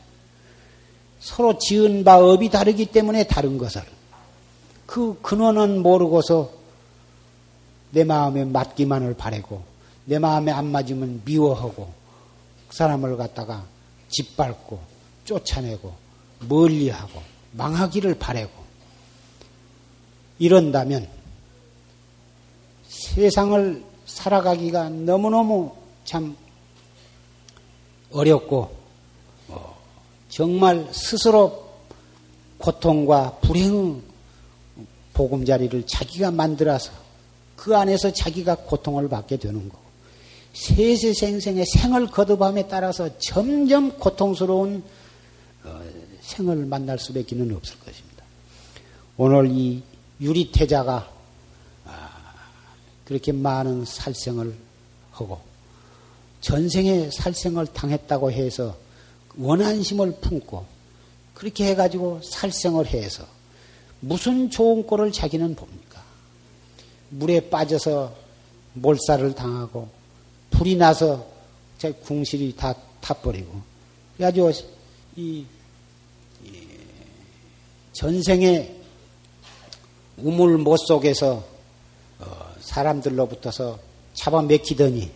서로 1.28 1.58
지은 1.58 2.04
바 2.04 2.16
업이 2.16 2.48
다르기 2.48 2.86
때문에 2.86 3.24
다른 3.24 3.58
것을. 3.58 3.82
그 4.86 5.20
근원은 5.20 5.82
모르고서 5.82 6.50
내 7.90 8.02
마음에 8.02 8.46
맞기만을 8.46 9.14
바라고 9.14 9.62
내 10.06 10.18
마음에 10.18 10.50
안 10.50 10.72
맞으면 10.72 11.20
미워하고 11.26 11.92
그 12.68 12.74
사람을 12.74 13.18
갖다가 13.18 13.66
짓밟고 14.08 14.80
쫓아내고 15.26 15.92
멀리하고 16.48 17.20
망하기를 17.52 18.14
바라고. 18.14 18.50
이런다면 20.38 21.06
세상을 22.88 23.84
살아가기가 24.06 24.88
너무너무 24.88 25.74
참 26.06 26.34
어렵고 28.12 28.60
어, 28.60 28.77
정말 30.28 30.86
스스로 30.92 31.68
고통과 32.58 33.38
불행 33.40 34.02
보금자리를 35.14 35.86
자기가 35.86 36.30
만들어서 36.30 36.92
그 37.56 37.76
안에서 37.76 38.12
자기가 38.12 38.54
고통을 38.56 39.08
받게 39.08 39.36
되는 39.36 39.68
거고 39.68 39.88
세세생생의 40.52 41.64
생을 41.66 42.06
거듭함에 42.06 42.68
따라서 42.68 43.08
점점 43.18 43.98
고통스러운 43.98 44.82
어, 45.64 45.82
생을 46.20 46.66
만날 46.66 46.98
수밖에 46.98 47.36
는 47.36 47.54
없을 47.54 47.78
것입니다. 47.80 48.24
오늘 49.16 49.50
이 49.50 49.82
유리태자가 50.20 51.10
아, 51.86 52.10
그렇게 53.04 53.32
많은 53.32 53.84
살생을 53.84 54.54
하고 55.12 55.40
전생에 56.40 57.10
살생을 57.10 57.66
당했다고 57.66 58.30
해서 58.30 58.76
원한심을 59.38 60.16
품고 60.20 60.66
그렇게 61.34 61.66
해가지고 61.68 62.20
살생을 62.22 62.86
해서 62.86 63.24
무슨 64.00 64.50
좋은 64.50 64.86
꼴을 64.86 65.12
자기는 65.12 65.54
봅니까? 65.54 66.02
물에 67.10 67.48
빠져서 67.48 68.14
몰살을 68.74 69.34
당하고 69.34 69.88
불이 70.50 70.76
나서 70.76 71.26
제 71.78 71.92
궁실이 71.92 72.56
다 72.56 72.74
타버리고 73.00 73.60
그래가지고 74.16 74.50
이, 75.16 75.44
이 76.44 76.52
전생에 77.92 78.74
우물 80.16 80.58
못 80.58 80.76
속에서 80.76 81.44
어, 82.18 82.54
사람들로부터서 82.60 83.78
잡아먹히더니 84.14 85.10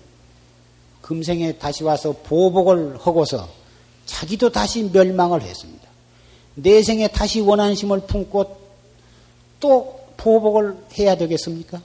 금생에 1.02 1.58
다시 1.58 1.82
와서 1.82 2.12
보복을 2.22 2.98
하고서 3.00 3.61
자기도 4.12 4.50
다시 4.50 4.82
멸망을 4.84 5.40
했습니다. 5.40 5.88
내생에 6.54 7.08
다시 7.08 7.40
원한심을 7.40 8.00
품고 8.06 8.60
또 9.58 10.06
보복을 10.18 10.76
해야 10.98 11.16
되겠습니까? 11.16 11.80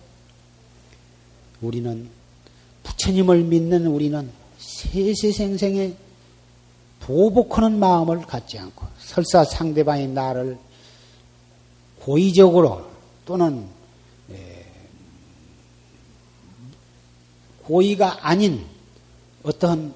우리는 1.61 2.09
부처님을 2.83 3.43
믿는 3.43 3.87
우리는 3.87 4.29
세세생생에 4.59 5.93
보복하는 6.99 7.79
마음을 7.79 8.21
갖지 8.23 8.59
않고 8.59 8.85
설사 8.99 9.45
상대방이 9.45 10.07
나를 10.07 10.57
고의적으로 12.01 12.85
또는 13.25 13.67
고의가 17.63 18.27
아닌 18.27 18.65
어떤 19.43 19.93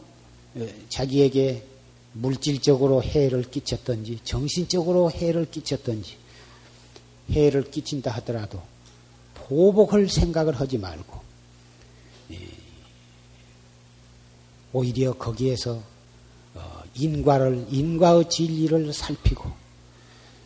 자기에게 0.88 1.71
물질적으로 2.14 3.02
해를 3.02 3.44
끼쳤던지 3.44 4.20
정신적으로 4.24 5.12
해를 5.12 5.50
끼쳤던지 5.50 6.18
해를 7.30 7.70
끼친다 7.70 8.12
하더라도 8.12 8.62
보복할 9.34 10.10
생각을 10.10 10.60
하지 10.60 10.78
말고 10.78 11.22
오히려 14.74 15.14
거기에서 15.14 15.82
어, 16.54 16.84
인과를 16.96 17.68
인과의 17.70 18.30
진리를 18.30 18.94
살피고 18.94 19.52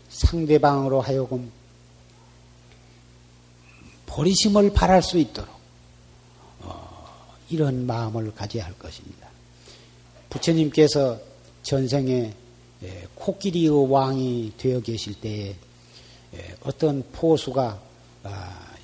상대방으로 0.10 1.02
하여금 1.02 1.52
버리심을 4.08 4.74
바랄 4.74 5.04
수 5.04 5.18
있도록 5.20 5.56
이런 7.50 7.86
마음을 7.86 8.34
가져야 8.34 8.66
할 8.66 8.74
것입니다. 8.78 9.30
부처님께서 10.30 11.20
전생에 11.66 12.34
예, 12.84 13.08
코끼리의 13.16 13.92
왕이 13.92 14.54
되어 14.58 14.80
계실 14.80 15.20
때에 15.20 15.56
예, 16.36 16.56
어떤 16.64 17.04
포수가 17.12 17.82
아, 18.24 18.76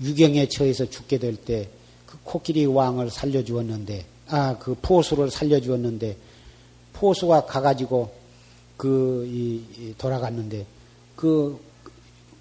유경에 0.00 0.48
처해서 0.48 0.88
죽게 0.90 1.18
될 1.18 1.36
때 1.36 1.68
그 2.12 2.18
코끼리 2.24 2.66
왕을 2.66 3.10
살려주었는데 3.10 4.04
아 4.28 4.58
그 4.58 4.76
포수를 4.82 5.30
살려주었는데 5.30 6.16
포수가 6.92 7.46
가가지고 7.46 8.12
그 8.76 9.26
이, 9.26 9.94
돌아갔는데 9.96 10.66
그 11.16 11.58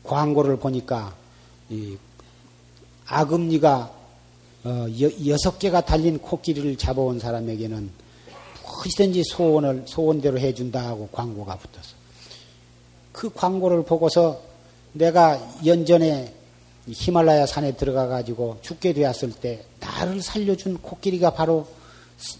광고를 0.04 0.58
보니까 0.58 1.16
이 1.70 1.96
아금니가 3.06 3.94
어, 4.66 4.86
여섯 5.28 5.58
개가 5.58 5.82
달린 5.86 6.18
코끼리를 6.20 6.76
잡아온 6.76 7.18
사람에게는 7.20 7.90
무엇이든지 8.82 9.24
소원을 9.26 9.84
소원대로 9.86 10.40
해준다 10.40 10.88
하고 10.88 11.08
광고가 11.12 11.58
붙어서 11.58 11.96
그 13.12 13.32
광고를 13.32 13.84
보고서 13.84 14.42
내가 14.94 15.40
연전에 15.66 16.34
히말라야 16.88 17.46
산에 17.46 17.74
들어가 17.74 18.08
가지고 18.08 18.58
죽게 18.62 18.94
되었을 18.94 19.32
때 19.34 19.64
나를 19.80 20.22
살려준 20.22 20.80
코끼리가 20.82 21.34
바로 21.34 21.68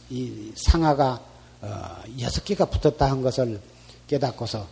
이 0.10 0.52
상아가 0.56 1.22
어, 1.62 2.04
여섯 2.20 2.44
개가 2.44 2.66
붙었다 2.66 3.10
한 3.10 3.22
것을 3.22 3.60
깨닫고서 4.08 4.68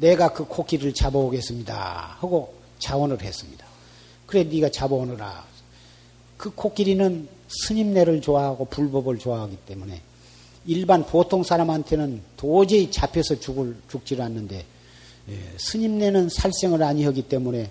내가 0.00 0.32
그 0.32 0.44
코끼리를 0.46 0.94
잡아오겠습니다 0.94 2.16
하고 2.18 2.54
자원을 2.78 3.22
했습니다. 3.22 3.66
그래 4.26 4.44
네가 4.44 4.70
잡아오느라 4.70 5.44
그 6.36 6.54
코끼리는 6.54 7.28
스님네를 7.48 8.20
좋아하고 8.22 8.66
불법을 8.66 9.18
좋아하기 9.18 9.56
때문에 9.66 10.00
일반 10.66 11.06
보통 11.06 11.42
사람한테는 11.42 12.22
도저히 12.36 12.90
잡혀서 12.90 13.40
죽을, 13.40 13.76
죽질 13.88 14.20
않는데 14.20 14.64
예, 15.28 15.38
스님네는 15.56 16.28
살생을 16.28 16.82
아니하기 16.82 17.22
때문에 17.22 17.70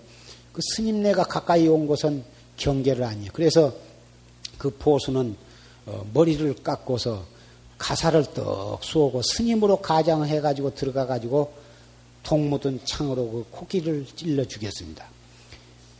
그 0.51 0.61
스님네가 0.61 1.25
가까이 1.25 1.67
온 1.67 1.87
것은 1.87 2.23
경계를 2.57 3.03
아니 3.03 3.13
해요. 3.13 3.31
그래서 3.33 3.73
그 4.57 4.69
포수는 4.69 5.35
어, 5.85 6.05
머리를 6.13 6.55
깎고서 6.63 7.25
가사를 7.77 8.33
떡 8.33 8.83
쓰고 8.83 9.21
스님으로 9.21 9.77
가장해 9.77 10.39
가지고 10.39 10.73
들어가 10.73 11.05
가지고 11.05 11.53
독 12.23 12.49
묻은 12.49 12.79
창으로 12.85 13.29
그 13.29 13.45
코끼리를 13.51 14.05
찔러 14.15 14.45
죽였습니다. 14.45 15.05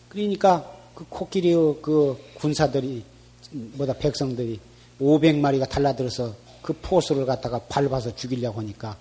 그러니까 0.10 0.72
그 0.96 1.06
코끼리의 1.10 1.76
그 1.82 2.18
군사들이 2.36 3.04
뭐다 3.52 3.94
백성들이 3.94 4.60
500마리가 5.00 5.70
달라들어서 5.70 6.34
그 6.66 6.74
포수를 6.82 7.26
갖다가 7.26 7.60
밟아서 7.60 8.16
죽이려고 8.16 8.60
하니까 8.60 8.98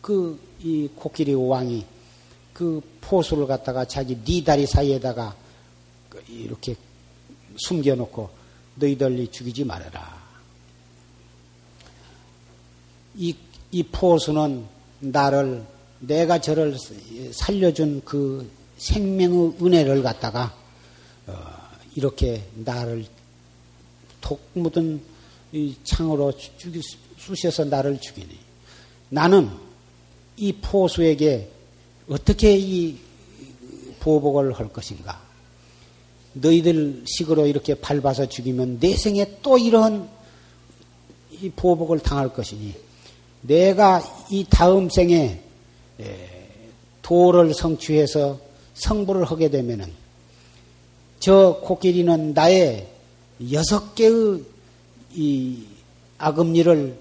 그 0.00 0.50
이 0.62 0.88
코끼리 0.94 1.32
왕이 1.34 1.84
그 2.52 2.80
포수를 3.00 3.46
갖다가 3.46 3.86
자기 3.86 4.16
네 4.22 4.44
다리 4.44 4.66
사이에다가 4.66 5.34
이렇게 6.28 6.76
숨겨놓고 7.56 8.28
너희들이 8.74 9.30
죽이지 9.30 9.64
말아라. 9.64 10.20
이, 13.16 13.34
이 13.70 13.82
포수는 13.82 14.66
나를 15.00 15.64
내가 16.00 16.40
저를 16.40 16.76
살려준 17.32 18.02
그 18.04 18.50
생명의 18.76 19.54
은혜를 19.60 20.02
갖다가 20.02 20.54
어, 21.26 21.34
이렇게 21.94 22.44
나를 22.54 23.06
독 24.20 24.40
묻은 24.54 25.02
창으로 25.84 26.32
죽이, 26.58 26.80
쑤셔서 27.18 27.64
나를 27.64 28.00
죽이니 28.00 28.28
나는 29.08 29.50
이 30.36 30.52
포수에게 30.52 31.48
어떻게 32.08 32.56
이 32.56 32.96
보복을 34.00 34.52
할 34.52 34.72
것인가? 34.72 35.20
너희들 36.32 37.02
식으로 37.06 37.46
이렇게 37.46 37.74
밟아서 37.74 38.28
죽이면 38.28 38.80
내 38.80 38.96
생에 38.96 39.38
또 39.42 39.58
이런 39.58 40.08
이 41.30 41.50
보복을 41.50 41.98
당할 42.00 42.32
것이니 42.32 42.74
내가 43.42 44.02
이 44.30 44.44
다음 44.48 44.88
생에 44.88 45.40
도를 47.02 47.54
성취해서 47.54 48.38
성불을 48.74 49.24
하게 49.24 49.50
되면은 49.50 49.92
저 51.18 51.60
코끼리는 51.62 52.32
나의 52.32 52.88
여섯 53.52 53.94
개의 53.94 54.44
이 55.14 55.64
악음리를 56.18 56.98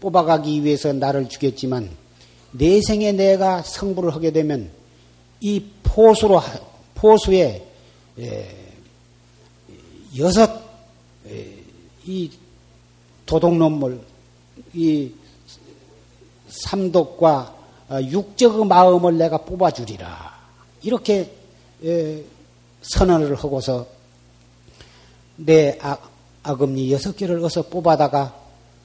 뽑아가기 0.00 0.64
위해서 0.64 0.92
나를 0.92 1.28
죽였지만 1.28 1.90
내 2.52 2.80
생에 2.80 3.12
내가 3.12 3.62
성불을 3.62 4.14
하게 4.14 4.30
되면 4.30 4.70
이 5.40 5.64
포수로 5.82 6.40
포수의 6.94 7.64
여섯 10.18 10.62
이 12.06 12.30
도둑놈을 13.26 14.00
이 14.74 15.12
삼독과 16.48 17.54
육적의 18.10 18.64
마음을 18.64 19.18
내가 19.18 19.38
뽑아주리라. 19.38 20.34
이렇게 20.82 21.30
선언을 22.80 23.34
하고서 23.34 23.86
내 25.36 25.76
악, 25.80 26.10
악음니 26.46 26.92
여섯 26.92 27.16
개를 27.16 27.42
어서 27.44 27.62
뽑아다가 27.62 28.34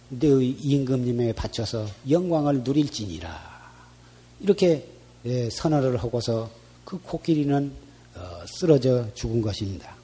너의 0.09 0.49
임금님에 0.49 1.33
바쳐서 1.33 1.85
영광을 2.09 2.63
누릴지니라. 2.63 3.51
이렇게 4.39 4.87
예, 5.25 5.49
선언을 5.51 5.97
하고서 5.97 6.49
그 6.83 6.99
코끼리는 7.01 7.71
어, 8.15 8.19
쓰러져 8.47 9.05
죽은 9.13 9.41
것입니다. 9.41 9.95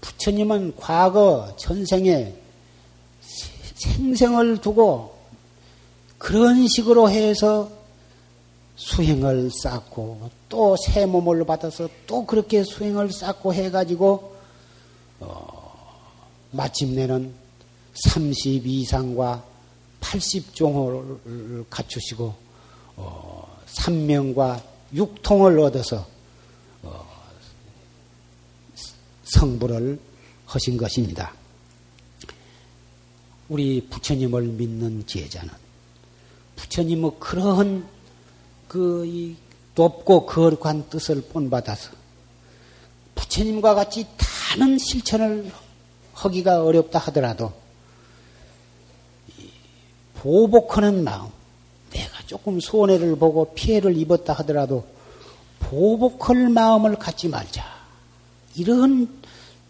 부처님은 0.00 0.76
과거 0.76 1.52
전생에 1.58 2.34
생생을 3.74 4.58
두고 4.58 5.18
그런 6.18 6.68
식으로 6.68 7.10
해서 7.10 7.70
수행을 8.76 9.50
쌓고 9.62 10.30
또 10.48 10.76
새 10.76 11.04
몸을 11.04 11.44
받아서 11.44 11.88
또 12.06 12.24
그렇게 12.24 12.62
수행을 12.62 13.12
쌓고 13.12 13.52
해가지고 13.52 14.36
어, 15.20 15.53
마침내는 16.54 17.34
30 17.94 18.66
이상과 18.66 19.44
80종을 20.00 21.64
갖추시고 21.70 22.34
어, 22.96 23.58
3명과 23.66 24.62
6통을 24.94 25.62
얻어서 25.62 26.06
어, 26.82 27.06
성불을 29.24 29.98
하신 30.46 30.76
것입니다. 30.76 31.34
우리 33.48 33.86
부처님을 33.88 34.42
믿는 34.42 35.06
제자는 35.06 35.52
부처님의 36.56 37.12
그러한 37.18 37.86
그 38.68 39.34
높고 39.74 40.26
거룩한 40.26 40.88
뜻을 40.88 41.22
본받아서 41.22 41.90
부처님과 43.14 43.74
같이 43.74 44.06
다른 44.16 44.78
실천을 44.78 45.50
하기가 46.14 46.64
어렵다 46.64 46.98
하더라도 46.98 47.52
보복하는 50.14 51.04
마음, 51.04 51.28
내가 51.90 52.22
조금 52.26 52.58
손해를 52.58 53.16
보고 53.16 53.52
피해를 53.52 53.96
입었다 53.96 54.32
하더라도 54.32 54.86
보복할 55.60 56.48
마음을 56.48 56.96
갖지 56.96 57.28
말자. 57.28 57.62
이런 58.56 59.22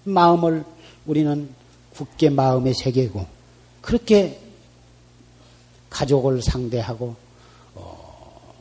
마음을 0.05 0.65
우리는 1.07 1.49
굳게 1.95 2.31
마음에 2.31 2.73
새기고 2.73 3.27
그렇게 3.81 4.41
가족을 5.91 6.43
상대하고 6.43 7.15
어, 7.75 8.55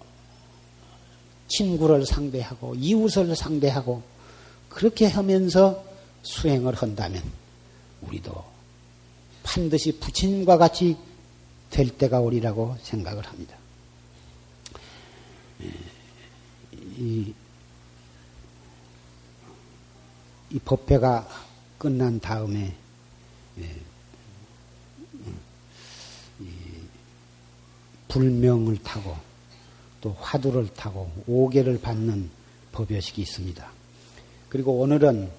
친구를 1.48 2.06
상대하고 2.06 2.76
이웃을 2.76 3.36
상대하고 3.36 4.02
그렇게 4.70 5.06
하면서 5.08 5.84
수행을 6.24 6.76
한다면 6.76 7.22
우리도 8.08 8.44
반드시 9.44 10.00
부처님과 10.00 10.58
같이 10.58 10.98
될 11.70 11.90
때가 11.90 12.20
오리라고 12.20 12.78
생각을 12.82 13.26
합니다. 13.26 13.58
예, 15.62 15.72
이, 16.98 17.34
이 20.52 20.60
법회가 20.60 21.28
끝난 21.78 22.20
다음에 22.20 22.76
예, 23.60 23.82
불명을 28.14 28.78
타고 28.84 29.18
또 30.00 30.16
화두를 30.20 30.72
타고 30.76 31.12
오계를 31.26 31.82
받는 31.82 32.30
법요식이 32.72 33.22
있습니다. 33.22 33.72
그리고 34.50 34.80
오늘은 34.80 35.32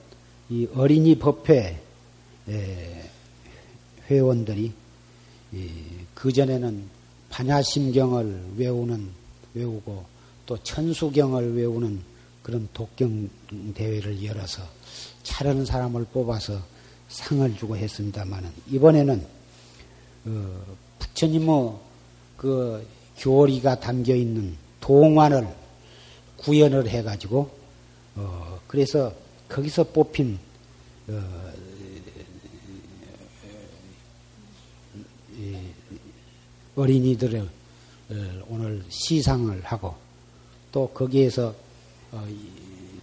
이 0.51 0.67
어린이 0.75 1.17
법회 1.17 1.81
회원들이 4.09 4.73
그 6.15 6.33
전에는 6.33 6.89
반야심경을 7.31 8.45
외우는, 8.57 9.11
외우고 9.55 10.05
또 10.47 10.57
천수경을 10.63 11.57
외우는 11.57 12.01
그런 12.43 12.69
독경 12.75 13.29
대회를 13.75 14.23
열어서 14.23 14.63
차르는 15.23 15.65
사람을 15.65 16.05
뽑아서 16.13 16.61
상을 17.09 17.57
주고 17.57 17.77
했습니다만은 17.77 18.51
이번에는 18.71 19.27
어, 20.27 20.65
부처님의 20.99 21.73
그 22.37 22.87
교리가 23.19 23.81
담겨 23.81 24.15
있는 24.15 24.57
동안을 24.81 25.49
구현을 26.37 26.89
해가지고 26.89 27.51
어, 28.17 28.61
그래서 28.67 29.13
거기서 29.49 29.85
뽑힌 29.85 30.39
어, 31.09 31.53
어린이들을 36.77 37.49
오늘 38.49 38.85
시상을 38.89 39.63
하고 39.65 39.95
또 40.73 40.89
거기에서 40.89 41.55
어, 42.13 42.29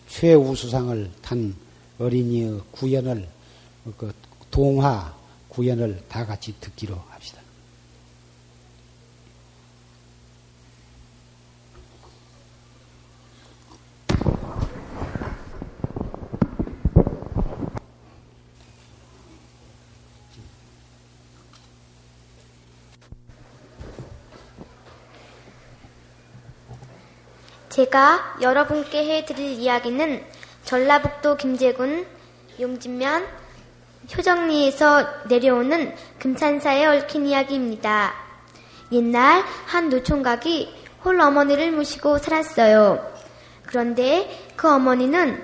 최우수상을 0.08 1.10
탄 1.22 1.56
어린이의 2.00 2.62
구연을 2.72 3.28
그 3.98 4.14
동화 4.50 5.16
구연을 5.50 6.04
다 6.08 6.26
같이 6.26 6.54
듣기로 6.60 6.96
합시다. 7.10 7.41
제가 27.82 28.36
여러분께 28.42 29.18
해드릴 29.18 29.60
이야기는 29.60 30.24
전라북도 30.66 31.38
김제군 31.38 32.06
용진면 32.60 33.26
효정리에서 34.16 35.08
내려오는 35.28 35.96
금산사에 36.20 36.86
얽힌 36.86 37.26
이야기입니다. 37.26 38.14
옛날 38.92 39.44
한 39.66 39.90
노총각이 39.90 40.76
홀 41.04 41.20
어머니를 41.20 41.72
모시고 41.72 42.20
살았어요. 42.20 43.04
그런데 43.66 44.30
그 44.56 44.70
어머니는 44.70 45.44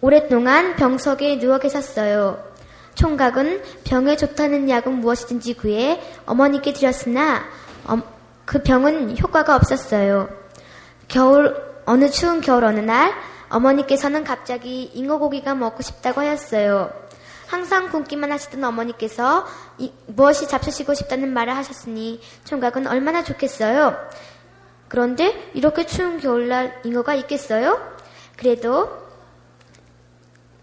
오랫동안 0.00 0.76
병석에 0.76 1.40
누워 1.40 1.58
계셨어요. 1.58 2.40
총각은 2.94 3.62
병에 3.82 4.16
좋다는 4.16 4.70
약은 4.70 5.00
무엇이든지 5.00 5.54
구해 5.54 6.00
어머니께 6.24 6.72
드렸으나 6.72 7.42
그 8.44 8.62
병은 8.62 9.18
효과가 9.18 9.56
없었어요. 9.56 10.43
겨울, 11.08 11.56
어느 11.86 12.10
추운 12.10 12.40
겨울 12.40 12.64
어느 12.64 12.80
날 12.80 13.14
어머니께서는 13.48 14.24
갑자기 14.24 14.84
잉어고기가 14.94 15.54
먹고 15.54 15.82
싶다고 15.82 16.20
하였어요. 16.20 16.92
항상 17.46 17.90
굶기만 17.90 18.32
하시던 18.32 18.64
어머니께서 18.64 19.46
이, 19.78 19.92
무엇이 20.06 20.48
잡수시고 20.48 20.94
싶다는 20.94 21.32
말을 21.32 21.54
하셨으니 21.56 22.20
총각은 22.44 22.86
얼마나 22.86 23.22
좋겠어요. 23.22 23.96
그런데 24.88 25.50
이렇게 25.54 25.86
추운 25.86 26.18
겨울날 26.18 26.80
잉어가 26.84 27.14
있겠어요? 27.14 27.80
그래도 28.36 29.04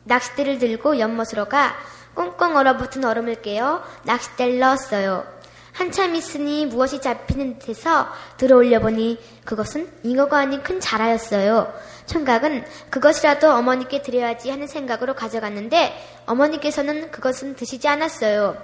낚싯대를 0.04 0.60
들고 0.60 1.00
연못으로 1.00 1.46
가 1.46 1.76
꽁꽁 2.14 2.58
얼어붙은 2.58 3.06
얼음을 3.06 3.42
깨어 3.42 3.84
낚싯대를 4.04 4.60
넣었어요. 4.60 5.41
한참 5.74 6.16
있으니 6.16 6.66
무엇이 6.66 7.00
잡히는 7.00 7.60
듯해서 7.60 8.08
들어올려 8.38 8.80
보니 8.80 9.20
그것은 9.46 9.90
잉어가 10.04 10.40
아닌 10.40 10.62
큰 10.64 10.80
자라였어요. 10.80 11.74
총각은 12.06 12.66
그것이라도 12.90 13.50
어머니께 13.52 14.02
드려야지 14.02 14.50
하는 14.50 14.68
생각으로 14.68 15.16
가져갔는데 15.16 15.94
어머니께서는 16.26 17.12
그것은 17.12 17.56
드시지 17.56 17.88
않았어요. 17.88 18.58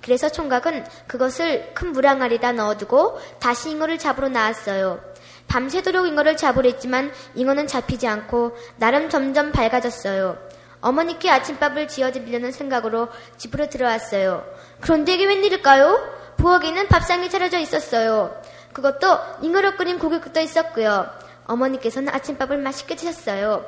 그래서 0.00 0.28
총각은 0.28 0.84
그것을 1.06 1.72
큰 1.74 1.92
물항아리에다 1.92 2.52
넣어두고 2.52 3.18
다시 3.40 3.70
잉어를 3.70 3.98
잡으러 3.98 4.28
나왔어요. 4.28 5.00
밤새도록 5.48 6.06
잉어를 6.06 6.36
잡으랬지만 6.36 7.12
잉어는 7.34 7.66
잡히지 7.66 8.06
않고 8.06 8.56
나름 8.76 9.08
점점 9.08 9.50
밝아졌어요. 9.50 10.38
어머니께 10.80 11.30
아침밥을 11.30 11.88
지어드리려는 11.88 12.52
생각으로 12.52 13.08
집으로 13.38 13.70
들어왔어요. 13.70 14.44
그런데 14.80 15.14
이게 15.14 15.24
웬일일까요? 15.24 16.23
부엌에는 16.36 16.88
밥상이 16.88 17.30
차려져 17.30 17.58
있었어요. 17.58 18.40
그것도 18.72 19.06
잉어로 19.42 19.76
끓인 19.76 19.98
고깃국도 19.98 20.40
있었고요. 20.40 21.08
어머니께서는 21.46 22.12
아침밥을 22.12 22.58
맛있게 22.58 22.96
드셨어요. 22.96 23.64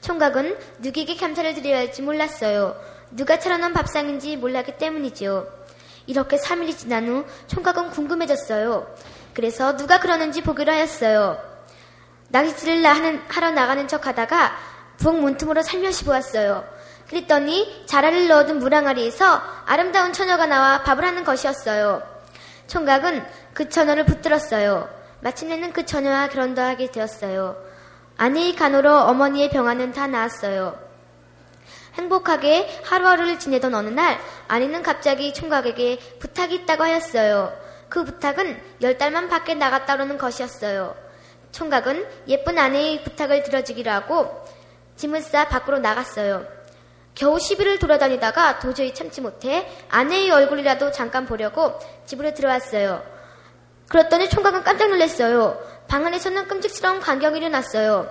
총각은 0.00 0.58
누구에게 0.78 1.16
감사를 1.16 1.54
드려야 1.54 1.78
할지 1.78 2.02
몰랐어요. 2.02 2.76
누가 3.12 3.38
차려놓은 3.38 3.72
밥상인지 3.72 4.36
몰랐기 4.36 4.78
때문이지요. 4.78 5.46
이렇게 6.06 6.36
3일이 6.36 6.76
지난 6.76 7.06
후 7.08 7.24
총각은 7.46 7.90
궁금해졌어요. 7.90 8.94
그래서 9.34 9.76
누가 9.76 10.00
그러는지 10.00 10.42
보기로 10.42 10.72
하였어요. 10.72 11.38
낚시질을 12.28 12.84
하러 13.28 13.50
나가는 13.50 13.86
척 13.88 14.06
하다가 14.06 14.56
부엌 14.96 15.16
문틈으로 15.16 15.62
살며시 15.62 16.04
보았어요. 16.04 16.64
그랬더니 17.10 17.86
자라를 17.86 18.28
넣어둔 18.28 18.60
물항아리에서 18.60 19.42
아름다운 19.66 20.12
처녀가 20.12 20.46
나와 20.46 20.84
밥을 20.84 21.04
하는 21.04 21.24
것이었어요. 21.24 22.02
총각은 22.68 23.26
그 23.52 23.68
처녀를 23.68 24.06
붙들었어요. 24.06 24.88
마침내는 25.20 25.72
그 25.72 25.84
처녀와 25.84 26.28
결혼도 26.28 26.62
하게 26.62 26.88
되었어요. 26.92 27.56
아내의 28.16 28.54
간호로 28.54 28.96
어머니의 28.96 29.50
병환은 29.50 29.92
다 29.92 30.06
나았어요. 30.06 30.78
행복하게 31.94 32.80
하루하루를 32.84 33.40
지내던 33.40 33.74
어느 33.74 33.88
날 33.88 34.20
아내는 34.46 34.84
갑자기 34.84 35.34
총각에게 35.34 35.98
부탁이 36.20 36.54
있다고 36.54 36.84
하였어요. 36.84 37.52
그 37.88 38.04
부탁은 38.04 38.62
열 38.82 38.98
달만 38.98 39.28
밖에 39.28 39.56
나갔다 39.56 39.94
오는 39.94 40.16
것이었어요. 40.16 40.94
총각은 41.50 42.06
예쁜 42.28 42.56
아내의 42.56 43.02
부탁을 43.02 43.42
들어주기로 43.42 43.90
하고 43.90 44.46
짐을 44.94 45.22
싸 45.22 45.48
밖으로 45.48 45.80
나갔어요. 45.80 46.59
겨우 47.20 47.36
10일을 47.36 47.78
돌아다니다가 47.78 48.60
도저히 48.60 48.94
참지 48.94 49.20
못해 49.20 49.70
아내의 49.90 50.30
얼굴이라도 50.30 50.90
잠깐 50.90 51.26
보려고 51.26 51.78
집으로 52.06 52.32
들어왔어요. 52.32 53.02
그랬더니 53.90 54.30
총각은 54.30 54.64
깜짝 54.64 54.88
놀랐어요. 54.88 55.62
방 55.86 56.06
안에서는 56.06 56.48
끔찍스러운 56.48 57.00
광경이 57.00 57.36
일어났어요. 57.36 58.10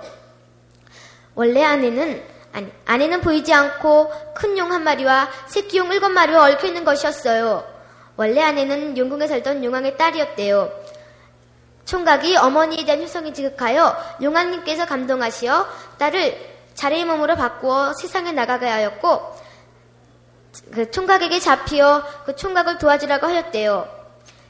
원래 1.34 1.64
아내는 1.64 2.22
아니, 2.52 2.72
아내는 2.84 3.20
보이지 3.20 3.52
않고 3.52 4.12
큰 4.32 4.56
용 4.56 4.70
한 4.70 4.84
마리와 4.84 5.28
새끼 5.48 5.78
용 5.78 5.92
일곱 5.92 6.10
마리와 6.10 6.48
얽혀 6.48 6.68
있는 6.68 6.84
것이었어요. 6.84 7.66
원래 8.14 8.40
아내는 8.42 8.96
용궁에 8.96 9.26
살던 9.26 9.64
용왕의 9.64 9.96
딸이었대요. 9.96 10.70
총각이 11.84 12.36
어머니에 12.36 12.84
대한 12.84 13.02
효성이 13.02 13.34
지극하여 13.34 13.96
용왕님께서 14.22 14.86
감동하시어 14.86 15.66
딸을 15.98 16.49
자리의 16.74 17.04
몸으로 17.04 17.36
바꾸어 17.36 17.92
세상에 17.94 18.32
나가게 18.32 18.66
하였고 18.66 19.36
그 20.72 20.90
총각에게 20.90 21.38
잡히어 21.40 22.04
그 22.24 22.36
총각을 22.36 22.78
도와주라고 22.78 23.26
하였대요. 23.26 24.00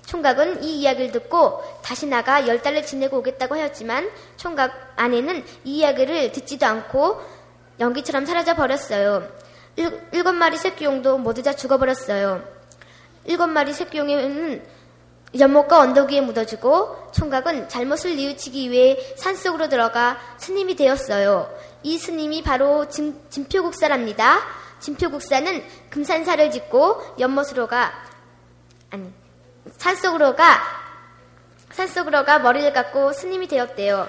총각은 0.07 0.65
이 0.65 0.81
이야기를 0.81 1.13
듣고 1.13 1.63
다시 1.83 2.07
나가 2.07 2.49
열 2.49 2.63
달을 2.63 2.85
지내고 2.85 3.19
오겠다고 3.19 3.55
하였지만 3.55 4.11
총각 4.37 4.95
아내는 4.97 5.45
이 5.65 5.79
이야기를 5.79 6.33
듣지도 6.33 6.67
않고 6.67 7.21
연기처럼 7.79 8.27
사라져 8.27 8.55
버렸어요. 8.55 9.29
일, 9.77 10.01
일곱 10.13 10.33
마리 10.33 10.57
새끼용도 10.57 11.19
모두 11.19 11.43
다 11.43 11.53
죽어버렸어요. 11.53 12.43
일곱 13.25 13.47
마리 13.49 13.73
새끼용은 13.73 14.67
연못과 15.39 15.79
언덕 15.79 16.11
위에 16.11 16.21
묻어지고 16.21 17.13
총각은 17.13 17.69
잘못을 17.69 18.17
뉘우치기 18.17 18.71
위해 18.71 18.99
산속으로 19.17 19.69
들어가 19.69 20.19
스님이 20.39 20.75
되었어요. 20.75 21.49
이 21.83 21.99
스님이 21.99 22.43
바로 22.43 22.89
진, 22.89 23.21
진표국사랍니다. 23.31 24.41
진표국사는 24.81 25.65
금산사를 25.91 26.51
짓고 26.51 27.17
연못으로 27.19 27.67
가 27.67 27.93
아니 28.91 29.13
산속으로 29.77 30.37
가 30.37 30.61
산속으로 31.71 32.25
가 32.25 32.39
머리를 32.39 32.73
깎고 32.73 33.13
스님이 33.13 33.47
되었대요. 33.47 34.09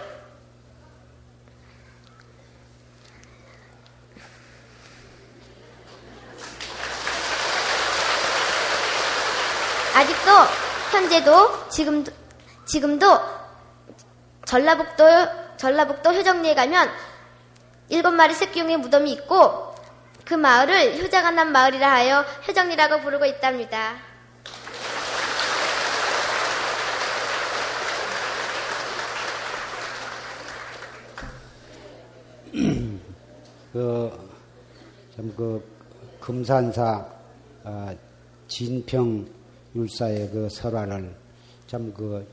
아직도 9.93 10.31
현재도 10.91 11.69
지금도 11.69 12.11
지금도 12.65 13.05
전라북도 14.45 15.05
전라북도 15.57 16.13
효정리에 16.13 16.55
가면 16.55 16.89
일곱 17.91 18.11
마리 18.11 18.33
새끼용의 18.33 18.77
무덤이 18.77 19.11
있고 19.11 19.75
그 20.23 20.33
마을을 20.33 21.03
효자가 21.03 21.31
난 21.31 21.51
마을이라 21.51 21.91
하여 21.91 22.21
효정리라고 22.47 23.01
부르고 23.01 23.25
있답니다. 23.25 23.95
그, 33.73 34.29
참, 35.15 35.33
그, 35.35 35.63
금산사, 36.19 37.05
아, 37.63 37.95
진평 38.47 39.25
율사의 39.75 40.29
그 40.31 40.49
설화를 40.49 41.13
참 41.67 41.93
그, 41.93 42.25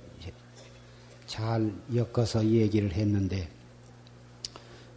잘 1.27 1.71
엮어서 1.95 2.45
얘기를 2.45 2.93
했는데, 2.93 3.49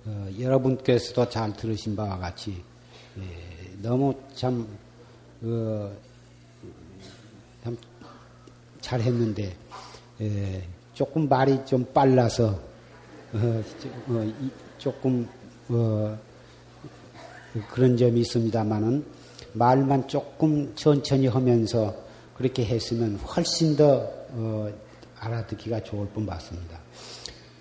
어, 0.05 0.27
여러분께서도 0.39 1.29
잘 1.29 1.53
들으신 1.53 1.95
바와 1.95 2.17
같이, 2.17 2.63
예, 3.19 3.81
너무 3.81 4.15
참, 4.33 4.67
어, 5.43 5.91
참 7.63 7.77
잘했는데, 8.81 9.55
예, 10.21 10.63
조금 10.93 11.29
말이 11.29 11.63
좀 11.65 11.85
빨라서, 11.93 12.59
어, 13.33 13.63
어, 14.07 14.33
조금, 14.79 15.27
어, 15.69 16.17
그런 17.71 17.95
점이 17.95 18.21
있습니다만은 18.21 19.05
말만 19.53 20.07
조금 20.07 20.73
천천히 20.75 21.27
하면서 21.27 21.93
그렇게 22.35 22.65
했으면 22.65 23.17
훨씬 23.17 23.75
더 23.75 24.09
어, 24.31 24.71
알아듣기가 25.19 25.83
좋을 25.83 26.07
뻔 26.07 26.25
같습니다. 26.25 26.79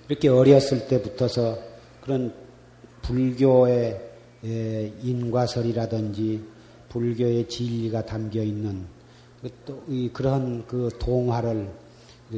이렇게 0.09 0.29
어렸을 0.29 0.87
때부터서 0.89 1.70
그런 2.11 2.35
불교의 3.03 4.11
에, 4.45 4.93
인과설이라든지 5.01 6.43
불교의 6.89 7.49
진리가 7.49 8.05
담겨 8.05 8.43
있는 8.43 8.85
그또 9.41 9.85
그런 10.13 10.67
그 10.67 10.89
동화를 10.99 11.71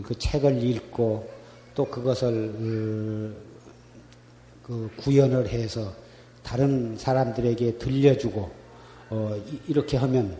그 0.04 0.18
책을 0.18 0.62
읽고 0.62 1.26
또 1.74 1.86
그것을 1.86 2.52
어, 2.54 3.34
그 4.62 4.90
구현을 4.98 5.48
해서 5.48 5.90
다른 6.42 6.94
사람들에게 6.98 7.78
들려주고 7.78 8.50
어, 9.08 9.42
이렇게 9.68 9.96
하면 9.96 10.36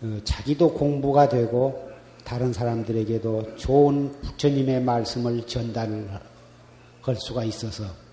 어, 0.00 0.18
자기도 0.24 0.72
공부가 0.72 1.28
되고 1.28 1.90
다른 2.24 2.50
사람들에게도 2.50 3.56
좋은 3.56 4.10
부처님의 4.22 4.80
말씀을 4.84 5.46
전달할 5.46 6.18
수가 7.18 7.44
있어서 7.44 8.03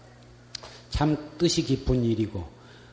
참 0.92 1.18
뜻이 1.38 1.64
깊은 1.64 2.04
일이고 2.04 2.46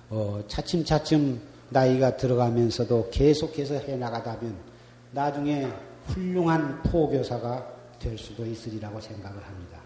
어, 0.09 0.43
차츰차츰 0.49 1.41
나이가 1.69 2.17
들어가면서도 2.17 3.11
계속해서 3.11 3.75
해나가다면 3.75 4.57
나중에 5.13 5.69
훌륭한 6.07 6.83
포교사가 6.85 7.67
될 7.99 8.17
수도 8.17 8.47
있으리라고 8.47 9.01
생각을 9.01 9.37
합니다. 9.37 9.79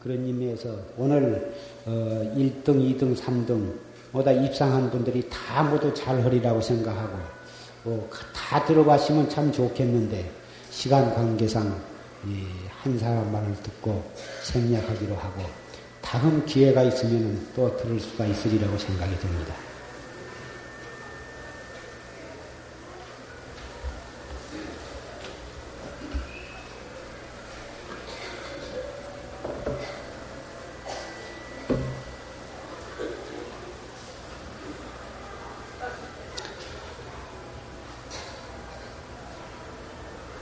그런 0.00 0.24
의미에서 0.24 0.74
오늘 0.96 1.54
어, 1.84 1.90
1등, 2.36 2.64
2등, 2.64 3.16
3등 3.16 3.74
모다 4.12 4.32
입상한 4.32 4.90
분들이 4.90 5.28
다 5.28 5.62
모두 5.64 5.92
잘하리라고 5.92 6.60
생각하고 6.60 7.18
어, 7.84 8.08
다 8.34 8.64
들어가시면 8.64 9.28
참 9.28 9.52
좋겠는데 9.52 10.30
시간 10.70 11.14
관계상 11.14 11.66
예, 12.28 12.70
한 12.70 12.98
사람 12.98 13.30
말을 13.30 13.54
듣고 13.62 14.02
생략하기로 14.44 15.14
하고 15.16 15.63
다음 16.14 16.46
기회가 16.46 16.84
있으면 16.84 17.44
또 17.56 17.76
들을 17.76 17.98
수가 17.98 18.24
있으리라고 18.24 18.78
생각이 18.78 19.16
듭니다. 19.18 19.52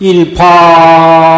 일파 0.01 1.32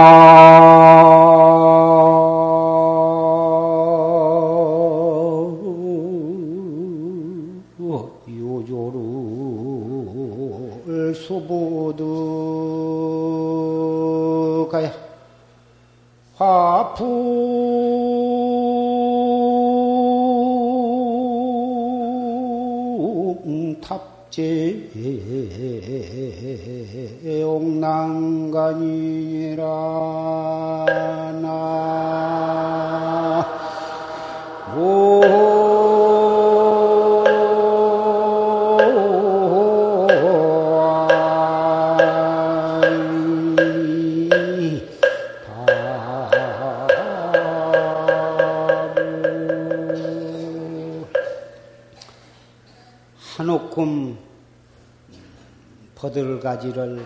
버들가지를 56.14 57.04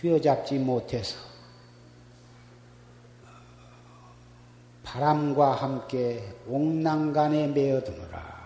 휘어잡지 0.00 0.58
못해서 0.58 1.16
바람과 4.82 5.52
함께 5.52 6.22
옥난간에 6.48 7.48
메어드느라 7.48 8.37